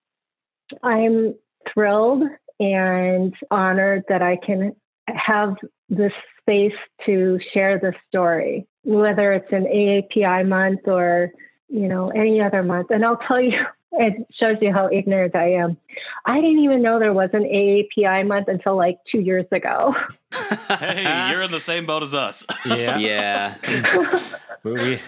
I'm 0.82 1.36
thrilled 1.72 2.24
and 2.60 3.34
honored 3.52 4.06
that 4.10 4.22
I 4.22 4.38
can 4.38 4.76
have 5.08 5.56
this 5.90 6.14
space 6.44 6.74
to 7.06 7.40
share 7.54 7.80
the 7.80 7.94
story, 8.08 8.68
whether 8.84 9.34
it's 9.34 9.52
an 9.52 9.66
AAPI 9.66 10.48
month 10.48 10.82
or 10.88 11.32
you 11.70 11.88
know 11.88 12.10
any 12.10 12.42
other 12.42 12.64
month. 12.64 12.92
And 12.92 13.04
I'll 13.04 13.18
tell 13.18 13.42
you, 13.42 13.60
it 13.94 14.28
shows 14.40 14.58
you 14.62 14.72
how 14.74 14.90
ignorant 14.92 15.36
I 15.36 15.54
am. 15.54 15.78
I 16.26 16.42
didn't 16.42 16.60
even 16.60 16.82
know 16.82 17.00
there 17.00 17.14
was 17.14 17.30
an 17.34 17.44
AAPI 17.44 18.28
month 18.28 18.48
until 18.48 18.76
like 18.76 18.98
two 19.12 19.20
years 19.20 19.46
ago. 19.52 19.96
hey 20.80 21.30
you're 21.32 21.42
in 21.42 21.52
the 21.52 21.60
same 21.60 21.86
boat 21.86 22.04
as 22.04 22.14
us 22.14 22.46
Yeah. 22.66 22.98
yeah. 22.98 23.56
We, 24.64 25.00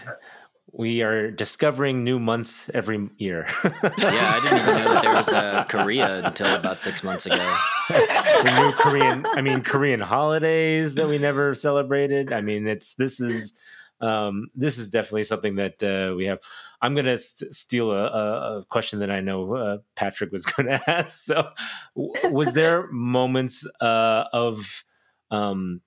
we 0.78 1.02
are 1.02 1.32
discovering 1.32 2.04
new 2.04 2.20
months 2.20 2.70
every 2.74 3.10
year. 3.18 3.48
Yeah, 3.98 4.34
I 4.36 4.40
didn't 4.44 4.60
even 4.60 4.76
know 4.76 4.94
that 4.94 5.02
there 5.02 5.14
was 5.14 5.28
a 5.30 5.66
Korea 5.70 6.26
until 6.26 6.54
about 6.54 6.80
six 6.82 7.04
months 7.04 7.26
ago. 7.26 7.58
The 7.90 8.52
new 8.58 8.72
Korean, 8.74 9.26
I 9.34 9.42
mean 9.42 9.62
Korean 9.64 10.00
holidays 10.02 10.96
that 10.96 11.08
we 11.08 11.18
never 11.18 11.54
celebrated. 11.54 12.34
I 12.34 12.42
mean, 12.42 12.68
it's 12.68 12.94
this 12.96 13.20
is 13.20 13.58
um, 14.02 14.48
this 14.56 14.78
is 14.78 14.90
definitely 14.90 15.24
something 15.24 15.56
that 15.56 15.82
uh, 15.82 16.14
we 16.16 16.26
have. 16.26 16.40
I'm 16.82 16.94
gonna 16.94 17.14
s- 17.14 17.42
steal 17.52 17.92
a, 17.92 18.06
a, 18.08 18.58
a 18.60 18.66
question 18.66 19.00
that 19.00 19.10
I 19.10 19.22
know 19.22 19.56
uh, 19.56 19.78
Patrick 19.96 20.32
was 20.32 20.46
gonna 20.52 20.82
ask. 20.88 21.26
So, 21.26 21.50
w- 21.96 22.14
was 22.32 22.54
there 22.54 22.88
moments 22.92 23.66
uh, 23.80 24.26
of 24.34 24.84
um, 25.32 25.82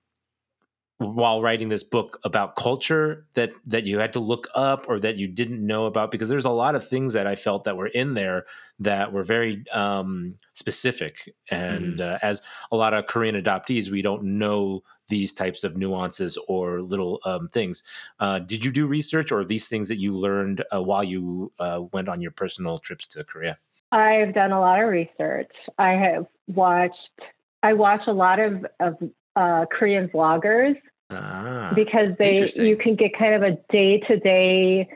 while 0.99 1.41
writing 1.41 1.69
this 1.69 1.83
book 1.83 2.19
about 2.25 2.57
culture 2.57 3.25
that 3.33 3.51
that 3.65 3.85
you 3.85 3.99
had 3.99 4.11
to 4.13 4.19
look 4.19 4.47
up 4.53 4.85
or 4.89 4.99
that 4.99 5.15
you 5.15 5.27
didn't 5.27 5.65
know 5.65 5.85
about 5.85 6.11
because 6.11 6.27
there's 6.27 6.45
a 6.45 6.49
lot 6.49 6.75
of 6.75 6.87
things 6.87 7.13
that 7.13 7.25
I 7.25 7.35
felt 7.35 7.63
that 7.63 7.77
were 7.77 7.87
in 7.87 8.15
there 8.15 8.45
that 8.79 9.13
were 9.13 9.23
very 9.23 9.63
um, 9.71 10.35
specific 10.51 11.33
and 11.49 12.01
uh, 12.01 12.19
as 12.21 12.41
a 12.69 12.75
lot 12.75 12.93
of 12.93 13.05
Korean 13.07 13.41
adoptees 13.41 13.89
we 13.89 14.01
don't 14.01 14.23
know 14.23 14.83
these 15.07 15.31
types 15.31 15.63
of 15.63 15.77
nuances 15.77 16.37
or 16.47 16.81
little 16.81 17.19
um, 17.23 17.47
things. 17.47 17.81
Uh, 18.19 18.39
did 18.39 18.63
you 18.63 18.71
do 18.71 18.85
research 18.85 19.31
or 19.31 19.43
these 19.45 19.67
things 19.67 19.87
that 19.87 19.97
you 19.97 20.13
learned 20.13 20.63
uh, 20.73 20.81
while 20.81 21.03
you 21.03 21.51
uh, 21.59 21.81
went 21.93 22.09
on 22.09 22.21
your 22.21 22.31
personal 22.31 22.77
trips 22.77 23.07
to 23.07 23.23
Korea? 23.23 23.57
I've 23.91 24.33
done 24.35 24.51
a 24.51 24.59
lot 24.59 24.81
of 24.81 24.89
research. 24.89 25.51
I 25.77 25.93
have 25.93 26.27
watched. 26.47 27.21
I 27.63 27.73
watch 27.73 28.01
a 28.05 28.13
lot 28.13 28.39
of 28.39 28.65
of 28.79 28.97
uh, 29.35 29.65
Korean 29.71 30.09
vloggers 30.09 30.75
Ah, 31.09 31.71
because 31.75 32.09
they 32.19 32.47
you 32.55 32.77
can 32.77 32.95
get 32.95 33.17
kind 33.17 33.33
of 33.33 33.41
a 33.41 33.57
day 33.71 33.99
to 34.01 34.17
day 34.17 34.89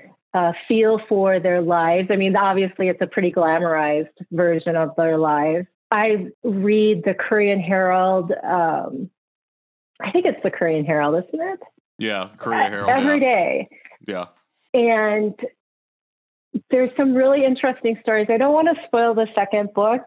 feel 0.68 1.00
for 1.08 1.40
their 1.40 1.62
lives. 1.62 2.10
I 2.12 2.16
mean, 2.16 2.36
obviously, 2.36 2.88
it's 2.90 3.02
a 3.02 3.08
pretty 3.08 3.32
glamorized 3.32 4.10
version 4.32 4.76
of 4.76 4.90
their 4.98 5.18
lives. 5.18 5.68
I 5.92 6.28
read 6.44 7.04
the 7.06 7.14
Korean 7.14 7.60
Herald. 7.60 8.32
Um, 8.44 9.10
I 10.02 10.12
think 10.12 10.26
it's 10.26 10.42
the 10.44 10.52
Korean 10.52 10.86
Herald, 10.86 11.24
isn't 11.28 11.42
it? 11.42 11.60
yeah 12.00 12.30
Korean 12.38 12.72
herald 12.72 12.90
Every 12.90 13.14
yeah. 13.14 13.20
day. 13.20 13.70
yeah 14.08 14.26
And 14.74 15.36
there's 16.70 16.90
some 16.98 17.14
really 17.14 17.46
interesting 17.46 17.98
stories. 18.02 18.28
I 18.30 18.38
don't 18.38 18.54
want 18.54 18.68
to 18.76 18.84
spoil 18.86 19.14
the 19.14 19.28
second 19.36 19.74
book 19.74 20.02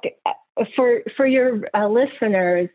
for 0.75 1.03
for 1.16 1.27
your 1.27 1.69
uh, 1.75 1.88
listeners. 1.88 2.69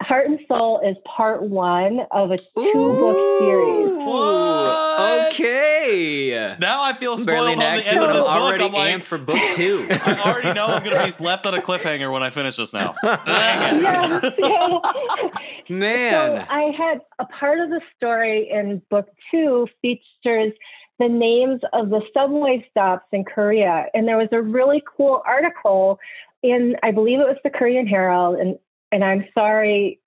Heart 0.00 0.26
and 0.26 0.40
Seoul 0.48 0.80
is 0.80 0.96
part 1.04 1.42
one 1.42 2.00
of 2.10 2.30
a 2.30 2.38
two 2.38 2.44
book 2.54 3.40
series. 3.40 4.06
What? 4.06 5.26
Okay. 5.32 6.56
now 6.60 6.82
i 6.82 6.92
feel 6.92 7.16
spoiled 7.16 7.26
barely 7.26 7.52
on 7.52 7.58
the 7.58 7.86
end 7.86 7.98
of 7.98 8.06
but 8.08 8.12
this 8.12 8.26
I'm 8.26 8.40
book 8.40 8.42
already 8.42 8.64
i'm 8.64 8.72
like 8.72 9.02
for 9.02 9.18
book 9.18 9.38
two. 9.54 9.86
i 9.90 10.22
already 10.24 10.52
know 10.52 10.66
i'm 10.66 10.82
gonna 10.84 11.04
be 11.04 11.24
left 11.24 11.46
on 11.46 11.54
a 11.54 11.60
cliffhanger 11.60 12.12
when 12.12 12.22
i 12.22 12.30
finish 12.30 12.56
this 12.56 12.72
now 12.72 12.94
Dang 13.02 13.80
it. 13.82 14.34
Yeah. 14.38 15.30
Man. 15.74 16.12
So 16.12 16.46
I 16.50 16.72
had 16.76 17.00
a 17.18 17.24
part 17.24 17.60
of 17.60 17.70
the 17.70 17.80
story 17.96 18.50
in 18.50 18.82
book 18.90 19.08
two 19.30 19.68
features 19.80 20.52
the 20.98 21.08
names 21.08 21.60
of 21.72 21.88
the 21.88 22.02
subway 22.12 22.64
stops 22.70 23.06
in 23.10 23.24
Korea. 23.24 23.86
And 23.94 24.06
there 24.06 24.18
was 24.18 24.28
a 24.32 24.42
really 24.42 24.82
cool 24.96 25.22
article 25.26 25.98
in, 26.42 26.76
I 26.82 26.90
believe 26.90 27.20
it 27.20 27.26
was 27.26 27.38
the 27.42 27.48
Korean 27.50 27.86
Herald, 27.86 28.38
and, 28.38 28.58
and 28.92 29.04
I'm 29.04 29.26
sorry 29.34 30.00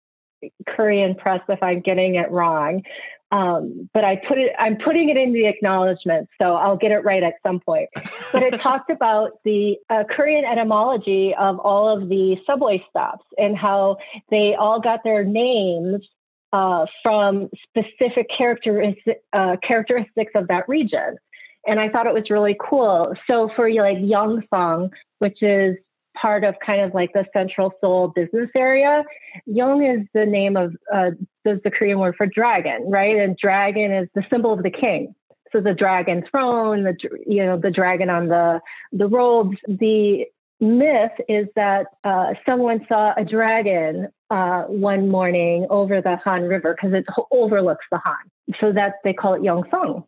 Korean 0.67 1.15
press 1.15 1.41
if 1.49 1.61
I'm 1.61 1.81
getting 1.81 2.15
it 2.15 2.29
wrong. 2.31 2.83
Um, 3.31 3.89
but 3.95 4.03
I 4.03 4.17
put 4.27 4.37
it, 4.37 4.51
I'm 4.59 4.77
putting 4.77 5.09
it 5.09 5.17
in 5.17 5.33
the 5.33 5.47
acknowledgement, 5.47 6.29
so 6.39 6.53
I'll 6.53 6.77
get 6.77 6.91
it 6.91 6.99
right 6.99 7.23
at 7.23 7.33
some 7.41 7.59
point. 7.59 7.89
But 8.31 8.43
it 8.43 8.53
talked 8.61 8.91
about 8.91 9.39
the 9.43 9.77
uh, 9.89 10.03
Korean 10.07 10.45
etymology 10.45 11.33
of 11.33 11.57
all 11.59 11.89
of 11.89 12.09
the 12.09 12.37
subway 12.45 12.85
stops 12.91 13.25
and 13.39 13.57
how 13.57 13.97
they 14.29 14.53
all 14.53 14.79
got 14.79 15.03
their 15.03 15.23
names 15.23 16.03
uh, 16.51 16.85
from 17.01 17.49
specific 17.67 18.27
characteristic, 18.37 19.23
uh, 19.33 19.57
characteristics 19.67 20.33
of 20.35 20.47
that 20.49 20.69
region. 20.69 21.17
And 21.65 21.79
I 21.79 21.89
thought 21.89 22.05
it 22.05 22.13
was 22.13 22.29
really 22.29 22.55
cool. 22.59 23.15
So 23.25 23.49
for 23.55 23.67
like 23.67 23.97
Yongsan, 23.97 24.91
which 25.17 25.41
is 25.41 25.75
part 26.19 26.43
of 26.43 26.55
kind 26.65 26.81
of 26.81 26.93
like 26.93 27.13
the 27.13 27.25
central 27.33 27.73
Seoul 27.81 28.09
business 28.09 28.49
area. 28.55 29.03
Young 29.45 29.83
is 29.83 30.07
the 30.13 30.25
name 30.25 30.55
of 30.57 30.75
uh, 30.93 31.11
is 31.45 31.59
the 31.63 31.71
Korean 31.71 31.99
word 31.99 32.15
for 32.15 32.25
dragon, 32.25 32.89
right? 32.89 33.17
And 33.17 33.37
dragon 33.37 33.91
is 33.91 34.07
the 34.15 34.23
symbol 34.29 34.53
of 34.53 34.63
the 34.63 34.71
king. 34.71 35.15
So 35.51 35.61
the 35.61 35.73
dragon 35.73 36.23
throne, 36.29 36.83
the 36.83 36.95
you 37.25 37.45
know 37.45 37.57
the 37.57 37.71
dragon 37.71 38.09
on 38.09 38.27
the 38.27 38.59
the 38.91 39.07
robes. 39.07 39.57
The 39.67 40.25
myth 40.59 41.11
is 41.27 41.47
that 41.55 41.87
uh, 42.03 42.33
someone 42.45 42.85
saw 42.87 43.13
a 43.15 43.23
dragon 43.23 44.07
uh, 44.29 44.63
one 44.63 45.09
morning 45.09 45.67
over 45.69 46.01
the 46.01 46.17
Han 46.17 46.43
River 46.43 46.75
because 46.75 46.93
it 46.93 47.05
overlooks 47.31 47.85
the 47.91 47.99
Han. 47.99 48.57
So 48.59 48.71
that 48.71 48.95
they 49.03 49.13
call 49.13 49.35
it 49.35 49.41
Yongsan. 49.41 50.03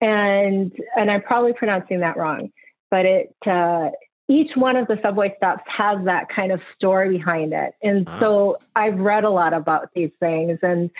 And 0.00 0.72
and 0.96 1.10
I'm 1.10 1.22
probably 1.22 1.52
pronouncing 1.52 2.00
that 2.00 2.16
wrong, 2.16 2.50
but 2.90 3.06
it 3.06 3.34
uh, 3.46 3.90
each 4.32 4.52
one 4.56 4.76
of 4.76 4.86
the 4.88 4.98
subway 5.02 5.34
stops 5.36 5.62
has 5.66 6.04
that 6.06 6.28
kind 6.28 6.52
of 6.52 6.60
story 6.74 7.18
behind 7.18 7.52
it. 7.52 7.74
And 7.82 8.06
wow. 8.06 8.20
so 8.20 8.58
I've 8.74 8.98
read 8.98 9.24
a 9.24 9.30
lot 9.30 9.52
about 9.52 9.90
these 9.94 10.10
things 10.20 10.58
and 10.62 10.90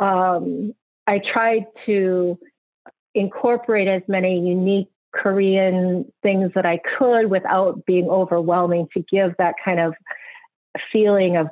um, 0.00 0.74
I 1.06 1.20
tried 1.32 1.66
to 1.86 2.38
incorporate 3.14 3.88
as 3.88 4.02
many 4.08 4.40
unique 4.40 4.88
Korean 5.12 6.10
things 6.22 6.52
that 6.54 6.66
I 6.66 6.80
could 6.98 7.30
without 7.30 7.84
being 7.84 8.08
overwhelming 8.08 8.88
to 8.94 9.04
give 9.10 9.34
that 9.38 9.54
kind 9.64 9.80
of 9.80 9.94
feeling 10.92 11.36
of 11.36 11.48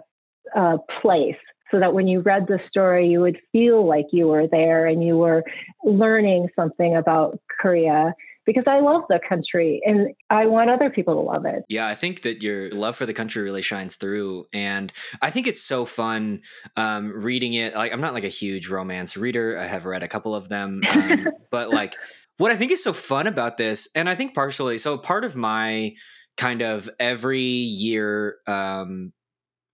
uh, 0.57 0.79
place 1.03 1.37
so 1.71 1.81
that 1.81 1.93
when 1.93 2.09
you 2.09 2.21
read 2.21 2.47
the 2.47 2.61
story, 2.69 3.09
you 3.09 3.21
would 3.21 3.39
feel 3.53 3.87
like 3.87 4.07
you 4.13 4.29
were 4.29 4.47
there 4.47 4.87
and 4.87 5.05
you 5.05 5.17
were 5.17 5.45
learning 5.85 6.49
something 6.57 6.97
about 6.97 7.39
Korea 7.61 8.15
because 8.49 8.65
I 8.67 8.81
love 8.81 9.03
the 9.11 9.21
country 9.29 9.83
and 9.85 10.15
I 10.31 10.47
want 10.47 10.71
other 10.71 10.89
people 10.89 11.15
to 11.17 11.21
love 11.21 11.45
it. 11.45 11.65
Yeah, 11.69 11.87
I 11.87 11.95
think 11.95 12.23
that 12.23 12.43
your 12.43 12.71
love 12.71 12.97
for 12.97 13.05
the 13.05 13.13
country 13.13 13.43
really 13.43 13.61
shines 13.61 13.97
through. 13.97 14.47
And 14.55 14.91
I 15.21 15.29
think 15.29 15.47
it's 15.47 15.61
so 15.61 15.85
fun 15.85 16.41
um, 16.75 17.13
reading 17.13 17.53
it. 17.53 17.75
Like, 17.75 17.93
I'm 17.93 18.01
not 18.01 18.15
like 18.15 18.25
a 18.25 18.29
huge 18.29 18.71
romance 18.71 19.19
reader, 19.19 19.59
I 19.59 19.67
have 19.67 19.85
read 19.85 20.03
a 20.03 20.09
couple 20.09 20.35
of 20.35 20.49
them. 20.49 20.81
Um, 20.91 21.29
but 21.51 21.69
like, 21.69 21.95
what 22.39 22.51
I 22.51 22.57
think 22.57 22.73
is 22.73 22.83
so 22.83 22.95
fun 22.95 23.27
about 23.27 23.59
this, 23.59 23.91
and 23.95 24.09
I 24.09 24.15
think 24.15 24.35
partially, 24.35 24.79
so 24.79 24.97
part 24.97 25.27
of 25.27 25.37
my 25.37 25.93
kind 26.39 26.63
of 26.63 26.89
every 26.99 27.43
year 27.43 28.37
um, 28.47 29.13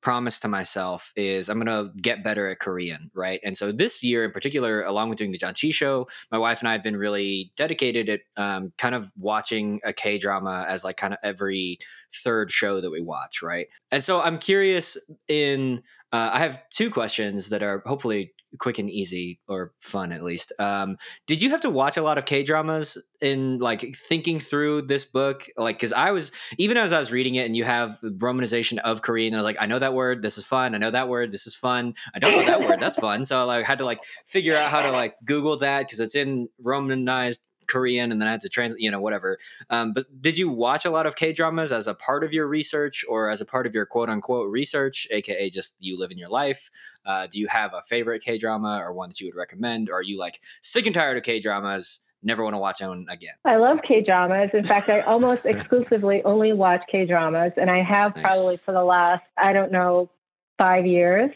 promise 0.05 0.39
to 0.41 0.49
myself 0.49 1.11
is 1.17 1.49
I'm 1.49 1.59
going 1.59 1.67
to 1.67 1.91
get 1.99 2.23
better 2.23 2.47
at 2.49 2.61
Korean, 2.61 3.11
right? 3.15 3.41
And 3.43 3.57
so 3.57 3.73
this 3.73 4.03
year 4.03 4.23
in 4.23 4.31
particular, 4.31 4.83
along 4.83 5.09
with 5.09 5.17
doing 5.17 5.33
the 5.33 5.39
Janchi 5.39 5.73
show, 5.73 6.07
my 6.31 6.37
wife 6.37 6.61
and 6.61 6.69
I 6.69 6.73
have 6.73 6.83
been 6.83 6.97
really 6.97 7.53
dedicated 7.57 8.11
at 8.11 8.21
um, 8.37 8.75
kind 8.77 8.95
of 8.95 9.11
watching 9.17 9.81
a 9.83 9.95
K 9.95 10.19
drama 10.19 10.67
as 10.69 10.85
like 10.85 10.99
kind 10.99 11.15
of 11.15 11.19
every 11.23 11.79
third 12.23 12.51
show 12.51 12.83
that 12.83 12.91
we 12.91 13.01
watch, 13.01 13.43
right? 13.43 13.67
And 13.91 14.05
so 14.05 14.21
I'm 14.21 14.39
curious 14.39 15.11
in 15.27 15.83
uh, 16.13 16.31
I 16.35 16.41
have 16.41 16.63
two 16.69 16.91
questions 16.91 17.49
that 17.49 17.63
are 17.63 17.83
hopefully 17.87 18.34
quick 18.59 18.79
and 18.79 18.91
easy 18.91 19.41
or 19.49 19.73
fun 19.81 20.13
at 20.13 20.23
least. 20.23 20.53
Um, 20.59 20.97
did 21.27 21.43
you 21.43 21.51
have 21.51 21.61
to 21.63 21.71
watch 21.71 21.97
a 21.97 22.03
lot 22.03 22.19
of 22.19 22.25
K 22.25 22.43
dramas 22.43 22.99
in 23.21 23.59
like 23.59 23.95
thinking 23.95 24.39
through 24.39 24.83
this 24.83 25.05
book? 25.05 25.47
Like, 25.57 25.77
because 25.77 25.93
I 25.93 26.11
was 26.11 26.33
even 26.59 26.77
as 26.77 26.93
I 26.93 26.99
was 26.99 27.13
reading 27.13 27.35
it, 27.35 27.47
and 27.47 27.57
you 27.57 27.65
have 27.65 27.99
romanization 28.03 28.79
of 28.79 29.03
Korean. 29.03 29.35
I 29.35 29.39
was 29.39 29.45
like, 29.45 29.57
I 29.61 29.67
know 29.67 29.79
that 29.79 29.95
word. 29.95 30.23
This 30.23 30.39
is 30.39 30.47
fun. 30.47 30.75
I 30.75 30.79
know 30.79 30.91
that 30.91 31.09
word. 31.09 31.31
This 31.31 31.47
is 31.47 31.55
fun. 31.55 31.95
I 32.15 32.19
don't 32.19 32.33
know 32.33 32.45
that 32.45 32.61
word. 32.61 32.81
That's 32.81 32.97
fun. 32.97 33.25
So 33.25 33.41
I 33.41 33.45
like, 33.45 33.67
had 33.67 33.79
to 33.79 33.85
like 33.85 34.03
figure 34.27 34.57
out 34.57 34.71
how 34.71 34.83
to 34.83 34.91
like 34.91 35.15
Google 35.25 35.57
that 35.59 35.87
because 35.87 36.01
it's 36.01 36.15
in 36.15 36.49
romanized 36.63 37.51
Korean 37.67 38.13
and 38.13 38.21
then 38.21 38.29
I 38.29 38.33
had 38.33 38.41
to 38.43 38.49
translate, 38.49 38.83
you 38.83 38.91
know, 38.91 39.01
whatever. 39.01 39.39
Um, 39.71 39.93
but 39.93 40.07
did 40.21 40.39
you 40.39 40.51
watch 40.51 40.85
a 40.85 40.91
lot 40.91 41.07
of 41.07 41.17
K 41.17 41.33
dramas 41.33 41.73
as 41.73 41.87
a 41.87 41.95
part 41.95 42.25
of 42.25 42.33
your 42.33 42.47
research 42.47 43.05
or 43.09 43.31
as 43.31 43.41
a 43.41 43.47
part 43.47 43.67
of 43.67 43.75
your 43.75 43.87
quote 43.87 44.09
unquote 44.09 44.51
research, 44.51 45.07
aka 45.11 45.51
just 45.51 45.77
you 45.81 45.99
live 45.99 46.11
in 46.11 46.19
your 46.19 46.29
life? 46.29 46.71
Uh, 47.05 47.27
do 47.27 47.39
you 47.39 47.49
have 47.49 47.73
a 47.75 47.83
favorite 47.83 48.23
K 48.23 48.39
drama 48.39 48.81
or 48.83 48.93
one 48.93 49.11
that 49.11 49.21
you 49.21 49.27
would 49.27 49.37
recommend? 49.37 49.91
Or 49.91 49.97
are 49.97 50.03
you 50.03 50.19
like 50.19 50.41
sick 50.63 50.87
and 50.87 50.95
tired 50.95 51.17
of 51.17 51.23
K 51.23 51.41
dramas? 51.41 52.05
Never 52.23 52.43
want 52.43 52.55
to 52.55 52.59
watch 52.59 52.81
one 52.81 53.07
again. 53.11 53.35
I 53.45 53.57
love 53.57 53.81
K 53.87 54.03
dramas. 54.03 54.51
In 54.55 54.65
fact, 54.65 54.89
I 54.89 55.01
almost 55.01 55.45
exclusively 55.47 56.23
only 56.25 56.53
watch 56.55 56.83
K 56.91 57.05
dramas, 57.05 57.53
and 57.57 57.71
I 57.71 57.83
have 57.83 58.17
nice. 58.17 58.25
probably 58.25 58.57
for 58.57 58.73
the 58.73 58.83
last 58.83 59.25
I 59.37 59.53
don't 59.53 59.71
know 59.71 60.11
five 60.59 60.87
years. 60.87 61.31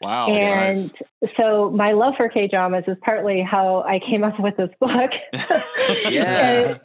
Wow. 0.00 0.28
And 0.28 0.78
nice. 1.22 1.32
so 1.36 1.70
my 1.70 1.92
love 1.92 2.14
for 2.16 2.28
K 2.28 2.48
dramas 2.48 2.84
is 2.86 2.96
partly 3.02 3.42
how 3.42 3.82
I 3.82 3.98
came 3.98 4.24
up 4.24 4.40
with 4.40 4.56
this 4.56 4.70
book. 4.80 5.10
yeah. 6.10 6.78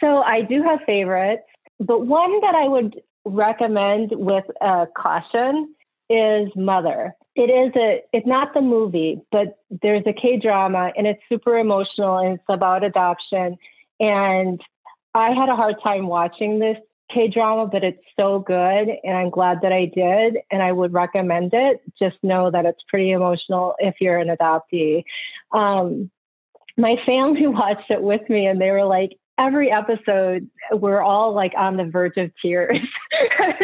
so 0.00 0.18
I 0.22 0.42
do 0.42 0.62
have 0.62 0.80
favorites, 0.84 1.44
but 1.80 2.06
one 2.06 2.40
that 2.42 2.54
I 2.54 2.68
would 2.68 3.00
recommend 3.24 4.10
with 4.12 4.44
a 4.60 4.86
caution 4.96 5.74
is 6.10 6.50
Mother. 6.54 7.14
It 7.34 7.48
is 7.48 7.72
a 7.74 8.02
it's 8.12 8.26
not 8.26 8.52
the 8.52 8.60
movie, 8.60 9.22
but 9.30 9.58
there's 9.80 10.02
a 10.06 10.12
K 10.12 10.38
drama 10.38 10.92
and 10.96 11.06
it's 11.06 11.22
super 11.28 11.56
emotional 11.56 12.18
and 12.18 12.34
it's 12.34 12.44
about 12.48 12.84
adoption. 12.84 13.56
And 13.98 14.60
I 15.14 15.30
had 15.30 15.48
a 15.48 15.56
hard 15.56 15.76
time 15.82 16.06
watching 16.06 16.58
this 16.58 16.76
K 17.10 17.28
drama, 17.28 17.66
but 17.66 17.84
it's 17.84 18.02
so 18.18 18.40
good. 18.40 18.88
And 19.04 19.16
I'm 19.16 19.30
glad 19.30 19.60
that 19.62 19.72
I 19.72 19.86
did. 19.86 20.38
And 20.50 20.62
I 20.62 20.72
would 20.72 20.92
recommend 20.92 21.52
it. 21.52 21.82
Just 21.98 22.16
know 22.22 22.50
that 22.50 22.64
it's 22.64 22.82
pretty 22.88 23.10
emotional 23.10 23.74
if 23.78 23.96
you're 24.00 24.18
an 24.18 24.28
adoptee. 24.28 25.04
Um, 25.52 26.10
my 26.76 26.96
family 27.04 27.46
watched 27.46 27.90
it 27.90 28.02
with 28.02 28.28
me 28.28 28.46
and 28.46 28.60
they 28.60 28.70
were 28.70 28.84
like, 28.84 29.12
every 29.38 29.72
episode 29.72 30.46
we're 30.72 31.00
all 31.00 31.32
like 31.32 31.52
on 31.56 31.78
the 31.78 31.84
verge 31.84 32.18
of 32.18 32.30
tears 32.40 32.78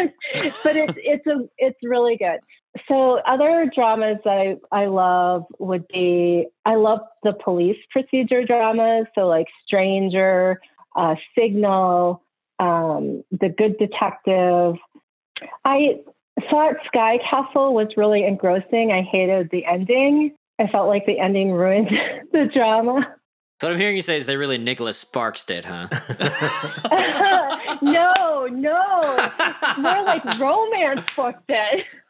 but 0.63 0.75
it's 0.75 0.93
it's 0.97 1.27
a 1.27 1.47
it's 1.59 1.77
really 1.83 2.17
good 2.17 2.39
so 2.87 3.19
other 3.25 3.69
dramas 3.73 4.17
I 4.25 4.55
I 4.71 4.87
love 4.87 5.45
would 5.59 5.87
be 5.87 6.47
I 6.65 6.75
love 6.75 6.99
the 7.23 7.33
police 7.33 7.77
procedure 7.91 8.43
dramas 8.45 9.05
so 9.15 9.27
like 9.27 9.47
Stranger, 9.65 10.59
uh, 10.95 11.15
Signal, 11.37 12.23
um, 12.59 13.23
The 13.31 13.49
Good 13.49 13.77
Detective. 13.77 14.75
I 15.65 15.99
thought 16.49 16.75
Sky 16.87 17.19
Castle 17.29 17.73
was 17.73 17.87
really 17.97 18.25
engrossing. 18.25 18.91
I 18.91 19.01
hated 19.01 19.49
the 19.51 19.65
ending. 19.65 20.35
I 20.59 20.67
felt 20.67 20.87
like 20.87 21.05
the 21.05 21.19
ending 21.19 21.51
ruined 21.51 21.89
the 22.31 22.49
drama. 22.53 23.15
So 23.61 23.67
what 23.67 23.73
I'm 23.73 23.79
hearing 23.79 23.97
you 23.97 24.01
say 24.01 24.15
is 24.15 24.25
they 24.25 24.37
really 24.37 24.57
Nicholas 24.57 24.97
Sparks 24.97 25.43
did, 25.43 25.65
huh? 25.65 25.89
no, 27.81 28.47
no. 28.47 29.29
More 29.77 30.03
like 30.03 30.23
romance 30.39 31.13
book 31.13 31.35
did. 31.45 31.83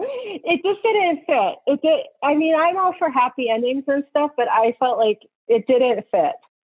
it 0.00 0.62
just 0.64 0.82
didn't 0.82 1.26
fit. 1.26 1.54
It 1.66 1.82
did 1.82 2.00
I 2.22 2.34
mean, 2.34 2.54
I'm 2.54 2.78
all 2.78 2.94
for 2.98 3.10
happy 3.10 3.50
endings 3.50 3.84
and 3.86 4.04
stuff, 4.08 4.30
but 4.38 4.48
I 4.50 4.74
felt 4.78 4.96
like 4.96 5.20
it 5.48 5.66
didn't 5.66 6.06
fit. 6.10 6.32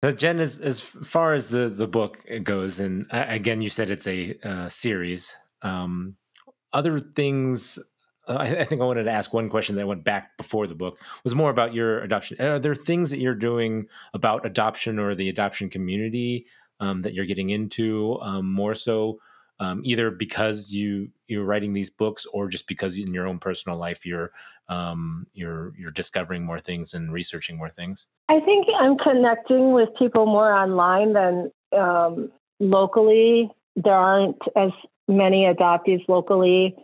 So 0.05 0.11
Jen, 0.11 0.41
as 0.41 0.59
as 0.59 0.81
far 0.81 1.33
as 1.33 1.49
the 1.49 1.69
the 1.69 1.89
book 1.89 2.19
goes, 2.43 2.81
and 2.81 3.07
uh, 3.11 3.25
again, 3.29 3.61
you 3.61 3.69
said 3.69 3.91
it's 3.91 4.07
a 4.07 4.39
uh, 4.45 4.69
series. 4.69 5.37
Um, 5.63 6.17
other 6.73 6.99
things, 6.99 7.79
uh, 8.29 8.35
I, 8.35 8.61
I, 8.61 8.65
think 8.65 8.83
I 8.83 8.85
wanted 8.85 9.05
to 9.05 9.11
ask 9.11 9.33
one 9.33 9.49
question 9.49 9.77
that 9.77 9.87
went 9.87 10.05
back 10.05 10.37
before 10.37 10.67
the 10.67 10.75
book 10.75 11.01
was 11.25 11.35
more 11.35 11.51
about 11.51 11.73
your 11.73 12.01
adoption. 12.01 12.41
Are 12.41 12.59
there 12.59 12.75
things 12.75 13.11
that 13.11 13.19
you're 13.19 13.35
doing 13.35 13.87
about 14.13 14.45
adoption 14.45 14.99
or 14.99 15.15
the 15.15 15.31
adoption 15.31 15.71
community 15.71 16.47
um, 16.79 17.03
that 17.03 17.15
you're 17.15 17.25
getting 17.25 17.51
into 17.51 18.19
um, 18.21 18.53
more 18.53 18.75
so? 18.75 19.19
Um, 19.59 19.81
either 19.85 20.11
because 20.11 20.73
you 20.73 21.09
you're 21.27 21.45
writing 21.45 21.73
these 21.73 21.91
books 21.91 22.27
or 22.33 22.49
just 22.49 22.69
because 22.69 22.99
in 22.99 23.13
your 23.15 23.27
own 23.27 23.39
personal 23.39 23.79
life 23.79 24.05
you're 24.05 24.33
um, 24.69 25.27
you're 25.33 25.73
you're 25.77 25.91
discovering 25.91 26.45
more 26.45 26.59
things 26.59 26.95
and 26.95 27.13
researching 27.13 27.57
more 27.57 27.71
things? 27.71 28.09
I 28.29 28.41
think 28.41 28.67
I'm 28.79 28.99
connecting 28.99 29.73
with 29.73 29.89
people 29.99 30.27
more 30.27 30.53
online 30.53 31.13
than 31.13 31.51
um, 31.77 32.31
locally. 32.59 33.51
There 33.77 33.95
aren't 33.95 34.41
as 34.57 34.71
many 35.09 35.45
adoptees 35.45 36.07
locally, 36.09 36.75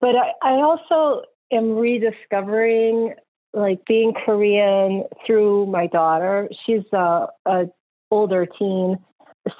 but 0.00 0.14
I, 0.14 0.32
I 0.42 0.52
also 0.62 1.22
am 1.50 1.76
rediscovering 1.76 3.14
like 3.52 3.84
being 3.86 4.12
Korean 4.24 5.04
through 5.26 5.66
my 5.66 5.86
daughter. 5.86 6.48
She's 6.64 6.84
a, 6.92 7.26
a 7.46 7.64
older 8.10 8.46
teen, 8.46 8.98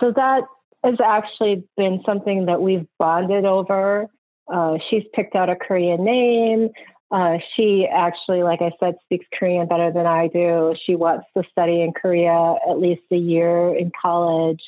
so 0.01 0.13
that 0.13 0.43
has 0.85 1.01
actually 1.05 1.65
been 1.77 2.03
something 2.05 2.47
that 2.47 2.61
we've 2.61 2.87
bonded 2.99 3.45
over. 3.45 4.09
Uh, 4.53 4.79
she's 4.91 5.05
picked 5.15 5.35
out 5.35 5.49
a 5.49 5.57
Korean 5.57 6.05
name. 6.05 6.69
Uh, 7.11 7.39
she 7.55 7.87
actually, 7.87 8.43
like 8.43 8.61
I 8.61 8.73
said, 8.81 8.97
speaks 9.05 9.27
Korean 9.39 9.69
better 9.69 9.93
than 9.93 10.07
I 10.07 10.29
do. 10.29 10.75
She 10.85 10.97
wants 10.97 11.27
to 11.37 11.45
study 11.51 11.81
in 11.81 11.93
Korea 11.93 12.57
at 12.69 12.79
least 12.79 13.03
a 13.13 13.17
year 13.17 13.75
in 13.75 13.93
college. 14.01 14.61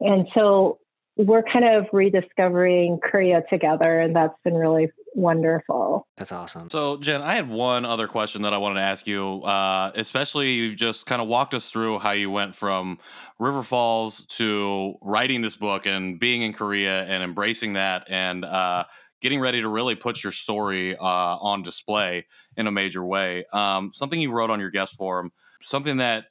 And 0.00 0.28
so 0.34 0.78
we're 1.18 1.42
kind 1.42 1.64
of 1.64 1.86
rediscovering 1.92 3.00
Korea 3.02 3.42
together, 3.50 3.98
and 3.98 4.14
that's 4.14 4.36
been 4.44 4.54
really 4.54 4.88
wonderful. 5.14 6.06
That's 6.16 6.30
awesome. 6.30 6.70
So, 6.70 6.96
Jen, 6.98 7.22
I 7.22 7.34
had 7.34 7.48
one 7.50 7.84
other 7.84 8.06
question 8.06 8.42
that 8.42 8.54
I 8.54 8.58
wanted 8.58 8.76
to 8.76 8.82
ask 8.82 9.06
you. 9.06 9.42
Uh, 9.42 9.90
especially, 9.96 10.52
you've 10.52 10.76
just 10.76 11.06
kind 11.06 11.20
of 11.20 11.26
walked 11.26 11.54
us 11.54 11.70
through 11.70 11.98
how 11.98 12.12
you 12.12 12.30
went 12.30 12.54
from 12.54 13.00
River 13.40 13.64
Falls 13.64 14.24
to 14.26 14.94
writing 15.02 15.42
this 15.42 15.56
book 15.56 15.86
and 15.86 16.20
being 16.20 16.42
in 16.42 16.52
Korea 16.52 17.02
and 17.04 17.22
embracing 17.24 17.72
that 17.72 18.06
and 18.08 18.44
uh, 18.44 18.84
getting 19.20 19.40
ready 19.40 19.60
to 19.60 19.68
really 19.68 19.96
put 19.96 20.22
your 20.22 20.32
story 20.32 20.96
uh, 20.96 21.02
on 21.02 21.62
display 21.62 22.26
in 22.56 22.68
a 22.68 22.72
major 22.72 23.04
way. 23.04 23.44
Um, 23.52 23.90
something 23.92 24.20
you 24.20 24.30
wrote 24.30 24.50
on 24.50 24.60
your 24.60 24.70
guest 24.70 24.94
forum, 24.94 25.32
something 25.60 25.96
that 25.96 26.26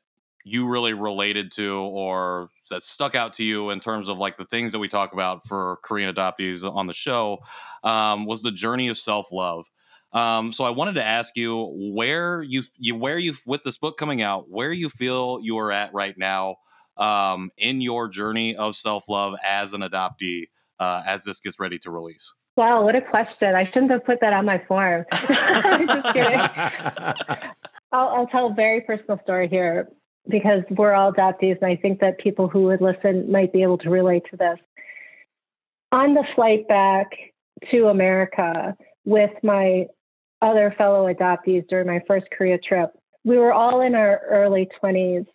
you 0.45 0.69
really 0.69 0.93
related 0.93 1.51
to 1.51 1.75
or 1.75 2.49
that 2.69 2.81
stuck 2.81 3.15
out 3.15 3.33
to 3.33 3.43
you 3.43 3.69
in 3.69 3.79
terms 3.79 4.09
of 4.09 4.19
like 4.19 4.37
the 4.37 4.45
things 4.45 4.71
that 4.71 4.79
we 4.79 4.87
talk 4.87 5.13
about 5.13 5.45
for 5.45 5.77
Korean 5.83 6.13
adoptees 6.13 6.69
on 6.69 6.87
the 6.87 6.93
show 6.93 7.39
um, 7.83 8.25
was 8.25 8.41
the 8.41 8.51
journey 8.51 8.87
of 8.87 8.97
self 8.97 9.31
love. 9.31 9.69
Um, 10.13 10.51
so 10.53 10.63
I 10.63 10.69
wanted 10.69 10.95
to 10.95 11.03
ask 11.03 11.35
you 11.35 11.71
where 11.93 12.41
you, 12.41 12.63
you 12.77 12.95
where 12.95 13.17
you 13.17 13.33
with 13.45 13.63
this 13.63 13.77
book 13.77 13.97
coming 13.97 14.21
out, 14.21 14.49
where 14.49 14.71
you 14.71 14.89
feel 14.89 15.39
you 15.41 15.57
are 15.59 15.71
at 15.71 15.93
right 15.93 16.17
now 16.17 16.57
um, 16.97 17.51
in 17.57 17.81
your 17.81 18.07
journey 18.07 18.55
of 18.55 18.75
self 18.75 19.09
love 19.09 19.35
as 19.45 19.73
an 19.73 19.81
adoptee 19.81 20.49
uh, 20.79 21.03
as 21.05 21.23
this 21.23 21.39
gets 21.39 21.59
ready 21.59 21.77
to 21.79 21.91
release. 21.91 22.33
Wow, 22.55 22.83
what 22.83 22.95
a 22.95 23.01
question! 23.01 23.53
I 23.53 23.65
shouldn't 23.65 23.91
have 23.91 24.03
put 24.05 24.19
that 24.21 24.33
on 24.33 24.45
my 24.45 24.63
form. 24.67 25.05
Just 25.11 26.13
kidding. 26.13 26.39
I'll, 27.91 28.09
I'll 28.09 28.27
tell 28.27 28.47
a 28.47 28.53
very 28.53 28.81
personal 28.81 29.19
story 29.23 29.47
here 29.47 29.89
because 30.29 30.63
we're 30.69 30.93
all 30.93 31.13
adoptees, 31.13 31.57
and 31.61 31.71
I 31.71 31.75
think 31.75 31.99
that 31.99 32.19
people 32.19 32.47
who 32.47 32.63
would 32.63 32.81
listen 32.81 33.31
might 33.31 33.53
be 33.53 33.63
able 33.63 33.77
to 33.79 33.89
relate 33.89 34.23
to 34.31 34.37
this. 34.37 34.59
On 35.91 36.13
the 36.13 36.25
flight 36.35 36.67
back 36.67 37.07
to 37.71 37.87
America 37.87 38.75
with 39.05 39.31
my 39.43 39.87
other 40.41 40.73
fellow 40.77 41.11
adoptees 41.11 41.67
during 41.67 41.87
my 41.87 42.01
first 42.07 42.27
Korea 42.31 42.57
trip, 42.57 42.91
we 43.23 43.37
were 43.37 43.53
all 43.53 43.81
in 43.81 43.95
our 43.95 44.21
early 44.29 44.69
20s, 44.81 45.25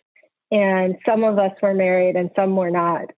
and 0.51 0.95
some 1.05 1.23
of 1.23 1.37
us 1.39 1.51
were 1.61 1.73
married 1.73 2.15
and 2.15 2.29
some 2.35 2.55
were 2.55 2.71
not. 2.71 3.09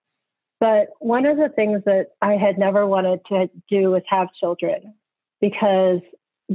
But 0.60 0.88
one 1.00 1.26
of 1.26 1.38
the 1.38 1.50
things 1.50 1.84
that 1.86 2.08
I 2.22 2.34
had 2.34 2.58
never 2.58 2.88
wanted 2.88 3.20
to 3.28 3.50
do 3.70 3.92
was 3.92 4.04
have 4.08 4.34
children 4.40 4.96
because 5.42 6.00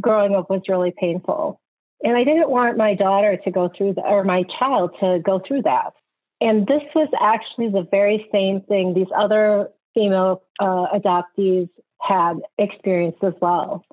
growing 0.00 0.34
up 0.34 0.48
was 0.50 0.62
really 0.68 0.92
painful. 0.98 1.60
And 2.02 2.16
I 2.16 2.24
didn't 2.24 2.50
want 2.50 2.76
my 2.76 2.94
daughter 2.94 3.36
to 3.44 3.50
go 3.50 3.70
through 3.76 3.94
that, 3.94 4.06
or 4.06 4.24
my 4.24 4.44
child 4.58 4.92
to 5.00 5.20
go 5.24 5.40
through 5.46 5.62
that. 5.62 5.92
And 6.40 6.66
this 6.66 6.82
was 6.94 7.08
actually 7.20 7.68
the 7.68 7.86
very 7.90 8.26
same 8.32 8.62
thing 8.62 8.94
these 8.94 9.12
other 9.16 9.68
female 9.94 10.42
uh, 10.58 10.86
adoptees 10.94 11.68
had 12.00 12.38
experienced 12.58 13.22
as 13.22 13.34
well. 13.40 13.84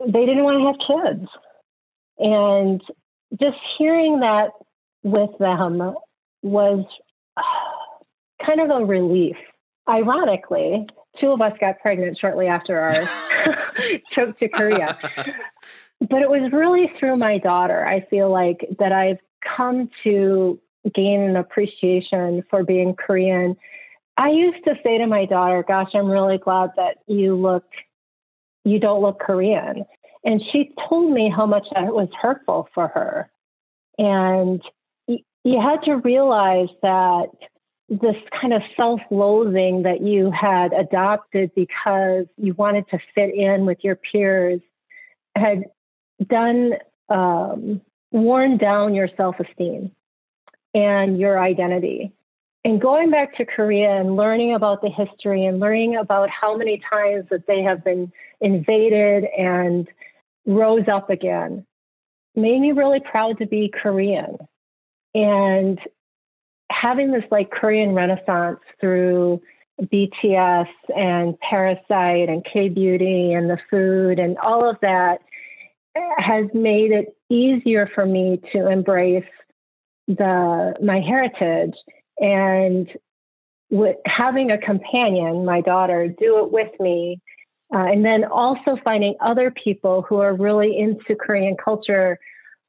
They 0.00 0.26
didn't 0.26 0.44
want 0.44 0.58
to 0.58 0.66
have 0.66 1.16
kids. 1.16 1.30
And 2.18 2.82
just 3.40 3.56
hearing 3.78 4.20
that 4.20 4.50
with 5.02 5.30
them 5.38 5.94
was 6.42 6.84
kind 8.44 8.60
of 8.60 8.70
a 8.70 8.84
relief. 8.84 9.36
Ironically, 9.88 10.86
two 11.18 11.30
of 11.30 11.40
us 11.40 11.52
got 11.58 11.80
pregnant 11.80 12.18
shortly 12.20 12.46
after 12.46 12.78
our 12.78 12.94
trip 14.12 14.38
to 14.38 14.48
Korea. 14.50 14.98
But 16.00 16.22
it 16.22 16.30
was 16.30 16.52
really 16.52 16.90
through 16.98 17.16
my 17.16 17.38
daughter, 17.38 17.86
I 17.86 18.06
feel 18.08 18.30
like, 18.30 18.66
that 18.78 18.92
I've 18.92 19.18
come 19.56 19.90
to 20.04 20.58
gain 20.94 21.20
an 21.20 21.36
appreciation 21.36 22.44
for 22.48 22.62
being 22.62 22.94
Korean. 22.94 23.56
I 24.16 24.30
used 24.30 24.64
to 24.64 24.74
say 24.82 24.98
to 24.98 25.06
my 25.06 25.24
daughter, 25.24 25.64
Gosh, 25.66 25.90
I'm 25.94 26.06
really 26.10 26.38
glad 26.38 26.70
that 26.76 26.98
you 27.06 27.34
look, 27.34 27.64
you 28.64 28.78
don't 28.78 29.02
look 29.02 29.18
Korean. 29.20 29.84
And 30.24 30.42
she 30.52 30.72
told 30.88 31.12
me 31.12 31.32
how 31.34 31.46
much 31.46 31.66
that 31.74 31.94
was 31.94 32.08
hurtful 32.20 32.68
for 32.74 32.88
her. 32.88 33.30
And 33.98 34.62
you 35.06 35.60
had 35.60 35.82
to 35.84 35.96
realize 35.96 36.68
that 36.82 37.28
this 37.88 38.16
kind 38.38 38.52
of 38.52 38.62
self 38.76 39.00
loathing 39.10 39.82
that 39.84 40.02
you 40.02 40.30
had 40.30 40.72
adopted 40.72 41.50
because 41.54 42.26
you 42.36 42.52
wanted 42.54 42.84
to 42.90 42.98
fit 43.14 43.34
in 43.34 43.64
with 43.64 43.78
your 43.82 43.96
peers 43.96 44.60
had 45.34 45.64
done 46.26 46.74
um, 47.08 47.80
worn 48.10 48.58
down 48.58 48.94
your 48.94 49.08
self 49.16 49.36
esteem 49.40 49.92
and 50.74 51.18
your 51.18 51.40
identity. 51.40 52.12
And 52.64 52.80
going 52.80 53.10
back 53.10 53.36
to 53.36 53.44
Korea 53.44 54.00
and 54.00 54.16
learning 54.16 54.54
about 54.54 54.82
the 54.82 54.90
history 54.90 55.46
and 55.46 55.60
learning 55.60 55.96
about 55.96 56.28
how 56.28 56.56
many 56.56 56.82
times 56.90 57.26
that 57.30 57.46
they 57.46 57.62
have 57.62 57.84
been 57.84 58.12
invaded 58.40 59.24
and 59.36 59.88
rose 60.44 60.88
up 60.92 61.08
again 61.08 61.64
made 62.34 62.60
me 62.60 62.72
really 62.72 63.00
proud 63.00 63.38
to 63.38 63.46
be 63.46 63.72
Korean. 63.72 64.36
And 65.14 65.78
having 66.70 67.12
this 67.12 67.24
like 67.30 67.50
Korean 67.50 67.94
renaissance 67.94 68.60
through 68.80 69.40
BTS 69.80 70.68
and 70.96 71.38
Parasite 71.40 72.28
and 72.28 72.44
K 72.44 72.68
beauty 72.68 73.32
and 73.32 73.48
the 73.48 73.58
food 73.70 74.18
and 74.18 74.36
all 74.38 74.68
of 74.68 74.76
that 74.82 75.20
has 76.18 76.46
made 76.54 76.92
it 76.92 77.16
easier 77.30 77.90
for 77.94 78.06
me 78.06 78.40
to 78.52 78.68
embrace 78.68 79.24
the 80.06 80.74
my 80.82 81.00
heritage 81.00 81.74
and 82.18 82.88
with 83.70 83.96
having 84.06 84.50
a 84.50 84.58
companion, 84.58 85.44
my 85.44 85.60
daughter, 85.60 86.08
do 86.08 86.38
it 86.44 86.50
with 86.50 86.70
me, 86.80 87.20
uh, 87.74 87.84
and 87.84 88.04
then 88.04 88.24
also 88.24 88.78
finding 88.82 89.14
other 89.20 89.50
people 89.50 90.02
who 90.08 90.16
are 90.20 90.34
really 90.34 90.78
into 90.78 91.14
Korean 91.14 91.56
culture 91.62 92.18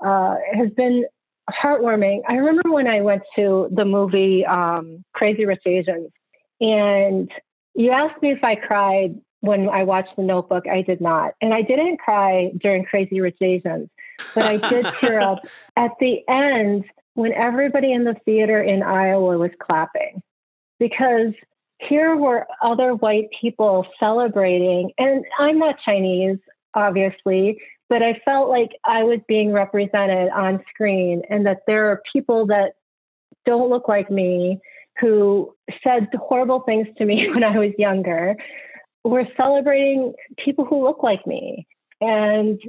uh, 0.06 0.36
has 0.54 0.70
been 0.72 1.06
heartwarming. 1.50 2.22
I 2.28 2.34
remember 2.34 2.72
when 2.72 2.88
I 2.88 3.02
went 3.02 3.24
to 3.38 3.70
the 3.72 3.86
movie 3.86 4.46
um, 4.46 5.04
Crazy 5.14 5.46
Rich 5.46 5.64
Asians, 5.66 6.12
and 6.60 7.32
you 7.76 7.92
asked 7.92 8.22
me 8.22 8.32
if 8.32 8.44
I 8.44 8.56
cried 8.56 9.16
when 9.42 9.70
I 9.70 9.84
watched 9.84 10.16
The 10.16 10.24
Notebook, 10.24 10.68
I 10.68 10.82
did 10.82 11.02
not. 11.02 11.34
And 11.42 11.54
I 11.54 11.62
didn't 11.62 11.98
cry 11.98 12.52
during 12.58 12.84
Crazy 12.86 13.22
Rich 13.22 13.38
Asians, 13.42 13.90
but 14.36 14.46
I 14.46 14.58
did 14.70 14.86
tear 15.00 15.22
up 15.22 15.40
at 15.78 15.92
the 16.00 16.28
end 16.28 16.86
when 17.14 17.34
everybody 17.34 17.92
in 17.92 18.04
the 18.04 18.16
theater 18.26 18.62
in 18.62 18.84
Iowa 18.84 19.38
was 19.38 19.52
clapping 19.60 20.22
because 20.80 21.34
here 21.80 22.16
were 22.16 22.46
other 22.62 22.96
white 22.96 23.30
people 23.40 23.88
celebrating. 24.00 24.92
And 24.98 25.26
I'm 25.38 25.58
not 25.58 25.76
Chinese, 25.84 26.38
obviously, 26.74 27.60
but 27.88 28.04
I 28.04 28.22
felt 28.26 28.50
like 28.50 28.72
I 28.84 29.04
was 29.04 29.20
being 29.28 29.52
represented 29.52 30.30
on 30.32 30.64
screen 30.70 31.24
and 31.30 31.46
that 31.46 31.62
there 31.66 31.90
are 31.90 32.02
people 32.12 32.46
that 32.48 32.74
don't 33.46 33.70
look 33.70 33.88
like 33.88 34.12
me 34.12 34.60
who 35.00 35.56
said 35.84 36.10
horrible 36.14 36.62
things 36.62 36.88
to 36.98 37.06
me 37.06 37.30
when 37.34 37.44
I 37.44 37.58
was 37.58 37.72
younger 37.78 38.36
we're 39.04 39.28
celebrating 39.38 40.14
people 40.44 40.66
who 40.66 40.84
look 40.84 41.04
like 41.04 41.26
me. 41.26 41.68
And 42.02 42.60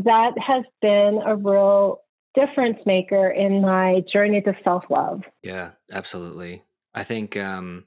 that 0.00 0.32
has 0.38 0.64
been 0.80 1.20
a 1.24 1.36
real 1.36 1.98
difference 2.34 2.78
maker 2.86 3.28
in 3.28 3.60
my 3.60 4.02
journey 4.12 4.40
to 4.42 4.54
self 4.64 4.84
love. 4.90 5.22
Yeah, 5.42 5.72
absolutely. 5.90 6.62
I 6.94 7.04
think, 7.04 7.36
um, 7.36 7.84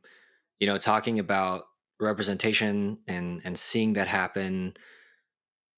you 0.60 0.68
know, 0.68 0.78
talking 0.78 1.20
about 1.20 1.66
representation 2.00 3.00
and, 3.08 3.42
and 3.44 3.58
seeing 3.58 3.94
that 3.94 4.08
happen, 4.08 4.74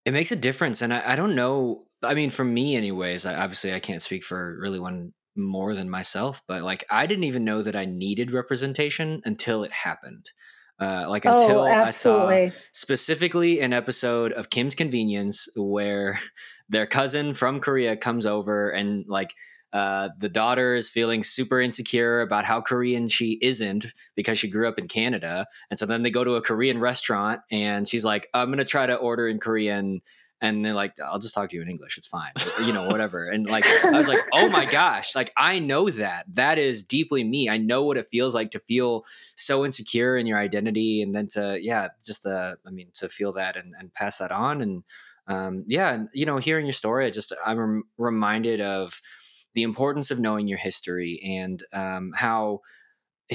it 0.05 0.11
makes 0.11 0.31
a 0.31 0.35
difference. 0.35 0.81
And 0.81 0.93
I, 0.93 1.13
I 1.13 1.15
don't 1.15 1.35
know. 1.35 1.83
I 2.03 2.13
mean, 2.13 2.29
for 2.29 2.45
me, 2.45 2.75
anyways, 2.75 3.25
I, 3.25 3.35
obviously 3.35 3.73
I 3.73 3.79
can't 3.79 4.01
speak 4.01 4.23
for 4.23 4.57
really 4.59 4.79
one 4.79 5.13
more 5.35 5.75
than 5.75 5.89
myself, 5.89 6.41
but 6.47 6.63
like 6.63 6.83
I 6.89 7.05
didn't 7.05 7.25
even 7.25 7.43
know 7.45 7.61
that 7.61 7.75
I 7.75 7.85
needed 7.85 8.31
representation 8.31 9.21
until 9.23 9.63
it 9.63 9.71
happened. 9.71 10.31
Uh, 10.79 11.05
like 11.07 11.25
oh, 11.25 11.33
until 11.33 11.59
oh, 11.61 11.65
I 11.65 11.89
saw 11.89 12.47
specifically 12.71 13.61
an 13.61 13.73
episode 13.73 14.31
of 14.33 14.51
Kim's 14.51 14.75
Convenience 14.75 15.49
where 15.55 16.19
their 16.69 16.85
cousin 16.85 17.33
from 17.33 17.59
Korea 17.59 17.97
comes 17.97 18.25
over 18.25 18.69
and 18.69 19.05
like 19.07 19.33
uh, 19.73 20.09
the 20.17 20.29
daughter 20.29 20.75
is 20.75 20.89
feeling 20.89 21.23
super 21.23 21.59
insecure 21.59 22.21
about 22.21 22.45
how 22.45 22.61
Korean 22.61 23.07
she 23.07 23.37
isn't 23.41 23.85
because 24.15 24.37
she 24.37 24.49
grew 24.49 24.67
up 24.67 24.79
in 24.79 24.87
Canada. 24.87 25.45
And 25.69 25.77
so 25.77 25.85
then 25.85 26.03
they 26.03 26.09
go 26.09 26.23
to 26.23 26.35
a 26.35 26.41
Korean 26.41 26.79
restaurant 26.79 27.41
and 27.51 27.87
she's 27.87 28.05
like, 28.05 28.27
I'm 28.33 28.47
going 28.47 28.59
to 28.59 28.65
try 28.65 28.87
to 28.87 28.95
order 28.95 29.27
in 29.27 29.39
Korean. 29.39 30.01
And 30.41 30.63
they're 30.63 30.73
like, 30.73 30.99
"I'll 30.99 31.19
just 31.19 31.33
talk 31.33 31.49
to 31.49 31.55
you 31.55 31.61
in 31.61 31.69
English. 31.69 31.97
It's 31.97 32.07
fine, 32.07 32.31
you 32.65 32.73
know, 32.73 32.87
whatever." 32.91 33.23
And 33.23 33.45
like, 33.45 33.65
I 33.65 33.91
was 33.91 34.07
like, 34.07 34.21
"Oh 34.33 34.49
my 34.49 34.65
gosh!" 34.65 35.15
Like, 35.15 35.31
I 35.35 35.59
know 35.59 35.89
that 35.89 36.25
that 36.35 36.57
is 36.57 36.83
deeply 36.83 37.23
me. 37.23 37.49
I 37.49 37.57
know 37.57 37.83
what 37.83 37.97
it 37.97 38.07
feels 38.07 38.35
like 38.35 38.51
to 38.51 38.59
feel 38.59 39.05
so 39.35 39.65
insecure 39.65 40.17
in 40.17 40.27
your 40.27 40.37
identity, 40.37 41.01
and 41.01 41.15
then 41.15 41.27
to 41.33 41.57
yeah, 41.61 41.89
just 42.03 42.23
the 42.23 42.57
I 42.65 42.69
mean, 42.69 42.91
to 42.95 43.09
feel 43.09 43.33
that 43.33 43.57
and, 43.57 43.73
and 43.77 43.93
pass 43.93 44.19
that 44.19 44.31
on, 44.31 44.61
and 44.61 44.83
um, 45.27 45.65
yeah, 45.67 45.93
and 45.93 46.09
you 46.13 46.25
know, 46.25 46.37
hearing 46.37 46.65
your 46.65 46.73
story, 46.73 47.05
I 47.05 47.09
just 47.09 47.33
I'm 47.45 47.59
rem- 47.59 47.83
reminded 47.97 48.61
of 48.61 49.01
the 49.53 49.63
importance 49.63 50.11
of 50.11 50.19
knowing 50.19 50.47
your 50.47 50.57
history 50.57 51.19
and 51.25 51.63
um, 51.73 52.13
how 52.15 52.61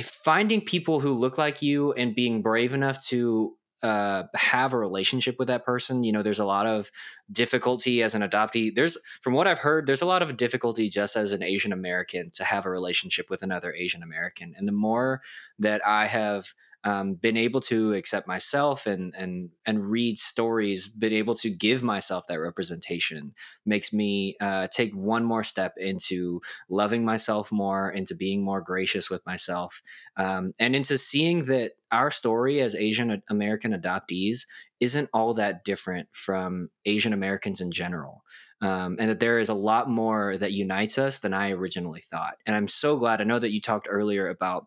finding 0.00 0.60
people 0.60 1.00
who 1.00 1.14
look 1.14 1.36
like 1.36 1.60
you 1.60 1.92
and 1.92 2.14
being 2.14 2.42
brave 2.42 2.72
enough 2.72 3.04
to 3.06 3.56
uh, 3.82 4.24
have 4.34 4.72
a 4.72 4.78
relationship 4.78 5.36
with 5.38 5.48
that 5.48 5.64
person. 5.64 6.04
You 6.04 6.12
know, 6.12 6.22
there's 6.22 6.38
a 6.38 6.44
lot 6.44 6.66
of 6.66 6.90
difficulty 7.30 8.02
as 8.02 8.14
an 8.14 8.22
adoptee. 8.22 8.74
There's, 8.74 8.96
from 9.20 9.34
what 9.34 9.48
I've 9.48 9.58
heard, 9.58 9.86
there's 9.86 10.02
a 10.02 10.06
lot 10.06 10.22
of 10.22 10.36
difficulty 10.36 10.88
just 10.88 11.16
as 11.16 11.32
an 11.32 11.42
Asian 11.42 11.72
American 11.72 12.30
to 12.34 12.44
have 12.44 12.64
a 12.64 12.70
relationship 12.70 13.28
with 13.28 13.42
another 13.42 13.72
Asian 13.72 14.02
American. 14.02 14.54
And 14.56 14.68
the 14.68 14.72
more 14.72 15.20
that 15.58 15.84
I 15.86 16.06
have 16.06 16.54
um, 16.84 17.14
been 17.14 17.36
able 17.36 17.60
to 17.60 17.92
accept 17.94 18.26
myself 18.26 18.86
and 18.86 19.14
and 19.16 19.50
and 19.64 19.84
read 19.84 20.18
stories, 20.18 20.88
been 20.88 21.12
able 21.12 21.34
to 21.36 21.50
give 21.50 21.82
myself 21.82 22.24
that 22.28 22.40
representation 22.40 23.34
makes 23.64 23.92
me 23.92 24.36
uh, 24.40 24.66
take 24.68 24.94
one 24.94 25.24
more 25.24 25.44
step 25.44 25.74
into 25.76 26.40
loving 26.68 27.04
myself 27.04 27.52
more, 27.52 27.90
into 27.90 28.14
being 28.14 28.42
more 28.42 28.60
gracious 28.60 29.08
with 29.08 29.24
myself, 29.24 29.82
um, 30.16 30.52
and 30.58 30.74
into 30.74 30.98
seeing 30.98 31.44
that 31.44 31.72
our 31.90 32.10
story 32.10 32.60
as 32.60 32.74
Asian 32.74 33.22
American 33.28 33.72
adoptees 33.72 34.46
isn't 34.80 35.10
all 35.14 35.34
that 35.34 35.64
different 35.64 36.08
from 36.12 36.70
Asian 36.84 37.12
Americans 37.12 37.60
in 37.60 37.70
general. 37.70 38.24
Um, 38.60 38.96
and 39.00 39.10
that 39.10 39.18
there 39.18 39.40
is 39.40 39.48
a 39.48 39.54
lot 39.54 39.90
more 39.90 40.36
that 40.36 40.52
unites 40.52 40.96
us 40.96 41.18
than 41.18 41.34
I 41.34 41.50
originally 41.50 42.00
thought. 42.00 42.34
And 42.46 42.54
I'm 42.54 42.68
so 42.68 42.96
glad. 42.96 43.20
I 43.20 43.24
know 43.24 43.40
that 43.40 43.50
you 43.50 43.60
talked 43.60 43.88
earlier 43.90 44.28
about 44.28 44.66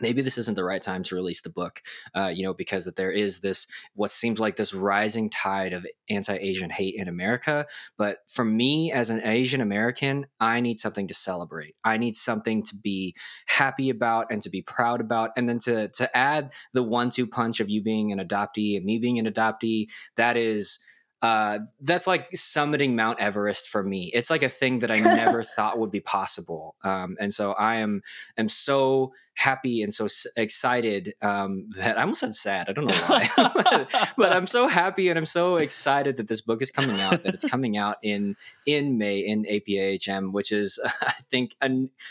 maybe 0.00 0.22
this 0.22 0.38
isn't 0.38 0.54
the 0.54 0.64
right 0.64 0.82
time 0.82 1.02
to 1.04 1.14
release 1.14 1.42
the 1.42 1.50
book 1.50 1.82
uh, 2.14 2.32
you 2.34 2.42
know 2.42 2.54
because 2.54 2.84
that 2.84 2.96
there 2.96 3.12
is 3.12 3.40
this 3.40 3.66
what 3.94 4.10
seems 4.10 4.40
like 4.40 4.56
this 4.56 4.74
rising 4.74 5.28
tide 5.28 5.72
of 5.72 5.86
anti-asian 6.08 6.70
hate 6.70 6.94
in 6.96 7.08
america. 7.08 7.66
But 7.96 8.18
for 8.26 8.44
me 8.44 8.92
as 8.92 9.10
an 9.10 9.20
asian 9.24 9.60
american 9.60 10.26
i 10.40 10.60
need 10.60 10.78
something 10.78 11.08
to 11.08 11.14
celebrate. 11.14 11.74
I 11.84 11.96
need 11.96 12.16
something 12.16 12.62
to 12.64 12.76
be 12.82 13.14
happy 13.46 13.90
about 13.90 14.26
and 14.30 14.42
to 14.42 14.50
be 14.50 14.62
proud 14.62 15.00
about. 15.00 15.30
And 15.36 15.48
then 15.48 15.58
to 15.60 15.88
to 15.88 16.16
add 16.16 16.52
the 16.72 16.82
one-two 16.82 17.26
punch 17.26 17.60
of 17.60 17.70
you 17.70 17.82
being 17.82 18.12
an 18.12 18.18
adoptee 18.18 18.76
and 18.76 18.84
me 18.84 18.98
being 18.98 19.18
an 19.18 19.26
adoptee 19.26 19.86
that 20.16 20.36
is 20.36 20.78
uh, 21.22 21.58
that's 21.80 22.06
like 22.06 22.30
summiting 22.32 22.94
Mount 22.94 23.20
Everest 23.20 23.68
for 23.68 23.82
me. 23.82 24.10
It's 24.14 24.30
like 24.30 24.42
a 24.42 24.48
thing 24.48 24.78
that 24.78 24.90
I 24.90 24.98
never 25.00 25.42
thought 25.42 25.78
would 25.78 25.90
be 25.90 26.00
possible. 26.00 26.76
Um, 26.82 27.16
and 27.20 27.32
so 27.32 27.52
I 27.52 27.76
am 27.76 28.02
am 28.38 28.48
so 28.48 29.12
happy 29.34 29.82
and 29.82 29.94
so 29.94 30.06
excited 30.36 31.14
um, 31.22 31.70
that 31.76 31.96
I 31.96 32.02
almost 32.02 32.20
said 32.20 32.34
sad. 32.34 32.68
I 32.68 32.72
don't 32.72 32.86
know 32.86 32.94
why, 33.06 33.86
but 34.16 34.32
I'm 34.32 34.46
so 34.46 34.68
happy 34.68 35.08
and 35.08 35.18
I'm 35.18 35.26
so 35.26 35.56
excited 35.56 36.16
that 36.18 36.28
this 36.28 36.40
book 36.40 36.60
is 36.62 36.70
coming 36.70 37.00
out. 37.00 37.22
That 37.22 37.34
it's 37.34 37.48
coming 37.48 37.76
out 37.76 37.96
in 38.02 38.36
in 38.66 38.96
May 38.96 39.18
in 39.18 39.44
APAHM, 39.44 40.32
which 40.32 40.52
is 40.52 40.78
I 41.02 41.12
think 41.30 41.54
a, 41.60 41.68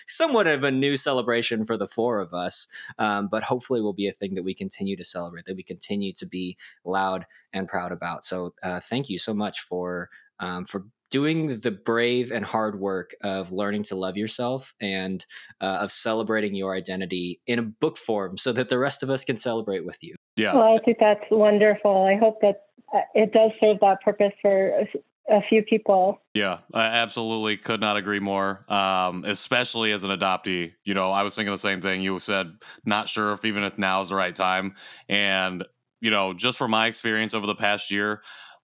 somewhat 0.07 0.47
of 0.47 0.63
a 0.63 0.71
new 0.71 0.97
celebration 0.97 1.65
for 1.65 1.77
the 1.77 1.87
four 1.87 2.19
of 2.19 2.33
us. 2.33 2.67
Um, 2.99 3.27
but 3.27 3.43
hopefully, 3.43 3.81
will 3.81 3.93
be 3.93 4.07
a 4.07 4.13
thing 4.13 4.35
that 4.35 4.43
we 4.43 4.53
continue 4.53 4.95
to 4.97 5.03
celebrate. 5.03 5.45
That 5.45 5.55
we 5.55 5.63
continue 5.63 6.13
to 6.13 6.27
be 6.27 6.57
loud 6.83 7.25
and 7.53 7.67
proud 7.67 7.91
about. 7.91 8.23
So 8.23 8.53
uh, 8.63 8.79
thank 8.79 9.09
you 9.09 9.17
so 9.17 9.33
much 9.33 9.61
for 9.61 10.09
um, 10.39 10.65
for 10.65 10.85
doing 11.11 11.59
the 11.59 11.71
brave 11.71 12.31
and 12.31 12.45
hard 12.45 12.79
work 12.79 13.15
of 13.23 13.51
learning 13.51 13.83
to 13.83 13.95
love 13.95 14.15
yourself 14.15 14.75
and 14.79 15.25
uh, 15.59 15.79
of 15.81 15.91
celebrating 15.91 16.53
your 16.53 16.75
identity 16.75 17.41
in 17.47 17.59
a 17.59 17.63
book 17.63 17.97
form 17.97 18.37
so 18.37 18.51
that 18.53 18.69
the 18.69 18.77
rest 18.77 19.01
of 19.01 19.09
us 19.09 19.25
can 19.25 19.37
celebrate 19.37 19.85
with 19.85 20.03
you. 20.03 20.15
Yeah. 20.35 20.53
Well, 20.53 20.75
I 20.75 20.77
think 20.83 20.97
that's 20.99 21.25
wonderful. 21.31 22.05
I 22.05 22.15
hope 22.15 22.39
that 22.41 22.61
uh, 22.93 22.99
it 23.15 23.33
does 23.33 23.51
serve 23.59 23.79
that 23.81 24.01
purpose 24.01 24.33
for 24.41 24.87
a 25.29 25.41
few 25.47 25.63
people. 25.63 26.21
Yeah, 26.33 26.59
I 26.73 26.85
absolutely 26.85 27.57
could 27.57 27.81
not 27.81 27.97
agree 27.97 28.19
more. 28.19 28.65
Um, 28.71 29.23
especially 29.25 29.91
as 29.91 30.03
an 30.03 30.11
adoptee, 30.11 30.73
you 30.83 30.93
know, 30.93 31.11
I 31.11 31.23
was 31.23 31.35
thinking 31.35 31.51
the 31.51 31.57
same 31.57 31.81
thing. 31.81 32.01
You 32.01 32.19
said 32.19 32.51
not 32.85 33.09
sure 33.09 33.31
if 33.31 33.45
even 33.45 33.63
if 33.63 33.77
now 33.77 34.01
is 34.01 34.09
the 34.09 34.15
right 34.15 34.35
time, 34.35 34.75
and 35.07 35.65
you 36.01 36.11
know, 36.11 36.33
just 36.33 36.57
from 36.57 36.71
my 36.71 36.87
experience 36.87 37.33
over 37.33 37.47
the 37.47 37.55
past 37.55 37.91
year, 37.91 38.21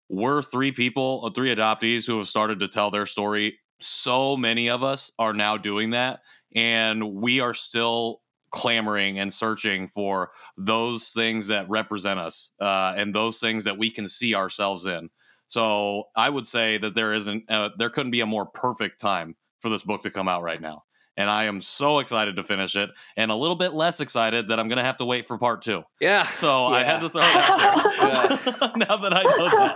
we're 0.10 0.42
three 0.42 0.72
people, 0.72 1.24
uh, 1.26 1.32
three 1.32 1.54
adoptees 1.54 2.06
who 2.06 2.18
have 2.18 2.28
started 2.28 2.60
to 2.60 2.68
tell 2.68 2.92
their 2.92 3.06
story. 3.06 3.60
So 3.80 4.38
many 4.38 4.70
of 4.70 4.84
us 4.84 5.12
are 5.20 5.34
now 5.34 5.58
doing 5.58 5.92
that, 5.92 6.22
and 6.56 7.16
we 7.16 7.40
are 7.40 7.54
still 7.54 8.22
clamoring 8.52 9.20
and 9.20 9.34
searching 9.34 9.88
for 9.88 10.32
those 10.56 11.10
things 11.10 11.48
that 11.48 11.70
represent 11.70 12.20
us 12.20 12.54
uh, 12.62 12.94
and 12.96 13.14
those 13.14 13.40
things 13.40 13.66
that 13.66 13.78
we 13.78 13.92
can 13.92 14.08
see 14.08 14.34
ourselves 14.34 14.86
in. 14.86 15.10
So 15.48 16.06
I 16.16 16.30
would 16.30 16.46
say 16.46 16.78
that 16.78 16.96
there 16.96 17.14
isn't, 17.14 17.50
uh, 17.50 17.72
there 17.78 17.90
couldn't 17.90 18.12
be 18.12 18.22
a 18.22 18.26
more 18.26 18.46
perfect 18.46 19.02
time 19.02 19.36
for 19.60 19.70
this 19.70 19.84
book 19.84 20.02
to 20.04 20.10
come 20.10 20.30
out 20.30 20.42
right 20.42 20.62
now 20.62 20.84
and 21.18 21.30
I 21.30 21.46
am 21.46 21.62
so 21.62 22.00
excited 22.00 22.36
to 22.36 22.44
finish 22.44 22.76
it, 22.76 22.90
and 23.18 23.32
a 23.32 23.36
little 23.36 23.56
bit 23.56 23.74
less 23.74 24.00
excited 24.00 24.50
that 24.50 24.60
I'm 24.60 24.68
going 24.68 24.78
to 24.78 24.84
have 24.84 24.98
to 24.98 25.06
wait 25.06 25.26
for 25.26 25.38
part 25.38 25.62
two. 25.62 25.84
Yeah. 26.00 26.24
So 26.24 26.70
yeah. 26.70 26.76
I 26.76 26.84
had 26.84 27.00
to 27.00 27.10
throw 27.10 27.22
it 27.22 27.36
out 27.36 27.58
there. 28.46 28.72
now 28.88 28.98
that 28.98 29.14
I 29.14 29.24
know 29.24 29.50
that. 29.50 29.76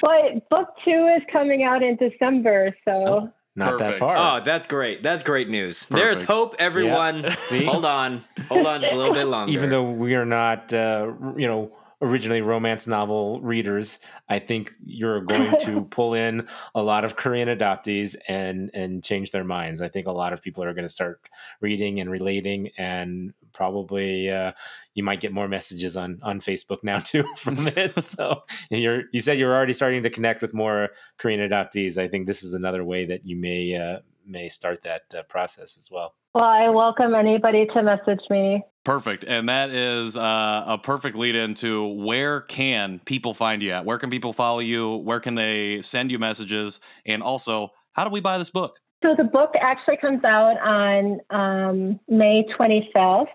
But 0.00 0.48
book 0.50 0.68
two 0.84 1.10
is 1.16 1.22
coming 1.32 1.64
out 1.64 1.82
in 1.82 1.96
December, 1.96 2.76
so. 2.84 2.92
Oh, 3.06 3.32
not 3.56 3.78
Perfect. 3.78 3.92
that 3.92 3.98
far. 3.98 4.40
Oh, 4.40 4.44
that's 4.44 4.66
great. 4.66 5.02
That's 5.02 5.22
great 5.22 5.48
news. 5.48 5.86
Perfect. 5.86 6.02
There's 6.02 6.24
hope, 6.24 6.56
everyone. 6.58 7.22
Yeah. 7.22 7.30
See? 7.30 7.64
Hold 7.64 7.84
on. 7.84 8.20
Hold 8.48 8.66
on 8.66 8.80
just 8.80 8.92
a 8.92 8.96
little 8.96 9.14
bit 9.14 9.26
longer. 9.28 9.52
Even 9.52 9.70
though 9.70 9.88
we 9.88 10.16
are 10.16 10.24
not, 10.24 10.74
uh, 10.74 11.12
you 11.36 11.46
know, 11.46 11.70
originally 12.04 12.42
romance 12.42 12.86
novel 12.86 13.40
readers, 13.40 13.98
I 14.28 14.38
think 14.38 14.72
you're 14.84 15.22
going 15.22 15.56
to 15.60 15.82
pull 15.90 16.14
in 16.14 16.46
a 16.74 16.82
lot 16.82 17.04
of 17.04 17.16
Korean 17.16 17.48
adoptees 17.48 18.14
and 18.28 18.70
and 18.74 19.02
change 19.02 19.30
their 19.30 19.44
minds. 19.44 19.80
I 19.80 19.88
think 19.88 20.06
a 20.06 20.12
lot 20.12 20.32
of 20.32 20.42
people 20.42 20.62
are 20.62 20.74
going 20.74 20.84
to 20.84 20.90
start 20.90 21.28
reading 21.60 22.00
and 22.00 22.10
relating, 22.10 22.70
and 22.76 23.32
probably 23.52 24.30
uh, 24.30 24.52
you 24.94 25.02
might 25.02 25.20
get 25.20 25.32
more 25.32 25.48
messages 25.48 25.96
on 25.96 26.20
on 26.22 26.40
Facebook 26.40 26.84
now 26.84 26.98
too 26.98 27.24
from 27.36 27.56
it. 27.76 28.04
so 28.04 28.42
you're 28.70 29.04
you 29.12 29.20
said 29.20 29.38
you're 29.38 29.54
already 29.54 29.72
starting 29.72 30.02
to 30.02 30.10
connect 30.10 30.42
with 30.42 30.54
more 30.54 30.90
Korean 31.18 31.40
adoptees. 31.40 31.96
I 31.96 32.08
think 32.08 32.26
this 32.26 32.42
is 32.42 32.54
another 32.54 32.84
way 32.84 33.06
that 33.06 33.26
you 33.26 33.36
may 33.36 33.74
uh, 33.74 34.00
may 34.26 34.48
start 34.48 34.82
that 34.82 35.02
uh, 35.16 35.22
process 35.22 35.78
as 35.78 35.90
well. 35.90 36.14
Well, 36.34 36.42
I 36.42 36.68
welcome 36.68 37.14
anybody 37.14 37.64
to 37.66 37.82
message 37.84 38.22
me. 38.28 38.64
Perfect. 38.84 39.22
And 39.22 39.48
that 39.48 39.70
is 39.70 40.16
uh, 40.16 40.64
a 40.66 40.76
perfect 40.76 41.16
lead 41.16 41.36
into 41.36 41.86
where 41.86 42.40
can 42.40 42.98
people 43.04 43.34
find 43.34 43.62
you 43.62 43.70
at? 43.70 43.84
Where 43.84 43.98
can 43.98 44.10
people 44.10 44.32
follow 44.32 44.58
you? 44.58 44.96
Where 44.96 45.20
can 45.20 45.36
they 45.36 45.80
send 45.82 46.10
you 46.10 46.18
messages? 46.18 46.80
And 47.06 47.22
also, 47.22 47.70
how 47.92 48.02
do 48.02 48.10
we 48.10 48.20
buy 48.20 48.36
this 48.38 48.50
book? 48.50 48.80
So 49.04 49.14
the 49.16 49.22
book 49.22 49.52
actually 49.60 49.98
comes 49.98 50.24
out 50.24 50.58
on 50.60 51.20
um, 51.30 52.00
May 52.08 52.44
25th, 52.58 53.28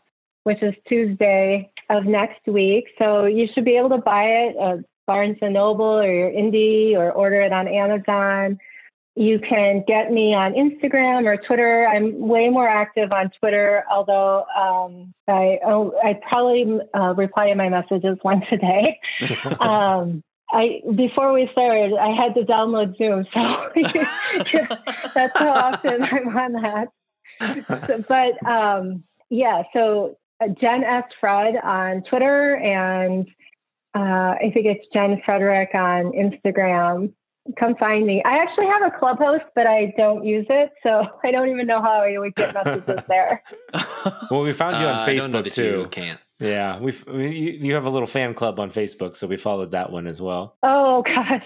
which 0.43 0.61
is 0.61 0.73
Tuesday 0.89 1.71
of 1.89 2.03
next 2.03 2.45
week. 2.47 2.87
So 2.97 3.23
you 3.27 3.47
should 3.53 3.63
be 3.63 3.77
able 3.77 3.89
to 3.91 3.99
buy 3.99 4.23
it 4.25 4.57
at 4.57 4.79
Barnes 5.07 5.37
& 5.39 5.41
Noble 5.41 5.85
or 5.85 6.11
your 6.11 6.31
Indie 6.31 6.95
or 6.95 7.13
order 7.13 7.39
it 7.41 7.53
on 7.53 7.69
Amazon. 7.69 8.59
You 9.19 9.37
can 9.37 9.83
get 9.85 10.13
me 10.13 10.33
on 10.33 10.53
Instagram 10.53 11.25
or 11.25 11.35
Twitter. 11.35 11.85
I'm 11.85 12.17
way 12.25 12.47
more 12.47 12.69
active 12.69 13.11
on 13.11 13.29
Twitter, 13.37 13.83
although 13.91 14.45
um, 14.57 15.13
I 15.27 15.59
oh, 15.65 15.93
I 16.01 16.13
probably 16.25 16.79
uh, 16.93 17.15
reply 17.15 17.49
to 17.49 17.55
my 17.55 17.67
messages 17.67 18.17
once 18.23 18.45
a 18.49 18.55
day. 18.55 18.97
um, 19.59 20.23
I 20.49 20.81
before 20.95 21.33
we 21.33 21.49
started, 21.51 21.97
I 21.97 22.15
had 22.15 22.33
to 22.35 22.45
download 22.45 22.97
Zoom, 22.97 23.25
so 23.33 23.69
that's 25.13 25.37
how 25.37 25.51
often 25.51 26.01
I'm 26.01 26.37
on 26.37 26.53
that. 26.53 26.87
So, 27.87 28.01
but 28.07 28.49
um, 28.49 29.03
yeah, 29.29 29.63
so 29.73 30.17
uh, 30.39 30.47
Jen 30.47 30.85
S. 30.85 31.03
Fred 31.19 31.57
on 31.61 32.03
Twitter, 32.03 32.55
and 32.55 33.27
uh, 33.93 34.35
I 34.39 34.51
think 34.53 34.65
it's 34.65 34.87
Jen 34.93 35.21
Frederick 35.25 35.71
on 35.73 36.13
Instagram 36.13 37.11
come 37.57 37.75
find 37.75 38.05
me. 38.05 38.21
I 38.25 38.37
actually 38.37 38.67
have 38.67 38.81
a 38.81 38.97
clubhouse, 38.97 39.41
but 39.55 39.67
I 39.67 39.93
don't 39.97 40.23
use 40.25 40.45
it, 40.49 40.71
so 40.83 41.03
I 41.23 41.31
don't 41.31 41.49
even 41.49 41.67
know 41.67 41.81
how 41.81 42.01
I 42.01 42.17
would 42.17 42.35
get 42.35 42.53
messages 42.53 42.99
there. 43.07 43.43
well, 44.31 44.41
we 44.41 44.51
found 44.51 44.79
you 44.79 44.87
on 44.87 44.95
Uh, 44.95 45.01
I 45.01 45.15
don't 45.15 45.31
know 45.31 45.39
Facebook 45.39 45.43
that 45.43 45.53
too. 45.53 45.79
You 45.79 45.87
can't. 45.87 46.19
Yeah, 46.39 46.79
we've 46.79 47.05
we, 47.05 47.37
you 47.37 47.51
you 47.51 47.73
have 47.73 47.85
a 47.85 47.89
little 47.89 48.07
fan 48.07 48.33
club 48.33 48.59
on 48.59 48.69
Facebook, 48.69 49.15
so 49.15 49.27
we 49.27 49.35
followed 49.35 49.71
that 49.71 49.91
one 49.91 50.07
as 50.07 50.21
well. 50.21 50.57
Oh 50.63 51.03
gosh. 51.03 51.43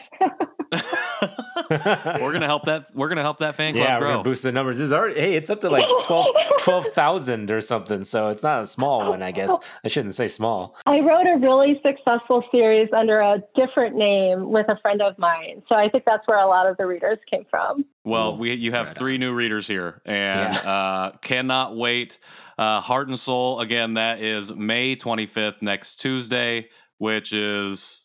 we're 2.21 2.34
gonna 2.34 2.45
help 2.45 2.65
that. 2.65 2.88
We're 2.93 3.09
gonna 3.09 3.21
help 3.21 3.38
that 3.38 3.55
fan 3.55 3.74
club 3.74 3.86
yeah, 3.86 3.95
we're 3.95 4.01
grow. 4.01 4.11
gonna 4.13 4.24
boost 4.24 4.43
the 4.43 4.51
numbers. 4.51 4.80
It's 4.80 4.91
already 4.91 5.19
hey, 5.19 5.36
it's 5.36 5.49
up 5.49 5.61
to 5.61 5.69
like 5.69 5.86
12 6.03 6.28
12,000 6.59 7.51
or 7.51 7.61
something. 7.61 8.03
So 8.03 8.30
it's 8.30 8.43
not 8.43 8.61
a 8.61 8.67
small 8.67 9.09
one, 9.09 9.21
I 9.21 9.32
guess. 9.32 9.51
I 9.84 9.88
shouldn't 9.88 10.15
say 10.15 10.28
small. 10.28 10.76
I 10.86 10.99
wrote 10.99 11.28
a 11.28 11.38
really 11.39 11.80
successful 11.86 12.43
series 12.51 12.89
under 12.95 13.19
a 13.19 13.43
different 13.55 13.95
name 13.95 14.49
with 14.49 14.67
a 14.69 14.78
friend 14.82 15.01
of 15.01 15.17
mine. 15.19 15.63
So 15.69 15.76
I 15.76 15.89
think 15.89 16.03
that's 16.05 16.28
where 16.28 16.39
a 16.39 16.47
lot 16.47 16.67
of 16.67 16.78
the 16.78 16.86
readers 16.86 17.19
came 17.30 17.45
from. 17.49 17.86
Well, 18.03 18.38
we 18.38 18.53
you 18.53 18.71
have 18.71 18.88
Right 18.89 18.97
three 18.97 19.17
new 19.17 19.34
readers 19.34 19.67
here, 19.67 20.01
and 20.05 20.53
Yeah. 20.53 20.71
uh, 20.71 21.11
cannot 21.21 21.76
wait. 21.76 22.19
Uh, 22.57 22.82
Heart 22.82 23.07
and 23.07 23.19
Seoul 23.19 23.59
again. 23.61 23.95
That 23.95 24.19
is 24.21 24.53
May 24.53 24.95
twenty 24.95 25.26
fifth, 25.26 25.61
next 25.61 25.95
Tuesday, 26.01 26.67
which 26.97 27.34
is 27.34 28.03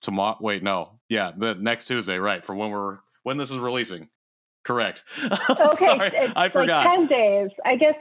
tomorrow. 0.00 0.36
Wait, 0.40 0.62
no, 0.62 0.98
yeah, 1.08 1.32
the 1.36 1.54
next 1.54 1.86
Tuesday, 1.86 2.18
right? 2.18 2.42
For 2.44 2.54
when 2.54 2.70
we're 2.70 2.98
when 3.22 3.36
this 3.36 3.50
is 3.50 3.58
releasing. 3.58 4.08
Correct. 4.64 5.04
Okay, 5.50 5.84
Sorry, 5.84 6.10
it's 6.12 6.32
I 6.36 6.48
forgot. 6.48 6.84
Like 6.84 6.96
Ten 6.96 7.06
days, 7.06 7.50
I 7.64 7.76
guess. 7.76 7.94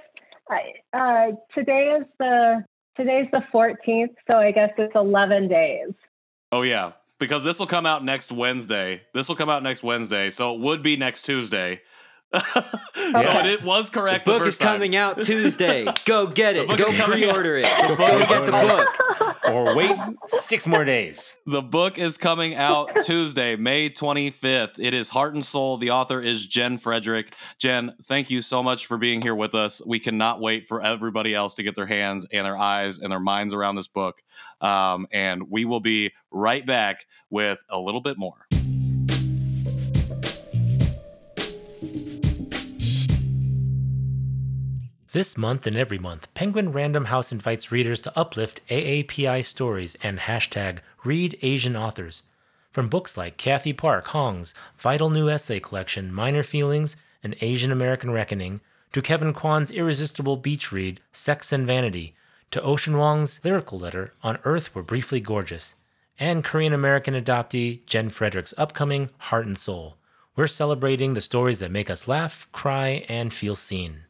Uh, 0.94 1.32
today 1.54 1.98
is 2.00 2.06
the 2.20 2.64
today's 2.96 3.28
the 3.32 3.44
fourteenth, 3.52 4.12
so 4.28 4.38
I 4.38 4.52
guess 4.52 4.72
it's 4.78 4.96
eleven 4.96 5.48
days. 5.48 5.92
Oh 6.52 6.62
yeah, 6.62 6.94
because 7.20 7.44
this 7.44 7.60
will 7.60 7.68
come 7.68 7.86
out 7.86 8.04
next 8.04 8.32
Wednesday. 8.32 9.02
This 9.14 9.28
will 9.28 9.36
come 9.36 9.50
out 9.50 9.64
next 9.64 9.84
Wednesday, 9.84 10.30
so 10.30 10.54
it 10.56 10.62
would 10.62 10.82
be 10.82 10.96
next 10.96 11.24
Tuesday. 11.24 11.82
So 12.34 12.42
Okay. 13.20 13.40
it, 13.54 13.60
it 13.62 13.64
was 13.64 13.90
correct. 13.90 14.26
the 14.26 14.32
book 14.34 14.42
is 14.42 14.48
first 14.56 14.62
time. 14.62 14.74
coming 14.74 14.96
out 14.96 15.24
Tuesday. 15.24 15.86
Go 16.06 16.28
get 16.28 16.58
it. 16.58 16.68
Go 16.68 16.88
is 16.88 16.98
coming 16.98 17.24
out. 17.24 17.30
pre-order 17.36 17.56
it. 17.58 17.88
The 17.88 17.96
Go 17.96 18.20
get 18.20 18.46
the 18.46 18.52
book. 18.52 19.34
Or 19.54 19.76
wait 19.76 19.96
six 20.26 20.68
more 20.68 20.84
days. 20.84 21.40
The 21.46 21.62
book 21.62 21.98
is 21.98 22.18
coming 22.18 22.54
out 22.54 22.90
Tuesday, 23.04 23.56
May 23.56 23.90
25th. 23.90 24.74
It 24.78 24.94
is 24.94 25.10
Heart 25.10 25.36
and 25.36 25.46
Seoul. 25.46 25.78
The 25.78 25.92
author 25.92 26.20
is 26.20 26.46
Jen 26.46 26.78
Frederick. 26.78 27.34
Jen, 27.60 27.96
thank 28.04 28.30
you 28.30 28.42
so 28.42 28.62
much 28.62 28.88
for 28.88 28.98
being 28.98 29.22
here 29.22 29.36
with 29.36 29.56
us. 29.56 29.82
We 29.86 30.00
cannot 30.00 30.42
wait 30.42 30.68
for 30.68 30.82
everybody 30.82 31.34
else 31.34 31.56
to 31.56 31.64
get 31.64 31.76
their 31.76 31.86
hands 31.86 32.28
and 32.34 32.46
their 32.46 32.58
eyes 32.58 33.00
and 33.00 33.10
their 33.10 33.22
minds 33.22 33.54
around 33.54 33.76
this 33.76 33.88
book. 33.88 34.22
Um, 34.60 35.08
and 35.14 35.50
we 35.50 35.64
will 35.64 35.80
be 35.80 36.12
right 36.30 36.66
back 36.66 37.06
with 37.30 37.64
a 37.70 37.80
little 37.80 38.02
bit 38.02 38.18
more. 38.18 38.47
This 45.18 45.36
month 45.36 45.66
and 45.66 45.76
every 45.76 45.98
month, 45.98 46.32
Penguin 46.36 46.72
Random 46.72 47.06
House 47.06 47.32
invites 47.32 47.72
readers 47.72 48.00
to 48.02 48.16
uplift 48.16 48.62
AAPI 48.68 49.44
stories 49.44 49.98
and 50.04 50.20
hashtag 50.20 50.78
Read 51.04 51.36
Asian 51.42 51.76
Authors. 51.76 52.22
From 52.70 52.88
books 52.88 53.18
like 53.18 53.36
Cathy 53.36 53.74
Park 53.74 54.10
Hong's 54.10 54.54
vital 54.78 55.10
new 55.10 55.28
essay 55.28 55.60
collection, 55.60 56.14
Minor 56.14 56.44
Feelings 56.44 56.98
An 57.24 57.34
Asian 57.42 57.72
American 57.72 58.12
Reckoning, 58.12 58.62
to 58.92 59.02
Kevin 59.02 59.34
Kwan's 59.34 59.72
irresistible 59.72 60.38
beach 60.38 60.72
read, 60.72 61.00
Sex 61.12 61.52
and 61.52 61.66
Vanity, 61.66 62.14
to 62.52 62.62
Ocean 62.62 62.94
Vuong's 62.94 63.44
lyrical 63.44 63.80
letter, 63.80 64.14
On 64.22 64.38
Earth 64.44 64.76
We're 64.76 64.84
Briefly 64.84 65.20
Gorgeous, 65.20 65.74
and 66.20 66.44
Korean 66.44 66.74
American 66.74 67.16
adoptee 67.16 67.84
Jen 67.88 68.10
Frederick's 68.10 68.54
upcoming 68.56 69.10
Heart 69.18 69.48
and 69.48 69.58
Seoul. 69.58 69.98
We're 70.36 70.46
celebrating 70.46 71.16
the 71.16 71.22
stories 71.22 71.58
that 71.58 71.72
make 71.72 71.90
us 71.90 72.08
laugh, 72.08 72.48
cry, 72.52 73.04
and 73.10 73.34
feel 73.34 73.56
seen. 73.56 74.04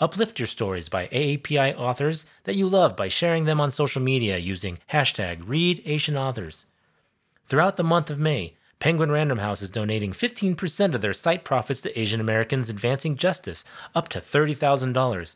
Uplift 0.00 0.38
your 0.38 0.46
stories 0.46 0.88
by 0.88 1.08
AAPI 1.08 1.76
authors 1.76 2.26
that 2.44 2.54
you 2.54 2.68
love 2.68 2.96
by 2.96 3.08
sharing 3.08 3.46
them 3.46 3.60
on 3.60 3.72
social 3.72 4.00
media 4.00 4.38
using 4.38 4.78
hashtag 4.92 5.42
ReadAsianAuthors. 5.42 6.66
Throughout 7.46 7.76
the 7.76 7.82
month 7.82 8.08
of 8.08 8.20
May, 8.20 8.54
Penguin 8.78 9.10
Random 9.10 9.38
House 9.38 9.60
is 9.60 9.70
donating 9.70 10.12
15% 10.12 10.94
of 10.94 11.00
their 11.00 11.12
site 11.12 11.42
profits 11.42 11.80
to 11.80 11.98
Asian 11.98 12.20
Americans 12.20 12.70
advancing 12.70 13.16
justice, 13.16 13.64
up 13.92 14.08
to 14.10 14.20
$30,000. 14.20 15.34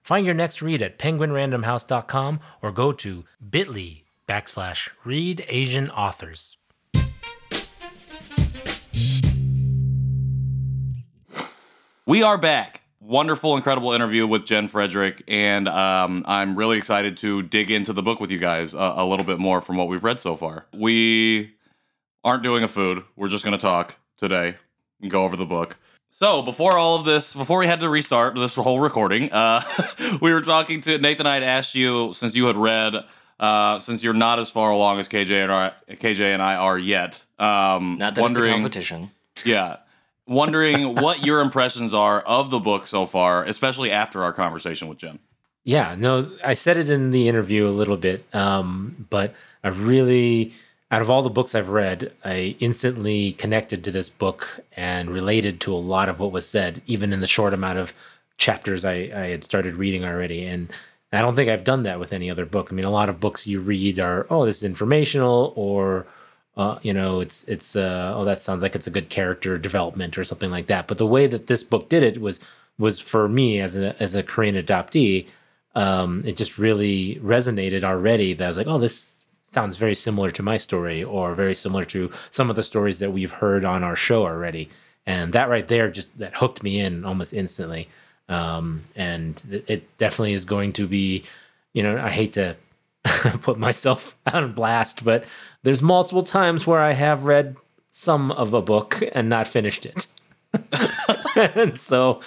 Find 0.00 0.24
your 0.24 0.34
next 0.34 0.62
read 0.62 0.80
at 0.80 0.96
penguinrandomhouse.com 0.96 2.38
or 2.62 2.70
go 2.70 2.92
to 2.92 3.24
bit.ly 3.50 4.02
backslash 4.28 4.90
read 5.04 5.44
Asian 5.48 5.90
authors. 5.90 6.56
We 12.06 12.22
are 12.22 12.38
back. 12.38 12.83
Wonderful, 13.08 13.54
incredible 13.54 13.92
interview 13.92 14.26
with 14.26 14.46
Jen 14.46 14.66
Frederick, 14.66 15.22
and 15.28 15.68
um, 15.68 16.24
I'm 16.26 16.56
really 16.56 16.78
excited 16.78 17.18
to 17.18 17.42
dig 17.42 17.70
into 17.70 17.92
the 17.92 18.02
book 18.02 18.18
with 18.18 18.30
you 18.30 18.38
guys 18.38 18.72
a, 18.72 18.94
a 18.96 19.04
little 19.04 19.26
bit 19.26 19.38
more 19.38 19.60
from 19.60 19.76
what 19.76 19.88
we've 19.88 20.02
read 20.02 20.20
so 20.20 20.36
far. 20.36 20.64
We 20.72 21.52
aren't 22.24 22.42
doing 22.42 22.64
a 22.64 22.68
food; 22.68 23.04
we're 23.14 23.28
just 23.28 23.44
going 23.44 23.54
to 23.56 23.60
talk 23.60 23.96
today 24.16 24.54
and 25.02 25.10
go 25.10 25.22
over 25.24 25.36
the 25.36 25.44
book. 25.44 25.76
So 26.08 26.40
before 26.40 26.78
all 26.78 26.98
of 26.98 27.04
this, 27.04 27.34
before 27.34 27.58
we 27.58 27.66
had 27.66 27.80
to 27.80 27.90
restart 27.90 28.36
this 28.36 28.54
whole 28.54 28.80
recording, 28.80 29.30
uh, 29.30 29.60
we 30.22 30.32
were 30.32 30.40
talking 30.40 30.80
to 30.80 30.96
Nathan. 30.96 31.26
I 31.26 31.34
had 31.34 31.42
asked 31.42 31.74
you 31.74 32.14
since 32.14 32.34
you 32.34 32.46
had 32.46 32.56
read, 32.56 32.94
uh, 33.38 33.80
since 33.80 34.02
you're 34.02 34.14
not 34.14 34.38
as 34.38 34.48
far 34.48 34.70
along 34.70 34.98
as 34.98 35.10
KJ 35.10 35.42
and 35.42 35.52
I, 35.52 35.72
KJ 35.90 36.20
and 36.32 36.40
I 36.40 36.54
are 36.54 36.78
yet. 36.78 37.22
Um, 37.38 37.98
Not 37.98 37.98
that 37.98 38.10
it's 38.12 38.18
a 38.18 38.22
wondering, 38.22 38.52
competition. 38.52 39.10
yeah. 39.44 39.76
Wondering 40.26 40.94
what 40.94 41.24
your 41.24 41.40
impressions 41.40 41.92
are 41.92 42.20
of 42.20 42.50
the 42.50 42.58
book 42.58 42.86
so 42.86 43.04
far, 43.04 43.44
especially 43.44 43.90
after 43.90 44.22
our 44.22 44.32
conversation 44.32 44.88
with 44.88 44.98
Jen. 44.98 45.18
Yeah, 45.64 45.96
no, 45.98 46.30
I 46.44 46.52
said 46.52 46.76
it 46.76 46.90
in 46.90 47.10
the 47.10 47.28
interview 47.28 47.66
a 47.66 47.70
little 47.70 47.96
bit, 47.96 48.24
um, 48.34 49.06
but 49.10 49.34
I 49.62 49.68
really, 49.68 50.52
out 50.90 51.02
of 51.02 51.10
all 51.10 51.22
the 51.22 51.30
books 51.30 51.54
I've 51.54 51.70
read, 51.70 52.12
I 52.24 52.56
instantly 52.58 53.32
connected 53.32 53.82
to 53.84 53.90
this 53.90 54.08
book 54.08 54.60
and 54.76 55.10
related 55.10 55.60
to 55.62 55.74
a 55.74 55.76
lot 55.76 56.08
of 56.08 56.20
what 56.20 56.32
was 56.32 56.48
said, 56.48 56.82
even 56.86 57.12
in 57.12 57.20
the 57.20 57.26
short 57.26 57.54
amount 57.54 57.78
of 57.78 57.94
chapters 58.36 58.84
I, 58.84 58.92
I 58.92 59.28
had 59.28 59.44
started 59.44 59.76
reading 59.76 60.04
already. 60.04 60.44
And 60.44 60.70
I 61.12 61.20
don't 61.20 61.36
think 61.36 61.48
I've 61.48 61.64
done 61.64 61.84
that 61.84 62.00
with 62.00 62.12
any 62.12 62.30
other 62.30 62.44
book. 62.44 62.68
I 62.70 62.74
mean, 62.74 62.84
a 62.84 62.90
lot 62.90 63.08
of 63.08 63.20
books 63.20 63.46
you 63.46 63.60
read 63.60 63.98
are, 63.98 64.26
oh, 64.28 64.44
this 64.44 64.58
is 64.58 64.64
informational, 64.64 65.52
or 65.56 66.06
uh, 66.56 66.78
you 66.82 66.92
know, 66.92 67.20
it's 67.20 67.44
it's 67.44 67.74
uh, 67.74 68.12
oh, 68.14 68.24
that 68.24 68.40
sounds 68.40 68.62
like 68.62 68.74
it's 68.74 68.86
a 68.86 68.90
good 68.90 69.08
character 69.08 69.58
development 69.58 70.16
or 70.16 70.24
something 70.24 70.50
like 70.50 70.66
that. 70.66 70.86
But 70.86 70.98
the 70.98 71.06
way 71.06 71.26
that 71.26 71.48
this 71.48 71.62
book 71.62 71.88
did 71.88 72.02
it 72.02 72.20
was 72.20 72.40
was 72.78 73.00
for 73.00 73.28
me 73.28 73.60
as 73.60 73.76
a 73.76 74.00
as 74.00 74.14
a 74.14 74.22
Korean 74.22 74.54
adoptee, 74.54 75.26
um, 75.74 76.22
it 76.24 76.36
just 76.36 76.56
really 76.56 77.16
resonated 77.16 77.82
already. 77.82 78.34
That 78.34 78.44
I 78.44 78.48
was 78.48 78.58
like, 78.58 78.68
oh, 78.68 78.78
this 78.78 79.24
sounds 79.42 79.78
very 79.78 79.94
similar 79.96 80.30
to 80.30 80.42
my 80.42 80.56
story, 80.56 81.02
or 81.02 81.34
very 81.34 81.54
similar 81.54 81.84
to 81.86 82.10
some 82.30 82.50
of 82.50 82.56
the 82.56 82.62
stories 82.62 83.00
that 83.00 83.12
we've 83.12 83.32
heard 83.32 83.64
on 83.64 83.82
our 83.82 83.96
show 83.96 84.22
already. 84.24 84.70
And 85.06 85.32
that 85.32 85.48
right 85.48 85.66
there 85.66 85.90
just 85.90 86.16
that 86.18 86.36
hooked 86.36 86.62
me 86.62 86.78
in 86.78 87.04
almost 87.04 87.32
instantly. 87.32 87.88
Um, 88.28 88.84
and 88.96 89.42
it, 89.50 89.64
it 89.68 89.96
definitely 89.98 90.32
is 90.32 90.44
going 90.44 90.72
to 90.74 90.86
be, 90.86 91.24
you 91.72 91.82
know, 91.82 91.98
I 91.98 92.10
hate 92.10 92.32
to 92.34 92.56
put 93.42 93.58
myself 93.58 94.16
on 94.32 94.52
blast, 94.52 95.04
but 95.04 95.24
there's 95.64 95.82
multiple 95.82 96.22
times 96.22 96.66
where 96.66 96.80
I 96.80 96.92
have 96.92 97.24
read 97.24 97.56
some 97.90 98.30
of 98.30 98.54
a 98.54 98.62
book 98.62 99.02
and 99.12 99.28
not 99.28 99.48
finished 99.48 99.86
it. 99.86 100.06
and 101.36 101.76
so 101.78 102.20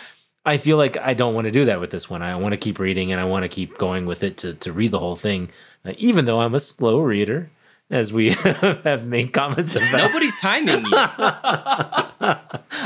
I 0.46 0.58
feel 0.58 0.78
like 0.78 0.98
I 0.98 1.14
don't 1.14 1.34
want 1.34 1.46
to 1.46 1.52
do 1.52 1.66
that 1.66 1.80
with 1.80 1.92
this 1.92 2.10
one. 2.10 2.22
I 2.22 2.36
want 2.36 2.54
to 2.54 2.58
keep 2.58 2.80
reading 2.80 3.12
and 3.12 3.22
I 3.22 3.26
want 3.26 3.44
to 3.44 3.50
keep 3.50 3.78
going 3.78 4.06
with 4.06 4.24
it 4.24 4.38
to, 4.38 4.56
to 4.56 4.74
read 4.74 4.92
the 4.92 5.00
whole 5.00 5.16
thing, 5.16 5.50
uh, 5.86 5.94
even 5.98 6.26
though 6.26 6.42
I'm 6.42 6.56
a 6.56 6.60
slow 6.60 7.00
reader, 7.00 7.50
as 7.90 8.12
we 8.12 8.32
have 8.84 9.06
made 9.06 9.34
comments 9.34 9.76
about. 9.76 10.08
Nobody's 10.08 10.40
timing 10.42 10.86
you. 10.86 10.92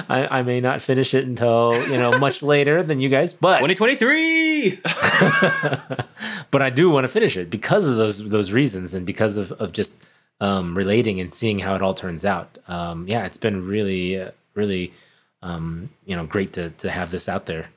I, 0.09 0.27
I 0.29 0.41
may 0.43 0.59
not 0.59 0.81
finish 0.81 1.13
it 1.13 1.25
until, 1.25 1.73
you 1.87 1.97
know, 1.97 2.19
much 2.19 2.43
later 2.43 2.83
than 2.83 2.99
you 2.99 3.07
guys, 3.09 3.31
but 3.31 3.59
2023. 3.59 4.79
but 6.51 6.61
I 6.61 6.69
do 6.69 6.89
want 6.89 7.05
to 7.05 7.07
finish 7.07 7.37
it 7.37 7.49
because 7.49 7.87
of 7.87 7.95
those 7.95 8.29
those 8.29 8.51
reasons 8.51 8.93
and 8.93 9.05
because 9.05 9.37
of, 9.37 9.53
of 9.53 9.71
just 9.71 10.05
um, 10.41 10.75
relating 10.75 11.21
and 11.21 11.33
seeing 11.33 11.59
how 11.59 11.75
it 11.75 11.81
all 11.81 11.93
turns 11.93 12.25
out. 12.25 12.57
Um, 12.67 13.07
yeah, 13.07 13.25
it's 13.25 13.37
been 13.37 13.65
really, 13.65 14.19
uh, 14.19 14.31
really, 14.55 14.91
um, 15.41 15.89
you 16.05 16.15
know, 16.17 16.25
great 16.25 16.51
to 16.53 16.71
to 16.71 16.91
have 16.91 17.11
this 17.11 17.29
out 17.29 17.45
there. 17.45 17.69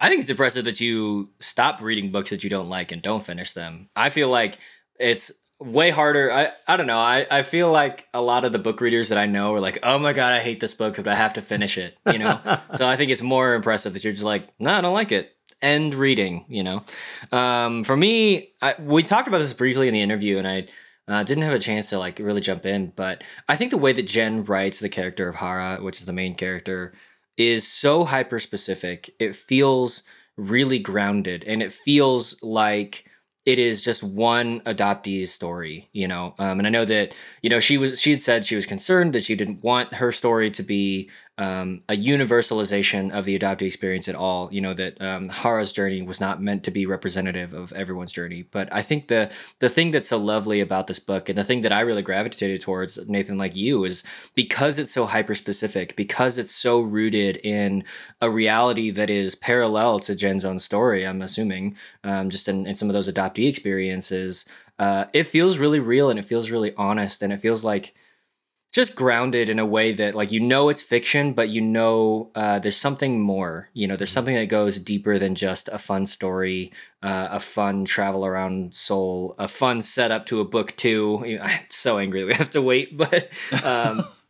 I 0.00 0.08
think 0.08 0.22
it's 0.22 0.30
impressive 0.30 0.64
that 0.64 0.80
you 0.80 1.28
stop 1.38 1.80
reading 1.80 2.10
books 2.10 2.30
that 2.30 2.42
you 2.42 2.50
don't 2.50 2.68
like 2.68 2.90
and 2.90 3.02
don't 3.02 3.24
finish 3.24 3.52
them. 3.52 3.88
I 3.94 4.08
feel 4.08 4.30
like 4.30 4.58
it's 4.98 5.42
way 5.60 5.90
harder. 5.90 6.32
I, 6.32 6.50
I 6.66 6.76
don't 6.76 6.88
know. 6.88 6.98
I, 6.98 7.24
I 7.30 7.42
feel 7.42 7.70
like 7.70 8.08
a 8.12 8.20
lot 8.20 8.44
of 8.44 8.50
the 8.50 8.58
book 8.58 8.80
readers 8.80 9.10
that 9.10 9.18
I 9.18 9.26
know 9.26 9.54
are 9.54 9.60
like, 9.60 9.78
oh 9.84 9.98
my 9.98 10.12
God, 10.12 10.32
I 10.32 10.40
hate 10.40 10.58
this 10.58 10.74
book, 10.74 10.96
but 10.96 11.06
I 11.06 11.14
have 11.14 11.34
to 11.34 11.42
finish 11.42 11.78
it, 11.78 11.96
you 12.10 12.18
know? 12.18 12.40
so 12.74 12.88
I 12.88 12.96
think 12.96 13.12
it's 13.12 13.22
more 13.22 13.54
impressive 13.54 13.92
that 13.92 14.02
you're 14.02 14.12
just 14.12 14.24
like, 14.24 14.48
no, 14.58 14.74
I 14.74 14.80
don't 14.80 14.94
like 14.94 15.12
it. 15.12 15.36
End 15.60 15.94
reading, 15.94 16.46
you 16.48 16.64
know? 16.64 16.82
Um, 17.30 17.84
for 17.84 17.96
me, 17.96 18.50
I, 18.60 18.74
we 18.80 19.04
talked 19.04 19.28
about 19.28 19.38
this 19.38 19.52
briefly 19.52 19.86
in 19.86 19.94
the 19.94 20.00
interview 20.00 20.38
and 20.38 20.48
I 20.48 20.66
uh, 21.08 21.22
didn't 21.24 21.44
have 21.44 21.54
a 21.54 21.58
chance 21.58 21.90
to 21.90 21.98
like 21.98 22.18
really 22.18 22.40
jump 22.40 22.64
in, 22.64 22.92
but 22.94 23.22
I 23.48 23.56
think 23.56 23.70
the 23.70 23.78
way 23.78 23.92
that 23.92 24.06
Jen 24.06 24.44
writes 24.44 24.80
the 24.80 24.88
character 24.88 25.28
of 25.28 25.36
Hara, 25.36 25.82
which 25.82 25.98
is 25.98 26.06
the 26.06 26.12
main 26.12 26.34
character, 26.34 26.94
is 27.36 27.66
so 27.66 28.04
hyper 28.04 28.38
specific. 28.38 29.14
It 29.18 29.34
feels 29.34 30.04
really 30.36 30.78
grounded 30.78 31.44
and 31.44 31.62
it 31.62 31.72
feels 31.72 32.42
like 32.42 33.04
it 33.44 33.58
is 33.58 33.82
just 33.82 34.04
one 34.04 34.60
adoptee's 34.60 35.32
story, 35.32 35.88
you 35.92 36.06
know. 36.06 36.34
Um, 36.38 36.60
and 36.60 36.66
I 36.66 36.70
know 36.70 36.84
that 36.84 37.16
you 37.42 37.50
know 37.50 37.60
she 37.60 37.76
was 37.76 38.00
she 38.00 38.12
had 38.12 38.22
said 38.22 38.44
she 38.44 38.56
was 38.56 38.66
concerned 38.66 39.14
that 39.14 39.24
she 39.24 39.34
didn't 39.34 39.64
want 39.64 39.94
her 39.94 40.12
story 40.12 40.50
to 40.52 40.62
be 40.62 41.10
um, 41.42 41.82
a 41.88 41.96
universalization 41.96 43.10
of 43.10 43.24
the 43.24 43.36
adoptee 43.36 43.62
experience 43.62 44.08
at 44.08 44.14
all. 44.14 44.48
You 44.52 44.60
know 44.60 44.74
that 44.74 45.00
um, 45.02 45.28
Hara's 45.28 45.72
journey 45.72 46.00
was 46.00 46.20
not 46.20 46.40
meant 46.40 46.62
to 46.64 46.70
be 46.70 46.86
representative 46.86 47.52
of 47.52 47.72
everyone's 47.72 48.12
journey. 48.12 48.42
But 48.42 48.72
I 48.72 48.82
think 48.82 49.08
the 49.08 49.30
the 49.58 49.68
thing 49.68 49.90
that's 49.90 50.08
so 50.08 50.18
lovely 50.18 50.60
about 50.60 50.86
this 50.86 51.00
book, 51.00 51.28
and 51.28 51.36
the 51.36 51.42
thing 51.44 51.62
that 51.62 51.72
I 51.72 51.80
really 51.80 52.02
gravitated 52.02 52.60
towards, 52.60 53.08
Nathan, 53.08 53.38
like 53.38 53.56
you, 53.56 53.84
is 53.84 54.04
because 54.36 54.78
it's 54.78 54.92
so 54.92 55.06
hyper 55.06 55.34
specific, 55.34 55.96
because 55.96 56.38
it's 56.38 56.54
so 56.54 56.80
rooted 56.80 57.38
in 57.38 57.82
a 58.20 58.30
reality 58.30 58.90
that 58.92 59.10
is 59.10 59.34
parallel 59.34 59.98
to 60.00 60.14
Jen's 60.14 60.44
own 60.44 60.60
story. 60.60 61.04
I'm 61.04 61.22
assuming, 61.22 61.76
um, 62.04 62.30
just 62.30 62.46
in, 62.46 62.66
in 62.66 62.76
some 62.76 62.88
of 62.88 62.94
those 62.94 63.12
adoptee 63.12 63.48
experiences, 63.48 64.48
uh, 64.78 65.06
it 65.12 65.24
feels 65.24 65.58
really 65.58 65.80
real 65.80 66.08
and 66.08 66.18
it 66.20 66.24
feels 66.24 66.52
really 66.52 66.72
honest, 66.76 67.20
and 67.20 67.32
it 67.32 67.40
feels 67.40 67.64
like 67.64 67.94
just 68.72 68.96
grounded 68.96 69.50
in 69.50 69.58
a 69.58 69.66
way 69.66 69.92
that 69.92 70.14
like 70.14 70.32
you 70.32 70.40
know 70.40 70.70
it's 70.70 70.82
fiction 70.82 71.34
but 71.34 71.50
you 71.50 71.60
know 71.60 72.30
uh, 72.34 72.58
there's 72.58 72.76
something 72.76 73.20
more 73.20 73.68
you 73.74 73.86
know 73.86 73.94
there's 73.94 74.10
mm-hmm. 74.10 74.14
something 74.14 74.34
that 74.34 74.46
goes 74.46 74.78
deeper 74.78 75.18
than 75.18 75.34
just 75.34 75.68
a 75.68 75.78
fun 75.78 76.06
story 76.06 76.72
uh, 77.02 77.28
a 77.30 77.38
fun 77.38 77.84
travel 77.84 78.24
around 78.24 78.74
Seoul 78.74 79.34
a 79.38 79.46
fun 79.46 79.82
setup 79.82 80.26
to 80.26 80.40
a 80.40 80.44
book 80.44 80.74
too 80.76 81.38
i'm 81.42 81.60
so 81.68 81.98
angry 81.98 82.24
we 82.24 82.34
have 82.34 82.50
to 82.50 82.62
wait 82.62 82.96
but 82.96 83.30
um, 83.62 84.04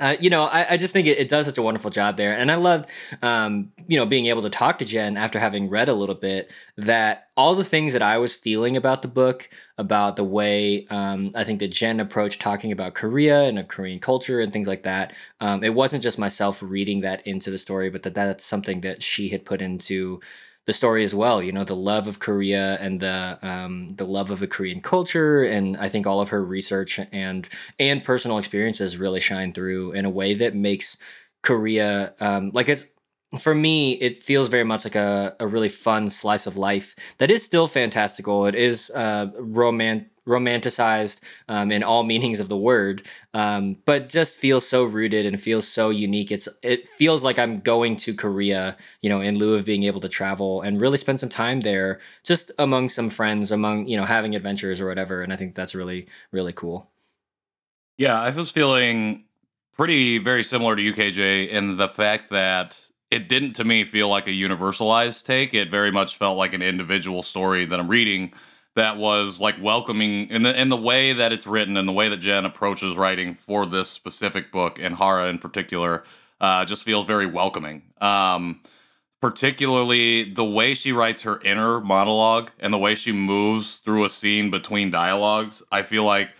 uh, 0.00 0.16
you 0.18 0.30
know, 0.30 0.44
I, 0.44 0.72
I 0.72 0.76
just 0.76 0.92
think 0.92 1.06
it, 1.06 1.16
it, 1.18 1.28
does 1.28 1.46
such 1.46 1.58
a 1.58 1.62
wonderful 1.62 1.90
job 1.90 2.16
there. 2.16 2.36
And 2.36 2.50
I 2.50 2.56
loved, 2.56 2.90
um, 3.22 3.70
you 3.86 3.96
know, 3.96 4.04
being 4.04 4.26
able 4.26 4.42
to 4.42 4.50
talk 4.50 4.80
to 4.80 4.84
Jen 4.84 5.16
after 5.16 5.38
having 5.38 5.70
read 5.70 5.88
a 5.88 5.94
little 5.94 6.16
bit 6.16 6.50
that 6.76 7.28
all 7.36 7.54
the 7.54 7.62
things 7.62 7.92
that 7.92 8.02
I 8.02 8.18
was 8.18 8.34
feeling 8.34 8.76
about 8.76 9.02
the 9.02 9.08
book, 9.08 9.48
about 9.78 10.16
the 10.16 10.24
way 10.24 10.86
um, 10.90 11.30
I 11.36 11.44
think 11.44 11.60
that 11.60 11.70
Jen 11.70 12.00
approached 12.00 12.40
talking 12.40 12.72
about 12.72 12.94
Korea 12.94 13.42
and 13.42 13.68
Korean 13.68 14.00
culture 14.00 14.40
and 14.40 14.52
things 14.52 14.66
like 14.66 14.82
that, 14.82 15.14
um, 15.40 15.62
it 15.62 15.74
wasn't 15.74 16.02
just 16.02 16.18
myself 16.18 16.60
reading 16.64 17.02
that 17.02 17.24
into 17.24 17.52
the 17.52 17.58
story, 17.58 17.88
but 17.88 18.02
that 18.02 18.14
that's 18.14 18.44
something 18.44 18.80
that 18.80 19.04
she 19.04 19.28
had 19.28 19.44
put 19.44 19.62
into 19.62 20.20
the 20.66 20.72
story 20.72 21.04
as 21.04 21.14
well. 21.14 21.42
You 21.42 21.52
know, 21.52 21.64
the 21.64 21.76
love 21.76 22.08
of 22.08 22.18
Korea 22.18 22.76
and 22.80 23.00
the 23.00 23.38
um, 23.42 23.94
the 23.96 24.06
love 24.06 24.30
of 24.30 24.40
the 24.40 24.46
Korean 24.48 24.80
culture, 24.80 25.42
and 25.42 25.76
I 25.76 25.88
think 25.88 26.06
all 26.06 26.20
of 26.20 26.30
her 26.30 26.44
research 26.44 27.00
and 27.12 27.48
and 27.78 28.04
personal 28.04 28.38
experiences 28.38 28.98
really 28.98 29.20
shine 29.20 29.52
through 29.52 29.92
in 29.92 30.04
a 30.04 30.10
way 30.10 30.34
that 30.34 30.54
makes 30.54 30.98
Korea 31.42 32.14
um, 32.20 32.50
like 32.52 32.68
it's 32.68 32.86
for 33.38 33.54
me, 33.54 33.92
it 33.94 34.22
feels 34.22 34.48
very 34.48 34.64
much 34.64 34.84
like 34.84 34.94
a, 34.94 35.34
a 35.40 35.46
really 35.46 35.68
fun 35.68 36.08
slice 36.08 36.46
of 36.46 36.56
life 36.56 36.94
that 37.18 37.30
is 37.30 37.44
still 37.44 37.66
fantastical. 37.66 38.46
It 38.46 38.54
is 38.54 38.90
uh, 38.90 39.30
romantic 39.38 40.08
romanticized 40.26 41.22
um, 41.48 41.70
in 41.70 41.82
all 41.82 42.02
meanings 42.12 42.40
of 42.40 42.48
the 42.48 42.56
word, 42.56 43.06
um, 43.34 43.76
but 43.84 44.08
just 44.08 44.36
feels 44.36 44.68
so 44.68 44.84
rooted 44.84 45.26
and 45.26 45.40
feels 45.40 45.66
so 45.66 45.90
unique. 45.90 46.30
It's 46.30 46.48
it 46.62 46.88
feels 46.88 47.22
like 47.22 47.38
I'm 47.38 47.60
going 47.60 47.96
to 47.98 48.14
Korea, 48.14 48.76
you 49.00 49.08
know, 49.08 49.20
in 49.20 49.38
lieu 49.38 49.54
of 49.54 49.64
being 49.64 49.84
able 49.84 50.00
to 50.00 50.08
travel 50.08 50.62
and 50.62 50.80
really 50.80 50.98
spend 50.98 51.20
some 51.20 51.28
time 51.28 51.60
there, 51.60 52.00
just 52.24 52.50
among 52.58 52.88
some 52.88 53.10
friends, 53.10 53.50
among 53.50 53.86
you 53.88 53.96
know 53.96 54.04
having 54.04 54.34
adventures 54.34 54.80
or 54.80 54.86
whatever. 54.86 55.22
And 55.22 55.32
I 55.32 55.36
think 55.36 55.54
that's 55.54 55.74
really 55.74 56.06
really 56.32 56.52
cool. 56.52 56.90
Yeah, 57.98 58.20
I 58.20 58.30
was 58.30 58.50
feeling 58.50 59.24
pretty 59.76 60.18
very 60.18 60.42
similar 60.42 60.76
to 60.76 60.92
UKJ 60.92 61.48
in 61.48 61.76
the 61.76 61.88
fact 61.88 62.30
that 62.30 62.86
it 63.10 63.28
didn't 63.28 63.52
to 63.54 63.64
me 63.64 63.84
feel 63.84 64.08
like 64.08 64.26
a 64.26 64.30
universalized 64.30 65.24
take. 65.24 65.54
It 65.54 65.70
very 65.70 65.90
much 65.90 66.16
felt 66.16 66.36
like 66.36 66.52
an 66.52 66.62
individual 66.62 67.22
story 67.22 67.64
that 67.64 67.78
I'm 67.78 67.88
reading 67.88 68.32
that 68.76 68.96
was 68.96 69.40
like 69.40 69.60
welcoming 69.60 70.28
in 70.28 70.42
the 70.42 70.58
in 70.58 70.68
the 70.68 70.76
way 70.76 71.12
that 71.12 71.32
it's 71.32 71.46
written 71.46 71.76
and 71.76 71.88
the 71.88 71.92
way 71.92 72.08
that 72.08 72.18
Jen 72.18 72.44
approaches 72.44 72.94
writing 72.94 73.34
for 73.34 73.66
this 73.66 73.88
specific 73.88 74.52
book 74.52 74.78
and 74.78 74.96
Hara 74.96 75.28
in 75.28 75.38
particular 75.38 76.04
uh, 76.40 76.64
just 76.64 76.84
feels 76.84 77.06
very 77.06 77.26
welcoming. 77.26 77.82
Um, 78.00 78.60
particularly 79.20 80.30
the 80.30 80.44
way 80.44 80.74
she 80.74 80.92
writes 80.92 81.22
her 81.22 81.40
inner 81.40 81.80
monologue 81.80 82.50
and 82.60 82.72
the 82.72 82.78
way 82.78 82.94
she 82.94 83.12
moves 83.12 83.76
through 83.76 84.04
a 84.04 84.10
scene 84.10 84.50
between 84.50 84.90
dialogues. 84.90 85.62
I 85.72 85.82
feel 85.82 86.04
like 86.04 86.30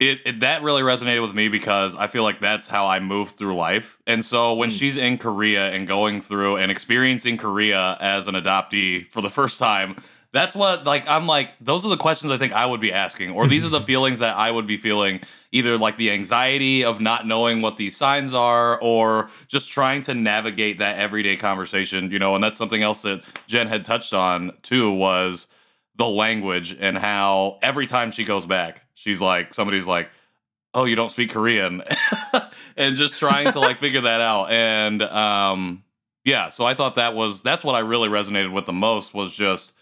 it, 0.00 0.18
it, 0.24 0.40
that 0.40 0.62
really 0.62 0.80
resonated 0.80 1.20
with 1.20 1.34
me 1.34 1.48
because 1.48 1.94
I 1.94 2.06
feel 2.06 2.22
like 2.22 2.40
that's 2.40 2.66
how 2.66 2.86
I 2.86 3.00
move 3.00 3.30
through 3.30 3.54
life. 3.54 3.98
And 4.06 4.24
so 4.24 4.54
when 4.54 4.70
mm. 4.70 4.78
she's 4.78 4.96
in 4.96 5.18
Korea 5.18 5.70
and 5.70 5.86
going 5.86 6.22
through 6.22 6.56
and 6.56 6.72
experiencing 6.72 7.36
Korea 7.36 7.98
as 8.00 8.26
an 8.26 8.34
adoptee 8.34 9.06
for 9.06 9.20
the 9.20 9.28
first 9.28 9.58
time, 9.58 9.96
that's 10.32 10.54
what 10.54 10.84
like 10.84 11.08
I'm 11.08 11.26
like 11.26 11.54
those 11.60 11.84
are 11.84 11.88
the 11.88 11.96
questions 11.96 12.32
I 12.32 12.38
think 12.38 12.52
I 12.52 12.66
would 12.66 12.80
be 12.80 12.92
asking 12.92 13.30
or 13.30 13.46
these 13.46 13.64
are 13.64 13.68
the 13.68 13.80
feelings 13.92 14.20
that 14.20 14.36
I 14.36 14.50
would 14.50 14.66
be 14.66 14.76
feeling 14.76 15.20
either 15.52 15.76
like 15.76 15.96
the 15.96 16.10
anxiety 16.10 16.84
of 16.84 17.00
not 17.00 17.26
knowing 17.26 17.62
what 17.62 17.76
these 17.76 17.96
signs 17.96 18.32
are 18.32 18.80
or 18.80 19.30
just 19.48 19.70
trying 19.72 20.02
to 20.02 20.14
navigate 20.14 20.78
that 20.78 20.98
everyday 20.98 21.36
conversation, 21.36 22.10
you 22.10 22.18
know, 22.18 22.34
and 22.34 22.44
that's 22.44 22.58
something 22.58 22.82
else 22.82 23.02
that 23.02 23.22
Jen 23.46 23.66
had 23.66 23.84
touched 23.84 24.14
on 24.14 24.52
too 24.62 24.92
was 24.92 25.48
the 25.96 26.08
language 26.08 26.76
and 26.78 26.96
how 26.96 27.58
every 27.62 27.86
time 27.86 28.10
she 28.10 28.24
goes 28.24 28.46
back, 28.46 28.86
she's 28.94 29.20
like 29.20 29.52
somebody's 29.52 29.86
like, 29.86 30.10
"Oh, 30.74 30.84
you 30.84 30.96
don't 30.96 31.10
speak 31.10 31.30
Korean." 31.30 31.82
and 32.76 32.96
just 32.96 33.18
trying 33.18 33.50
to 33.52 33.60
like 33.60 33.78
figure 33.78 34.02
that 34.02 34.20
out 34.20 34.50
and 34.50 35.02
um 35.02 35.82
yeah, 36.22 36.50
so 36.50 36.64
I 36.64 36.74
thought 36.74 36.94
that 36.96 37.14
was 37.14 37.40
that's 37.40 37.64
what 37.64 37.74
I 37.74 37.80
really 37.80 38.08
resonated 38.08 38.52
with 38.52 38.66
the 38.66 38.72
most 38.72 39.14
was 39.14 39.34
just 39.34 39.72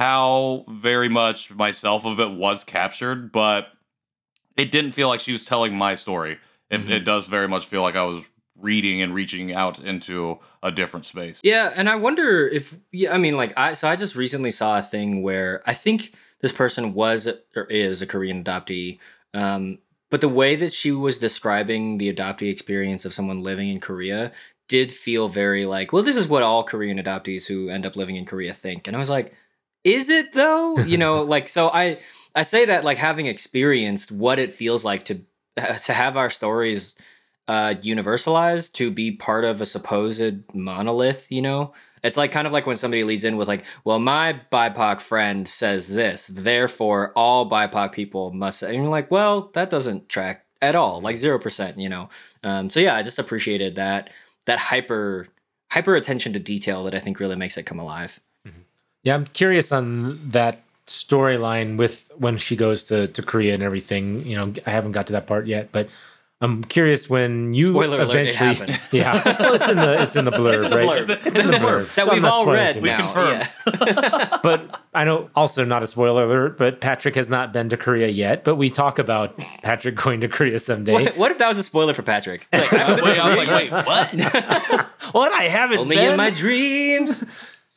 how 0.00 0.64
very 0.66 1.10
much 1.10 1.54
myself 1.54 2.06
of 2.06 2.18
it 2.20 2.30
was 2.30 2.64
captured, 2.64 3.30
but 3.30 3.68
it 4.56 4.72
didn't 4.72 4.92
feel 4.92 5.08
like 5.08 5.20
she 5.20 5.34
was 5.34 5.44
telling 5.44 5.76
my 5.76 5.94
story. 5.94 6.38
It, 6.70 6.80
mm-hmm. 6.80 6.90
it 6.90 7.04
does 7.04 7.26
very 7.26 7.46
much 7.46 7.66
feel 7.66 7.82
like 7.82 7.96
I 7.96 8.04
was 8.04 8.24
reading 8.56 9.02
and 9.02 9.14
reaching 9.14 9.52
out 9.52 9.78
into 9.78 10.38
a 10.62 10.72
different 10.72 11.04
space. 11.04 11.38
Yeah, 11.44 11.70
and 11.76 11.86
I 11.86 11.96
wonder 11.96 12.48
if 12.48 12.78
yeah, 12.92 13.12
I 13.14 13.18
mean 13.18 13.36
like 13.36 13.52
I 13.58 13.74
so 13.74 13.88
I 13.88 13.96
just 13.96 14.16
recently 14.16 14.50
saw 14.50 14.78
a 14.78 14.82
thing 14.82 15.22
where 15.22 15.62
I 15.66 15.74
think 15.74 16.14
this 16.40 16.52
person 16.54 16.94
was 16.94 17.28
or 17.54 17.64
is 17.64 18.00
a 18.00 18.06
Korean 18.06 18.42
adoptee. 18.42 19.00
Um, 19.34 19.80
but 20.08 20.22
the 20.22 20.30
way 20.30 20.56
that 20.56 20.72
she 20.72 20.92
was 20.92 21.18
describing 21.18 21.98
the 21.98 22.10
adoptee 22.10 22.50
experience 22.50 23.04
of 23.04 23.12
someone 23.12 23.42
living 23.42 23.68
in 23.68 23.80
Korea 23.80 24.32
did 24.66 24.92
feel 24.92 25.28
very 25.28 25.66
like, 25.66 25.92
well, 25.92 26.02
this 26.02 26.16
is 26.16 26.26
what 26.26 26.42
all 26.42 26.64
Korean 26.64 26.96
adoptees 26.96 27.46
who 27.46 27.68
end 27.68 27.84
up 27.84 27.96
living 27.96 28.16
in 28.16 28.24
Korea 28.24 28.54
think. 28.54 28.88
And 28.88 28.96
I 28.96 28.98
was 28.98 29.10
like, 29.10 29.34
is 29.84 30.08
it 30.08 30.32
though? 30.32 30.76
You 30.78 30.98
know, 30.98 31.22
like 31.34 31.48
so 31.48 31.68
I 31.68 31.98
I 32.34 32.42
say 32.42 32.66
that 32.66 32.84
like 32.84 32.98
having 32.98 33.26
experienced 33.26 34.12
what 34.12 34.38
it 34.38 34.52
feels 34.52 34.84
like 34.84 35.04
to 35.06 35.20
to 35.84 35.92
have 35.92 36.16
our 36.16 36.30
stories 36.30 36.98
uh 37.48 37.74
universalized 37.80 38.72
to 38.74 38.90
be 38.90 39.12
part 39.12 39.44
of 39.44 39.60
a 39.60 39.66
supposed 39.66 40.54
monolith, 40.54 41.30
you 41.30 41.42
know? 41.42 41.72
It's 42.02 42.16
like 42.16 42.32
kind 42.32 42.46
of 42.46 42.52
like 42.52 42.66
when 42.66 42.76
somebody 42.76 43.04
leads 43.04 43.24
in 43.24 43.36
with 43.36 43.48
like, 43.48 43.64
well, 43.84 43.98
my 43.98 44.40
BIPOC 44.50 45.02
friend 45.02 45.46
says 45.46 45.88
this, 45.88 46.28
therefore 46.28 47.12
all 47.14 47.50
BIPOC 47.50 47.92
people 47.92 48.32
must 48.32 48.60
say. 48.60 48.74
And 48.74 48.84
you're 48.84 48.88
like, 48.88 49.10
well, 49.10 49.50
that 49.52 49.68
doesn't 49.68 50.08
track 50.08 50.46
at 50.62 50.74
all, 50.74 51.00
like 51.00 51.16
zero 51.16 51.38
percent, 51.38 51.78
you 51.78 51.88
know. 51.88 52.08
Um, 52.42 52.70
so 52.70 52.80
yeah, 52.80 52.94
I 52.94 53.02
just 53.02 53.18
appreciated 53.18 53.74
that 53.74 54.10
that 54.46 54.58
hyper 54.58 55.28
hyper 55.70 55.94
attention 55.94 56.32
to 56.32 56.38
detail 56.38 56.84
that 56.84 56.94
I 56.94 57.00
think 57.00 57.20
really 57.20 57.36
makes 57.36 57.56
it 57.56 57.66
come 57.66 57.78
alive. 57.78 58.20
Yeah, 59.02 59.14
I'm 59.14 59.24
curious 59.24 59.72
on 59.72 60.18
that 60.30 60.62
storyline 60.86 61.76
with 61.76 62.10
when 62.16 62.36
she 62.36 62.56
goes 62.56 62.84
to, 62.84 63.06
to 63.06 63.22
Korea 63.22 63.54
and 63.54 63.62
everything. 63.62 64.24
You 64.26 64.36
know, 64.36 64.52
I 64.66 64.70
haven't 64.70 64.92
got 64.92 65.06
to 65.08 65.12
that 65.14 65.26
part 65.26 65.46
yet, 65.46 65.72
but 65.72 65.88
I'm 66.42 66.64
curious 66.64 67.10
when 67.10 67.52
you 67.52 67.66
Spoiler 67.72 68.00
eventually. 68.00 68.56
Alert, 68.56 68.88
yeah, 68.92 69.22
well, 69.38 69.54
it's 69.54 69.68
in 69.68 69.76
the 69.76 70.02
it's 70.02 70.16
in 70.16 70.24
the 70.24 70.30
blurb, 70.30 70.54
it's 70.54 70.64
in 70.64 70.70
the 70.70 70.76
right? 70.76 70.88
Blurb. 70.88 71.08
It's, 71.10 71.26
it's, 71.26 71.38
in 71.38 71.46
the 71.48 71.58
blurb 71.58 71.94
that 71.94 72.06
so 72.06 72.12
we've 72.14 72.24
all 72.24 72.46
read. 72.46 72.80
We 72.80 72.90
confirmed. 72.94 73.46
Yeah. 73.66 74.38
but 74.42 74.80
I 74.94 75.04
know 75.04 75.28
also 75.36 75.66
not 75.66 75.82
a 75.82 75.86
spoiler 75.86 76.24
alert, 76.24 76.56
but 76.56 76.80
Patrick 76.80 77.14
has 77.16 77.28
not 77.28 77.52
been 77.52 77.68
to 77.68 77.76
Korea 77.76 78.08
yet. 78.08 78.42
But 78.42 78.54
we 78.54 78.70
talk 78.70 78.98
about 78.98 79.36
Patrick 79.62 79.94
going 80.02 80.22
to 80.22 80.28
Korea 80.28 80.58
someday. 80.60 80.94
What, 80.94 81.16
what 81.18 81.30
if 81.30 81.36
that 81.38 81.48
was 81.48 81.58
a 81.58 81.62
spoiler 81.62 81.92
for 81.92 82.02
Patrick? 82.02 82.48
Like, 82.50 82.72
wait, 82.72 83.20
I'm 83.20 83.36
like, 83.36 83.48
wait, 83.48 83.70
what? 83.70 84.14
what? 85.12 85.32
I 85.32 85.44
haven't. 85.44 85.78
Only 85.78 85.96
been? 85.96 86.12
in 86.12 86.16
my 86.16 86.30
dreams. 86.30 87.22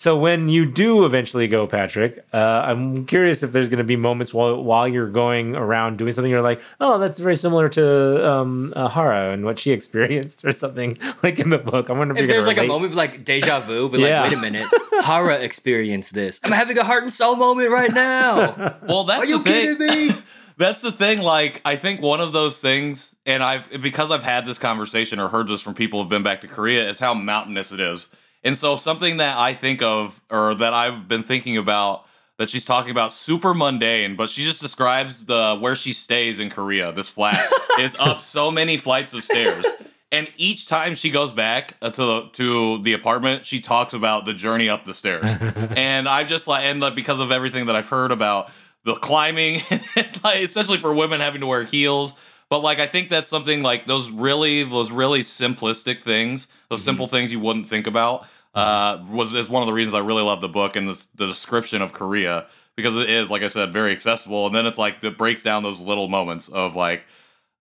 So 0.04 0.18
when 0.18 0.50
you 0.50 0.66
do 0.66 1.06
eventually 1.06 1.48
go, 1.48 1.66
Patrick, 1.66 2.20
uh, 2.34 2.64
I'm 2.66 3.06
curious 3.06 3.42
if 3.42 3.54
there's 3.54 3.70
going 3.70 3.78
to 3.78 3.86
be 3.86 3.96
moments 3.96 4.34
while 4.34 4.62
while 4.62 4.86
you're 4.86 5.10
going 5.10 5.56
around 5.56 5.98
doing 5.98 6.12
something, 6.12 6.30
you're 6.30 6.42
like, 6.42 6.62
oh, 6.82 7.00
that's 7.00 7.22
very 7.22 7.38
similar 7.38 7.70
to 7.70 8.30
um, 8.30 8.74
uh, 8.76 8.90
Hara 8.90 9.32
and 9.32 9.46
what 9.46 9.60
she 9.60 9.72
experienced, 9.80 10.44
or 10.44 10.52
something 10.52 10.98
like 11.24 11.40
in 11.40 11.52
the 11.52 11.58
book. 11.58 11.90
I 11.90 11.94
wonder 11.94 12.16
if, 12.16 12.24
if 12.24 12.30
there's 12.30 12.48
like 12.48 12.58
a 12.58 12.68
moment 12.68 12.92
of 12.92 12.98
like 12.98 13.24
deja 13.24 13.62
vu, 13.62 13.88
but 13.88 14.02
yeah. 14.02 14.24
like, 14.24 14.32
wait 14.32 14.38
a 14.40 14.42
minute, 14.42 14.68
Hara 15.06 15.38
experienced 15.38 16.14
this. 16.14 16.42
I'm 16.44 16.52
having 16.52 16.78
a 16.78 16.84
heart 16.84 17.04
and 17.04 17.12
Seoul 17.14 17.38
moment 17.38 17.70
right 17.70 17.94
now. 17.94 18.76
well, 18.86 19.06
that's 19.06 19.24
are 19.24 19.26
you 19.26 19.40
thing. 19.40 19.78
kidding 19.78 20.10
me? 20.10 20.22
that's 20.58 20.82
the 20.82 20.92
thing. 20.92 21.22
Like, 21.22 21.62
I 21.64 21.78
think 21.78 22.02
one 22.02 22.20
of 22.20 22.34
those 22.34 22.60
things, 22.60 23.16
and 23.26 23.42
I've 23.42 23.82
because 23.82 24.12
I've 24.12 24.24
had 24.24 24.46
this 24.46 24.58
conversation 24.58 25.22
or 25.22 25.30
heard 25.30 25.48
this 25.48 25.62
from 25.62 25.76
people 25.76 26.02
who've 26.02 26.10
been 26.10 26.24
back 26.24 26.42
to 26.42 26.50
Korea, 26.50 26.90
is 26.90 27.00
how 27.00 27.14
mountainous 27.14 27.72
it 27.72 27.80
is 27.80 28.10
and 28.44 28.56
so 28.56 28.76
something 28.76 29.18
that 29.18 29.38
I 29.38 29.54
think 29.54 29.82
of 29.82 30.22
or 30.30 30.56
that 30.56 30.74
I've 30.74 31.08
been 31.08 31.24
thinking 31.24 31.58
about 31.58 32.06
that 32.38 32.50
she's 32.50 32.66
talking 32.66 32.92
about 32.92 33.14
super 33.14 33.54
mundane, 33.54 34.16
but 34.16 34.30
she 34.30 34.42
just 34.42 34.62
describes 34.62 35.26
the 35.26 35.58
where 35.60 35.76
she 35.76 35.94
stays 35.94 36.40
in 36.40 36.50
Korea. 36.50 36.92
This 36.92 37.10
flat 37.10 37.40
is 37.80 37.96
up 38.00 38.20
so 38.20 38.52
many 38.52 38.78
flights 38.78 39.14
of 39.14 39.24
stairs. 39.24 39.66
And 40.12 40.28
each 40.38 40.68
time 40.68 40.94
she 40.94 41.10
goes 41.10 41.32
back 41.32 41.76
uh, 41.82 41.90
to 41.90 42.06
the 42.06 42.30
to 42.34 42.84
the 42.84 42.94
apartment, 42.94 43.46
she 43.46 43.62
talks 43.62 43.94
about 43.94 44.26
the 44.26 44.34
journey 44.34 44.70
up 44.70 44.84
the 44.84 44.94
stairs. 44.94 45.24
and 45.76 46.08
I 46.08 46.24
just 46.24 46.48
like 46.48 46.66
and 46.66 46.80
like 46.80 46.96
because 46.96 47.20
of 47.20 47.32
everything 47.32 47.66
that 47.68 47.76
I've 47.76 47.90
heard 47.90 48.12
about 48.12 48.52
the 48.84 48.96
climbing, 48.96 49.62
like, 50.24 50.44
especially 50.44 50.78
for 50.78 50.94
women 50.94 51.20
having 51.20 51.42
to 51.42 51.48
wear 51.48 51.64
heels. 51.64 52.16
But 52.50 52.60
like 52.60 52.80
I 52.80 52.86
think 52.86 53.10
that's 53.10 53.30
something 53.30 53.64
like 53.64 53.88
those 53.88 54.12
really 54.12 54.64
those 54.64 54.92
really 54.92 55.22
simplistic 55.22 56.04
things, 56.04 56.48
those 56.70 56.84
simple 56.84 57.08
things 57.08 57.32
you 57.32 57.40
wouldn't 57.40 57.68
think 57.68 57.88
about. 57.88 58.28
Uh, 58.54 59.04
was 59.10 59.34
is 59.34 59.50
one 59.50 59.64
of 59.64 59.68
the 59.68 59.74
reasons 59.74 59.96
I 59.96 60.00
really 60.00 60.22
love 60.22 60.42
the 60.42 60.50
book 60.50 60.76
and 60.76 60.88
the, 60.88 61.08
the 61.16 61.28
description 61.28 61.82
of 61.82 61.92
Korea 61.92 62.46
because 62.76 62.96
it 62.98 63.10
is 63.10 63.30
like 63.30 63.42
I 63.42 63.48
said 63.48 63.74
very 63.74 63.92
accessible, 63.92 64.46
and 64.46 64.56
then 64.56 64.66
it's 64.66 64.78
like 64.78 65.04
it 65.04 65.18
breaks 65.18 65.42
down 65.44 65.64
those 65.64 65.80
little 65.80 66.08
moments 66.08 66.50
of 66.50 66.76
like 66.76 67.04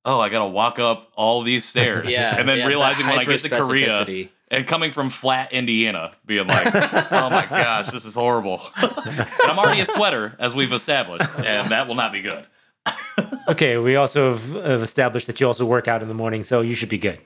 oh, 0.05 0.21
I 0.21 0.29
gotta 0.29 0.51
walk 0.51 0.79
up 0.79 1.11
all 1.15 1.43
these 1.43 1.65
stairs. 1.69 2.11
Yeah, 2.11 2.37
and 2.39 2.49
then 2.49 2.59
yeah, 2.59 2.67
realizing 2.67 3.07
when 3.07 3.19
I 3.19 3.25
get 3.25 3.41
to 3.41 3.49
Korea 3.49 4.05
and 4.51 4.67
coming 4.67 4.91
from 4.91 5.09
flat 5.09 5.53
Indiana, 5.53 6.13
being 6.27 6.47
like, 6.47 6.67
oh 6.75 7.31
my 7.31 7.47
gosh, 7.49 7.89
this 7.89 8.05
is 8.05 8.15
horrible. 8.15 8.61
and 8.77 9.27
I'm 9.45 9.59
already 9.59 9.81
a 9.81 9.87
sweater, 9.87 10.37
as 10.39 10.55
we've 10.55 10.73
established, 10.73 11.31
and 11.39 11.71
that 11.71 11.89
will 11.89 11.95
not 11.95 12.13
be 12.13 12.23
good. 12.23 12.47
Okay, 13.49 13.77
we 13.77 13.97
also 13.97 14.33
have, 14.33 14.53
have 14.65 14.83
established 14.85 15.27
that 15.27 15.41
you 15.41 15.47
also 15.49 15.67
work 15.67 15.89
out 15.89 16.01
in 16.01 16.07
the 16.07 16.15
morning, 16.15 16.45
so 16.45 16.61
you 16.61 16.75
should 16.75 16.89
be 16.89 16.97
good. 16.97 17.19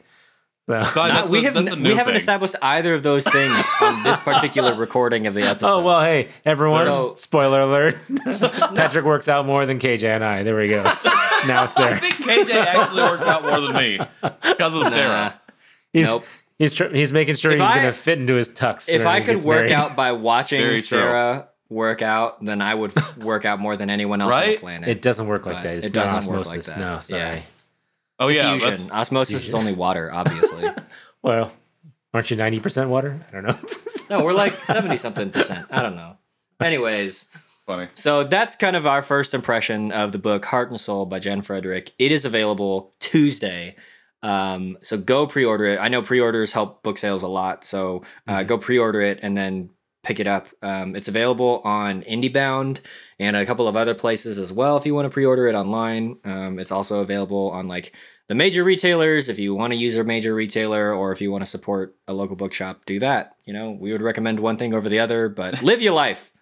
So, 0.69 0.83
But 0.97 1.09
Not- 1.09 1.29
we 1.29 1.39
a- 1.39 1.43
have 1.53 1.55
we 1.81 1.91
haven't 1.95 2.07
thing. 2.07 2.17
established 2.17 2.57
either 2.61 2.95
of 2.95 3.05
those 3.05 3.23
things 3.23 3.55
on 3.81 4.03
this 4.03 4.19
particular 4.19 4.75
recording 4.85 5.29
of 5.29 5.35
the 5.35 5.43
oh, 5.47 5.51
episode. 5.51 5.69
oh 5.69 5.83
well, 5.83 6.01
hey 6.03 6.29
everyone! 6.45 6.85
So- 6.87 7.15
spoiler 7.15 7.61
alert: 7.61 7.97
Patrick 8.75 9.05
works 9.05 9.29
out 9.29 9.47
more 9.47 9.65
than 9.65 9.79
KJ 9.79 10.03
and 10.17 10.25
I. 10.25 10.43
There 10.43 10.57
we 10.57 10.67
go. 10.69 10.83
now 11.47 11.65
it's 11.65 11.75
there. 11.75 11.95
I 11.95 11.99
think 11.99 12.15
KJ 12.49 12.53
actually 12.55 13.03
works 13.03 13.27
out 13.27 13.43
more 13.45 13.61
than 13.61 13.75
me 13.77 14.01
because 14.43 14.75
of 14.75 14.83
Nah. 14.83 14.89
Sarah. 14.91 15.41
He's, 15.93 16.07
Nope. 16.07 16.25
He's 16.59 16.73
tr- 16.73 16.89
he's 16.93 17.13
making 17.13 17.37
sure 17.37 17.53
If 17.53 17.61
he's 17.61 17.69
I- 17.69 17.77
gonna 17.77 17.93
fit 17.93 18.19
into 18.19 18.35
his 18.35 18.49
tux. 18.49 18.89
If 18.89 19.07
I 19.07 19.21
could 19.21 19.45
work 19.45 19.67
married. 19.67 19.73
out 19.73 19.95
by 19.95 20.13
watching 20.13 20.61
Very 20.61 20.73
true. 20.79 20.81
Sarah 20.81 21.47
work 21.69 22.03
out, 22.03 22.41
then 22.45 22.61
I 22.61 22.75
would 22.75 22.93
work 23.19 23.45
out 23.45 23.61
more 23.61 23.77
than 23.77 23.89
anyone 23.89 24.21
else 24.21 24.33
on 24.35 24.47
the 24.49 24.57
planet. 24.57 24.89
it 24.89 25.01
doesn't 25.01 25.29
work 25.29 25.47
like 25.47 25.57
But 25.57 25.63
that. 25.63 25.77
It's 25.77 25.87
it 25.87 25.93
doesn't 25.93 26.27
work 26.33 26.47
like 26.47 26.59
osmosis. 26.59 26.67
that. 26.67 26.79
No, 26.81 26.99
sorry. 27.01 27.21
Yeah. 27.23 27.41
Oh 28.19 28.29
yeah, 28.29 28.57
that's 28.57 28.91
Osmosis 28.91 29.47
is 29.47 29.55
only 29.55 29.73
water, 29.73 30.13
obviously. 30.13 30.69
Well, 31.23 31.51
aren't 32.15 32.31
you 32.31 32.37
ninety 32.37 32.61
percent 32.61 32.89
water? 32.89 33.27
I 33.29 33.33
don't 33.33 33.43
know. 33.43 33.59
no, 34.11 34.25
we're 34.25 34.33
like 34.33 34.53
seventy 34.53 34.97
something 34.97 35.31
percent. 35.31 35.67
I 35.73 35.83
don't 35.83 35.97
know. 35.97 36.19
Anyways, 36.61 37.37
funny. 37.67 37.89
so 37.95 38.23
that's 38.23 38.55
kind 38.55 38.77
of 38.77 38.87
our 38.87 39.03
first 39.03 39.35
impression 39.35 39.91
of 39.91 40.13
the 40.13 40.19
book 40.19 40.45
Heart 40.45 40.71
and 40.71 40.81
Seoul 40.81 41.05
by 41.05 41.19
Jen 41.19 41.43
Frederick. 41.43 41.91
It 41.99 42.13
is 42.13 42.25
available 42.25 42.95
Tuesday. 43.01 43.75
Um, 44.23 44.79
so 44.83 44.99
go 44.99 45.27
pre-order 45.27 45.65
it. 45.65 45.81
I 45.81 45.89
know 45.89 46.01
pre-orders 46.01 46.53
help 46.53 46.85
book 46.85 46.99
sales 46.99 47.25
a 47.25 47.29
lot, 47.29 47.65
so 47.65 48.05
uh, 48.29 48.45
go 48.45 48.57
pre-order 48.57 49.01
it 49.01 49.19
and 49.23 49.37
then 49.37 49.71
pick 50.07 50.21
it 50.21 50.27
up. 50.27 50.49
Um, 50.63 50.95
it's 50.95 51.09
available 51.09 51.61
on 51.65 52.03
IndieBound 52.03 52.79
and 53.19 53.37
a 53.37 53.45
couple 53.45 53.67
of 53.67 53.77
other 53.77 53.95
places 53.95 54.39
as 54.39 54.53
well. 54.53 54.77
If 54.77 54.87
you 54.87 54.95
want 54.95 55.07
to 55.07 55.11
pre-order 55.11 55.49
it 55.49 55.55
online, 55.55 56.19
um, 56.25 56.59
it's 56.61 56.71
also 56.71 57.01
available 57.01 57.51
on 57.51 57.67
like 57.67 57.93
the 58.29 58.37
major 58.37 58.63
retailers. 58.63 59.29
If 59.29 59.41
you 59.41 59.55
want 59.55 59.73
to 59.73 59.77
use 59.77 59.97
a 59.97 60.05
major 60.05 60.33
retailer 60.33 60.95
or 60.95 61.11
if 61.11 61.21
you 61.21 61.33
want 61.33 61.43
to 61.43 61.47
support 61.47 61.97
a 62.07 62.13
local 62.13 62.37
bookshop, 62.37 62.85
do 62.85 63.01
that. 63.01 63.37
You 63.45 63.53
know, 63.53 63.73
we 63.73 63.91
would 63.91 64.01
recommend 64.01 64.39
one 64.39 64.57
thing 64.57 64.75
over 64.75 64.89
the 64.89 65.01
other, 65.01 65.29
but 65.29 65.61
live 65.71 65.83
your 65.83 65.95
life. 65.95 66.33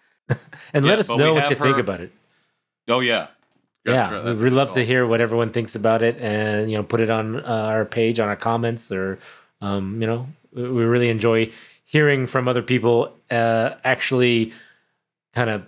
and 0.73 0.85
Yeah, 0.85 0.91
let 0.91 0.99
us 0.99 1.09
know 1.09 1.33
what 1.33 1.49
you 1.49 1.55
have 1.55 1.57
think 1.57 1.77
about 1.79 2.01
it. 2.01 2.11
Oh 2.87 2.99
yeah, 2.99 3.27
That's 3.83 4.11
yeah, 4.11 4.23
we'd 4.23 4.31
a 4.31 4.35
good 4.35 4.53
love 4.53 4.71
to 4.71 4.85
hear 4.85 5.07
what 5.07 5.21
everyone 5.21 5.49
thinks 5.49 5.73
about 5.75 6.03
it, 6.03 6.17
and 6.19 6.69
you 6.69 6.77
know, 6.77 6.83
put 6.83 6.99
it 6.99 7.09
on 7.09 7.43
uh, 7.43 7.71
our 7.73 7.85
page, 7.85 8.19
on 8.19 8.27
our 8.27 8.35
comments, 8.35 8.91
or 8.91 9.17
um, 9.59 9.99
you 10.01 10.07
know, 10.07 10.27
we 10.53 10.69
we 10.69 10.83
really 10.83 11.09
enjoy 11.09 11.51
hearing 11.85 12.27
from 12.27 12.47
other 12.47 12.61
people 12.61 13.15
uh, 13.31 13.75
actually 13.83 14.51
kind 15.33 15.49
of 15.49 15.65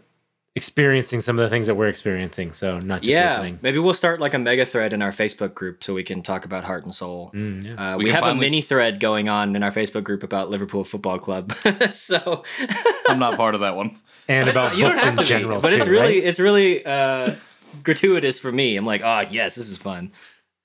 experiencing 0.57 1.21
some 1.21 1.37
of 1.37 1.43
the 1.43 1.49
things 1.49 1.67
that 1.67 1.75
we're 1.75 1.87
experiencing. 1.87 2.51
So 2.51 2.79
not 2.79 3.01
just 3.01 3.11
yeah, 3.11 3.29
listening. 3.29 3.59
maybe 3.61 3.77
we'll 3.77 3.93
start 3.93 4.19
like 4.19 4.33
a 4.33 4.39
mega 4.39 4.65
thread 4.65 4.91
in 4.91 5.03
our 5.03 5.11
Facebook 5.11 5.53
group 5.53 5.83
so 5.83 5.93
we 5.93 6.03
can 6.03 6.23
talk 6.23 6.45
about 6.45 6.63
heart 6.63 6.83
and 6.83 6.95
Seoul. 6.95 7.31
Mm, 7.33 7.69
yeah. 7.69 7.93
Uh, 7.93 7.97
We 7.97 8.05
we, 8.05 8.11
can 8.11 8.23
have 8.23 8.35
a 8.35 8.35
mini 8.35 8.61
thread 8.61 8.99
going 8.99 9.29
on 9.29 9.55
in 9.55 9.61
our 9.61 9.71
Facebook 9.71 10.03
group 10.03 10.23
about 10.23 10.49
Liverpool 10.49 10.83
Football 10.83 11.19
Club. 11.19 11.51
so 11.91 12.43
I'm 13.07 13.19
not 13.19 13.37
part 13.37 13.53
of 13.53 13.61
that 13.61 13.75
one. 13.75 13.99
And 14.27 14.49
about 14.49 14.75
you 14.75 14.83
don't 14.85 14.97
have 14.97 15.09
in 15.09 15.17
to 15.17 15.21
be, 15.21 15.27
general, 15.27 15.61
but 15.61 15.73
it's 15.73 15.85
really 15.85 16.15
right? 16.15 16.23
it's 16.23 16.39
really 16.39 16.83
uh, 16.83 17.35
gratuitous 17.83 18.39
for 18.39 18.51
me. 18.51 18.75
I'm 18.75 18.85
like, 18.85 19.03
oh 19.03 19.21
yes, 19.29 19.55
this 19.55 19.69
is 19.69 19.77
fun. 19.77 20.11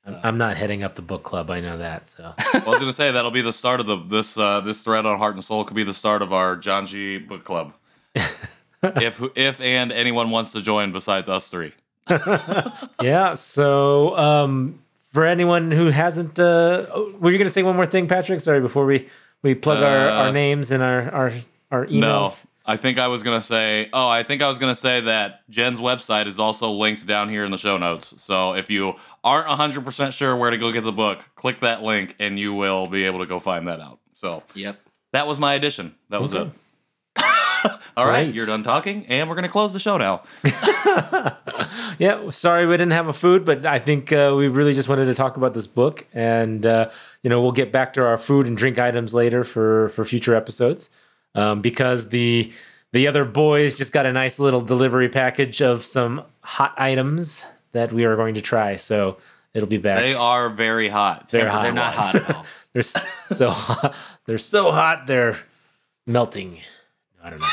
I'm- 0.07 0.20
I'm 0.24 0.38
not 0.38 0.57
heading 0.57 0.82
up 0.82 0.94
the 0.96 1.03
book 1.03 1.22
club. 1.22 1.50
I 1.50 1.61
know 1.61 1.78
that. 1.78 2.09
So 2.09 2.34
Well, 2.55 2.62
I 2.66 2.70
was 2.70 2.80
gonna 2.80 2.92
say 2.92 3.11
that'll 3.12 3.30
be 3.30 3.42
the 3.42 3.53
start 3.53 3.80
of 3.80 3.86
the 3.86 3.96
this 3.96 4.36
uh, 4.36 4.61
this 4.61 4.82
thread 4.82 5.07
on 5.07 5.18
heart 5.18 5.34
and 5.34 5.44
Seoul 5.44 5.64
could 5.64 5.76
be 5.76 5.84
the 5.84 5.94
start 5.94 6.22
of 6.22 6.32
our 6.32 6.57
Janchi 6.57 7.24
book 7.26 7.44
club. 7.44 7.72
if 8.82 9.22
if 9.36 9.61
and 9.61 9.92
anyone 9.92 10.30
wants 10.30 10.53
to 10.53 10.61
join 10.61 10.92
besides 10.92 11.28
us 11.28 11.48
three. 11.48 11.72
yeah. 13.00 13.34
So 13.34 14.16
um, 14.18 14.80
for 15.12 15.24
anyone 15.24 15.70
who 15.70 15.86
hasn't, 15.90 16.38
uh, 16.38 16.86
oh, 16.92 17.14
were 17.20 17.30
you 17.30 17.38
going 17.38 17.46
to 17.48 17.53
say 17.53 17.62
one 17.62 17.76
more 17.76 17.86
thing, 17.86 18.09
Patrick? 18.09 18.40
Sorry, 18.40 18.61
before 18.61 18.84
we 18.86 19.09
we 19.42 19.55
plug 19.55 19.82
our, 19.82 20.09
Uh, 20.09 20.24
our 20.26 20.32
names 20.32 20.70
and 20.72 20.82
our 20.82 21.11
our 21.12 21.32
our 21.70 21.86
emails. 21.86 22.46
No, 22.67 22.73
I 22.73 22.77
think 22.77 22.99
I 22.99 23.09
was 23.09 23.23
gonna 23.23 23.43
say. 23.43 23.89
Oh, 23.93 24.09
I 24.09 24.23
think 24.23 24.43
I 24.43 24.49
was 24.49 24.59
gonna 24.59 24.75
say 24.75 25.01
that 25.01 25.49
Jen's 25.51 25.79
website 25.81 26.27
is 26.27 26.39
also 26.39 26.71
linked 26.73 27.07
down 27.07 27.29
here 27.29 27.45
in 27.45 27.51
the 27.51 27.59
show 27.59 27.77
notes. 27.79 28.15
So 28.23 28.55
if 28.55 28.71
you 28.71 28.95
aren't 29.25 29.49
100 29.49 29.85
percent 29.85 30.15
sure 30.15 30.35
where 30.37 30.51
to 30.51 30.57
go 30.59 30.73
get 30.73 30.85
the 30.85 30.93
book, 30.93 31.19
click 31.35 31.61
that 31.61 31.83
link 31.83 32.15
and 32.19 32.39
you 32.39 32.55
will 32.55 32.87
be 32.87 33.05
able 33.05 33.19
to 33.21 33.27
go 33.27 33.39
find 33.39 33.67
that 33.69 33.81
out. 33.81 33.99
So 34.15 34.43
Yep. 34.55 34.79
that 35.13 35.27
was 35.27 35.39
my 35.39 35.55
addition. 35.55 35.95
That 36.11 36.23
was 36.23 36.35
Okay. 36.35 36.51
it. 36.51 36.53
All 37.97 38.07
right, 38.07 38.27
Right. 38.27 38.35
you're 38.35 38.47
done 38.47 38.63
talking, 38.63 39.05
and 39.09 39.29
we're 39.29 39.35
gonna 39.35 39.49
close 39.49 39.73
the 39.73 39.79
show 39.79 39.97
now. 39.99 40.23
Yeah, 41.99 42.31
sorry 42.31 42.67
we 42.67 42.73
didn't 42.77 42.93
have 42.93 43.07
a 43.09 43.13
food, 43.13 43.45
but 43.45 43.65
I 43.67 43.79
think 43.79 44.13
uh, 44.13 44.33
we 44.37 44.49
really 44.49 44.73
just 44.73 44.89
wanted 44.89 45.07
to 45.07 45.15
talk 45.15 45.37
about 45.37 45.53
this 45.55 45.67
book, 45.67 46.07
and 46.13 46.65
uh, 46.67 46.89
you 47.23 47.31
know 47.31 47.41
we'll 47.43 47.53
get 47.53 47.71
back 47.71 47.93
to 47.95 48.05
our 48.05 48.17
food 48.19 48.47
and 48.47 48.57
drink 48.57 48.79
items 48.79 49.15
later 49.15 49.45
for 49.45 49.89
for 49.91 50.05
future 50.05 50.35
episodes, 50.35 50.91
um, 51.35 51.61
because 51.61 52.11
the 52.11 52.53
the 52.93 53.07
other 53.07 53.24
boys 53.24 53.74
just 53.74 53.93
got 53.93 54.07
a 54.07 54.12
nice 54.12 54.39
little 54.39 54.61
delivery 54.61 55.09
package 55.09 55.62
of 55.62 55.85
some 55.85 56.24
hot 56.41 56.74
items 56.76 57.45
that 57.72 57.93
we 57.93 58.05
are 58.05 58.16
going 58.16 58.35
to 58.35 58.43
try. 58.43 58.76
So 58.76 59.16
it'll 59.55 59.68
be 59.68 59.78
back. 59.78 60.01
They 60.01 60.14
are 60.14 60.51
very 60.51 60.89
hot. 60.89 61.30
Very 61.30 61.49
hot. 61.49 61.62
They're 61.62 61.72
not 61.72 61.95
hot 61.95 62.14
at 62.14 62.35
all. 62.35 62.47
They're 62.72 62.83
so 62.83 63.51
hot. 63.51 63.95
They're 64.26 64.39
so 64.39 64.72
hot. 64.72 65.07
They're 65.07 65.37
melting. 66.07 66.61
I 67.22 67.30
don't 67.30 67.41
know. 67.41 67.47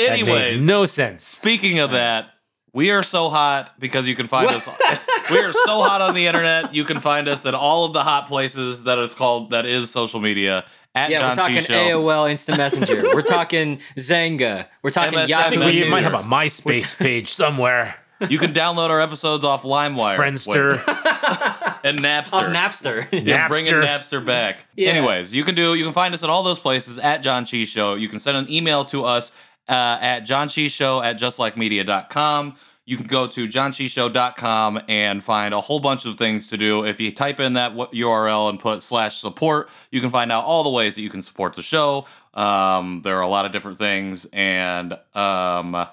Anyways, 0.08 0.64
no 0.64 0.86
sense. 0.86 1.24
Speaking 1.24 1.80
of 1.80 1.90
that, 1.90 2.30
we 2.72 2.90
are 2.90 3.02
so 3.02 3.28
hot 3.28 3.72
because 3.78 4.06
you 4.06 4.14
can 4.14 4.26
find 4.26 4.48
us. 4.48 4.66
we 5.30 5.38
are 5.38 5.52
so 5.52 5.82
hot 5.82 6.00
on 6.00 6.14
the 6.14 6.26
internet. 6.26 6.74
You 6.74 6.84
can 6.84 7.00
find 7.00 7.28
us 7.28 7.44
at 7.44 7.54
all 7.54 7.84
of 7.84 7.92
the 7.92 8.02
hot 8.02 8.28
places 8.28 8.84
that 8.84 8.98
is 8.98 9.14
called 9.14 9.50
that 9.50 9.66
is 9.66 9.90
social 9.90 10.20
media 10.20 10.64
at 10.94 11.10
Yeah, 11.10 11.18
John 11.20 11.28
we're 11.30 11.34
talking 11.36 11.56
C 11.58 11.64
Show. 11.64 11.74
AOL 11.74 12.30
Instant 12.30 12.58
Messenger. 12.58 13.02
we're 13.14 13.22
talking 13.22 13.78
Xanga. 13.96 14.66
We're 14.82 14.90
talking 14.90 15.18
MSN 15.18 15.28
Yahoo. 15.28 15.44
I 15.46 15.50
think 15.50 15.62
we 15.64 15.80
News. 15.80 15.90
might 15.90 16.02
have 16.02 16.14
a 16.14 16.18
MySpace 16.18 16.98
page 16.98 17.28
somewhere. 17.28 17.96
You 18.28 18.36
can 18.38 18.52
download 18.52 18.90
our 18.90 19.00
episodes 19.00 19.44
off 19.44 19.62
LimeWire, 19.62 20.16
Friendster. 20.16 20.78
And 21.82 21.98
Napster. 22.00 22.46
of 22.46 22.52
Napster. 22.52 23.08
Yeah, 23.26 23.48
bringing 23.48 23.72
Napster. 23.72 24.20
Napster 24.20 24.26
back. 24.26 24.66
Yeah. 24.76 24.90
Anyways, 24.90 25.34
you 25.34 25.42
can 25.44 25.54
do 25.54 25.74
you 25.74 25.84
can 25.84 25.94
find 25.94 26.12
us 26.12 26.22
at 26.22 26.28
all 26.28 26.42
those 26.42 26.58
places 26.58 26.98
at 26.98 27.22
Janchi 27.22 27.66
Show. 27.66 27.94
You 27.94 28.06
can 28.08 28.18
send 28.18 28.36
an 28.36 28.50
email 28.52 28.84
to 28.86 29.04
us 29.04 29.32
uh, 29.66 29.96
at 30.00 30.26
janchishow 30.26 31.02
at 31.02 31.18
justlikemedia.com. 31.18 32.56
You 32.90 32.96
can 32.96 33.06
go 33.06 33.28
to 33.28 33.46
janchishow.com 33.46 34.82
and 34.88 35.22
find 35.22 35.54
a 35.54 35.60
whole 35.60 35.78
bunch 35.78 36.06
of 36.06 36.16
things 36.16 36.48
to 36.48 36.56
do. 36.56 36.84
If 36.84 37.00
you 37.00 37.12
type 37.12 37.38
in 37.38 37.52
that 37.52 37.72
URL 37.72 38.50
and 38.50 38.58
put 38.58 38.82
slash 38.82 39.16
support, 39.18 39.68
you 39.92 40.00
can 40.00 40.10
find 40.10 40.32
out 40.32 40.44
all 40.44 40.64
the 40.64 40.70
ways 40.70 40.96
that 40.96 41.02
you 41.02 41.08
can 41.08 41.22
support 41.22 41.52
the 41.52 41.62
show. 41.62 42.04
Um, 42.34 43.02
there 43.02 43.16
are 43.16 43.22
a 43.22 43.28
lot 43.28 43.46
of 43.46 43.52
different 43.52 43.78
things. 43.78 44.26
And 44.32 44.98
um, 45.14 45.86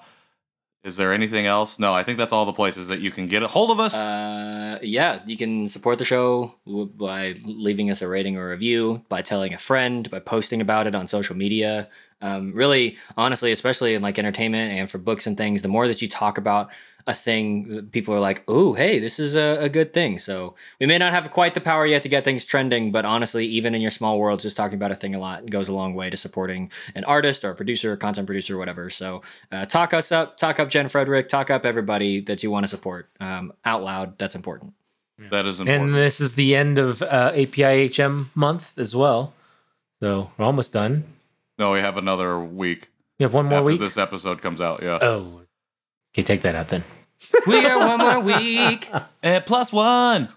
is 0.82 0.96
there 0.96 1.12
anything 1.12 1.46
else? 1.46 1.78
No, 1.78 1.92
I 1.92 2.02
think 2.02 2.18
that's 2.18 2.32
all 2.32 2.46
the 2.46 2.52
places 2.52 2.88
that 2.88 2.98
you 2.98 3.12
can 3.12 3.26
get 3.26 3.44
a 3.44 3.46
hold 3.46 3.70
of 3.70 3.78
us. 3.78 3.94
Uh, 3.94 4.80
yeah, 4.82 5.20
you 5.24 5.36
can 5.36 5.68
support 5.68 5.98
the 5.98 6.04
show 6.04 6.56
by 6.66 7.36
leaving 7.44 7.92
us 7.92 8.02
a 8.02 8.08
rating 8.08 8.36
or 8.36 8.50
review, 8.50 9.04
by 9.08 9.22
telling 9.22 9.54
a 9.54 9.58
friend, 9.58 10.10
by 10.10 10.18
posting 10.18 10.60
about 10.60 10.88
it 10.88 10.96
on 10.96 11.06
social 11.06 11.36
media. 11.36 11.88
Um, 12.20 12.52
really, 12.52 12.96
honestly, 13.16 13.52
especially 13.52 13.94
in 13.94 14.02
like 14.02 14.18
entertainment 14.18 14.72
and 14.72 14.90
for 14.90 14.98
books 14.98 15.26
and 15.26 15.36
things, 15.36 15.62
the 15.62 15.68
more 15.68 15.86
that 15.86 16.02
you 16.02 16.08
talk 16.08 16.36
about 16.38 16.70
a 17.08 17.14
thing 17.14 17.88
people 17.90 18.14
are 18.14 18.20
like, 18.20 18.44
oh, 18.48 18.74
hey, 18.74 18.98
this 18.98 19.18
is 19.18 19.34
a, 19.34 19.56
a 19.62 19.68
good 19.70 19.94
thing. 19.94 20.18
So 20.18 20.54
we 20.78 20.84
may 20.84 20.98
not 20.98 21.14
have 21.14 21.30
quite 21.30 21.54
the 21.54 21.60
power 21.60 21.86
yet 21.86 22.02
to 22.02 22.08
get 22.08 22.22
things 22.22 22.44
trending, 22.44 22.92
but 22.92 23.06
honestly, 23.06 23.46
even 23.46 23.74
in 23.74 23.80
your 23.80 23.90
small 23.90 24.18
world, 24.18 24.40
just 24.40 24.58
talking 24.58 24.74
about 24.74 24.92
a 24.92 24.94
thing 24.94 25.14
a 25.14 25.18
lot 25.18 25.48
goes 25.48 25.70
a 25.70 25.72
long 25.72 25.94
way 25.94 26.10
to 26.10 26.18
supporting 26.18 26.70
an 26.94 27.04
artist 27.04 27.44
or 27.44 27.50
a 27.50 27.54
producer, 27.54 27.94
or 27.94 27.96
content 27.96 28.26
producer, 28.26 28.56
or 28.56 28.58
whatever. 28.58 28.90
So 28.90 29.22
uh, 29.50 29.64
talk 29.64 29.94
us 29.94 30.12
up, 30.12 30.36
talk 30.36 30.60
up 30.60 30.68
Jen 30.68 30.88
Frederick, 30.88 31.28
talk 31.30 31.50
up 31.50 31.64
everybody 31.64 32.20
that 32.20 32.42
you 32.42 32.50
want 32.50 32.64
to 32.64 32.68
support 32.68 33.08
um, 33.20 33.54
out 33.64 33.82
loud. 33.82 34.18
That's 34.18 34.34
important. 34.34 34.74
That 35.30 35.46
is 35.46 35.60
important. 35.60 35.86
And 35.86 35.94
this 35.94 36.20
is 36.20 36.34
the 36.34 36.54
end 36.54 36.78
of 36.78 37.00
uh, 37.02 37.32
API 37.34 37.88
HM 37.88 38.30
month 38.34 38.78
as 38.78 38.94
well. 38.94 39.32
So 40.02 40.30
we're 40.36 40.44
almost 40.44 40.74
done. 40.74 41.04
No, 41.58 41.72
we 41.72 41.80
have 41.80 41.96
another 41.96 42.38
week 42.38 42.88
We 43.18 43.24
have 43.24 43.34
one 43.34 43.46
more 43.46 43.58
after 43.58 43.66
week. 43.66 43.80
this 43.80 43.96
episode 43.98 44.40
comes 44.40 44.60
out. 44.60 44.82
Yeah. 44.82 44.98
Oh, 45.02 45.42
okay, 46.14 46.22
take 46.22 46.42
that 46.42 46.54
out 46.54 46.68
then. 46.68 46.84
we 47.46 47.64
are 47.66 47.78
one 47.78 47.98
more 47.98 48.20
week. 48.20 48.90
And 49.22 49.44
plus 49.44 49.72
one. 49.72 50.28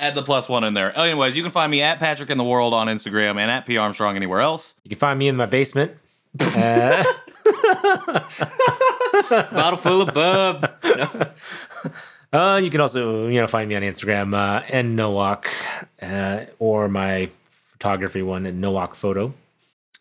Add 0.00 0.14
the 0.14 0.22
plus 0.22 0.48
one 0.48 0.64
in 0.64 0.74
there. 0.74 0.96
Anyways, 0.96 1.36
you 1.36 1.42
can 1.42 1.50
find 1.52 1.70
me 1.70 1.82
at 1.82 1.98
Patrick 1.98 2.30
in 2.30 2.38
the 2.38 2.44
World 2.44 2.72
on 2.74 2.86
Instagram 2.88 3.38
and 3.38 3.50
at 3.50 3.66
P 3.66 3.76
Armstrong 3.78 4.16
anywhere 4.16 4.40
else. 4.40 4.74
You 4.84 4.90
can 4.90 4.98
find 4.98 5.18
me 5.18 5.28
in 5.28 5.36
my 5.36 5.46
basement. 5.46 5.92
Uh, 6.40 7.04
Bottle 9.52 9.76
full 9.78 10.02
of 10.02 10.14
bub. 10.14 10.70
uh, 12.32 12.60
you 12.62 12.70
can 12.70 12.80
also, 12.80 13.26
you 13.28 13.40
know, 13.40 13.46
find 13.46 13.68
me 13.68 13.74
on 13.74 13.82
Instagram 13.82 14.34
uh, 14.34 14.62
and 14.68 14.96
Nowak, 14.96 15.48
uh, 16.00 16.44
or 16.58 16.88
my 16.88 17.30
photography 17.48 18.22
one 18.22 18.46
at 18.46 18.54
Nowak 18.54 18.94
Photo. 18.94 19.34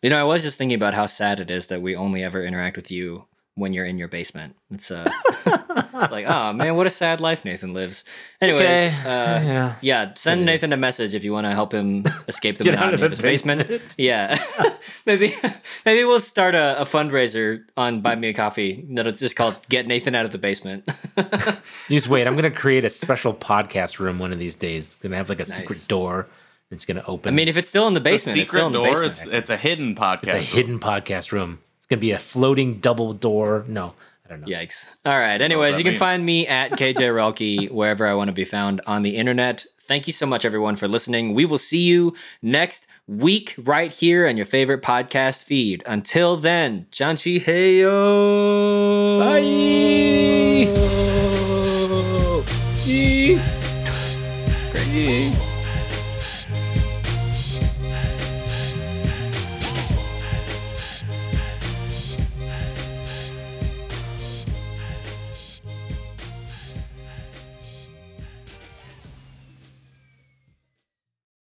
You 0.02 0.10
know, 0.10 0.20
I 0.20 0.24
was 0.24 0.42
just 0.44 0.58
thinking 0.58 0.76
about 0.76 0.94
how 0.96 1.06
sad 1.06 1.40
it 1.40 1.52
is 1.52 1.68
that 1.68 1.82
we 1.82 1.96
only 1.96 2.24
ever 2.24 2.44
interact 2.44 2.76
with 2.76 2.90
you 2.92 3.26
when 3.56 3.72
you're 3.74 3.86
in 3.86 4.00
your 4.00 4.08
basement. 4.08 4.56
It's 4.72 4.90
uh, 4.90 5.08
like, 5.94 6.26
oh 6.26 6.54
man, 6.54 6.76
what 6.76 6.88
a 6.88 6.90
sad 6.90 7.22
life 7.22 7.46
Nathan 7.46 7.74
lives. 7.76 8.04
Anyways, 8.42 8.62
Okay, 8.62 8.88
uh, 9.06 9.06
yeah. 9.44 9.76
yeah, 9.82 10.14
send 10.16 10.42
It 10.42 10.46
Nathan 10.46 10.72
is. 10.72 10.74
a 10.74 10.78
message 10.78 11.14
if 11.14 11.24
you 11.24 11.34
want 11.34 11.46
to 11.46 11.52
help 11.52 11.72
him 11.72 12.04
escape 12.28 12.58
the 12.58 12.64
monotony 12.72 13.04
of 13.04 13.12
his 13.12 13.22
basement. 13.22 13.68
basement. 13.68 13.96
Yeah, 14.00 14.40
maybe 15.06 15.32
maybe 15.86 16.04
we'll 16.04 16.20
start 16.20 16.56
a, 16.56 16.82
a 16.82 16.86
fundraiser 16.86 17.66
on 17.78 18.02
Buy 18.02 18.16
Me 18.16 18.30
a 18.30 18.34
Coffee 18.34 18.84
that'll 18.92 19.12
just 19.12 19.36
called 19.36 19.58
"Get 19.70 19.86
Nathan 19.86 20.16
Out 20.16 20.26
of 20.26 20.32
the 20.32 20.40
Basement." 20.40 20.84
You 21.90 21.98
just 22.00 22.08
wait. 22.08 22.26
I'm 22.26 22.36
gonna 22.36 22.50
create 22.50 22.86
a 22.86 22.90
special 22.90 23.34
podcast 23.36 24.00
room 24.00 24.18
one 24.18 24.32
of 24.34 24.40
these 24.40 24.56
days. 24.56 24.94
It's 24.96 25.04
gonna 25.04 25.18
have 25.18 25.30
like 25.30 25.42
a 25.42 25.46
secret 25.46 25.86
door. 25.88 26.28
It's 26.72 26.86
gonna 26.86 27.04
open. 27.06 27.34
I 27.34 27.36
mean, 27.36 27.48
if 27.48 27.58
it's 27.58 27.70
still 27.70 27.88
in 27.88 27.94
the 27.94 28.00
The 28.00 28.04
basement, 28.06 28.40
it's 28.40 28.50
still 28.50 28.68
secret 28.68 28.68
in 28.68 28.72
the 28.72 28.78
door, 28.94 29.08
basement. 29.10 29.34
it's, 29.34 29.38
it's 29.40 29.50
a 29.50 29.58
hidden 29.58 29.96
podcast. 29.96 30.24
it's 30.24 30.34
a 30.52 30.56
hidden 30.56 30.80
podcast 30.80 31.32
room. 31.32 31.60
It's 31.78 31.88
gonna 31.88 32.00
be 32.00 32.12
a 32.12 32.20
floating 32.20 32.80
double 32.80 33.14
door. 33.14 33.66
No, 33.68 33.94
I 34.26 34.30
don't 34.30 34.42
know. 34.42 34.48
Yikes. 34.48 34.96
All 35.06 35.20
right. 35.20 35.42
Anyways, 35.42 35.74
that 35.74 35.80
you 35.80 35.84
can 35.84 35.92
means. 35.92 36.00
find 36.00 36.26
me 36.26 36.48
at 36.62 36.72
KJ 36.72 36.96
Relke 36.96 37.70
wherever 37.70 38.08
I 38.08 38.14
want 38.14 38.30
to 38.30 38.34
be 38.34 38.46
found 38.46 38.80
on 38.88 39.02
the 39.02 39.18
internet. 39.18 39.66
Thank 39.82 40.08
you 40.08 40.14
so 40.14 40.26
much, 40.26 40.46
everyone, 40.46 40.78
for 40.78 40.88
listening. 40.88 41.34
We 41.34 41.44
will 41.44 41.58
see 41.58 41.82
you 41.82 42.16
next 42.42 42.88
week 43.08 43.56
right 43.58 43.92
here 43.92 44.26
on 44.26 44.38
your 44.38 44.46
favorite 44.46 44.82
podcast 44.82 45.44
feed. 45.44 45.84
Until 45.86 46.38
then, 46.38 46.88
Janchi 46.92 47.44
Heyo. 47.44 49.20
Bye. 49.20 51.21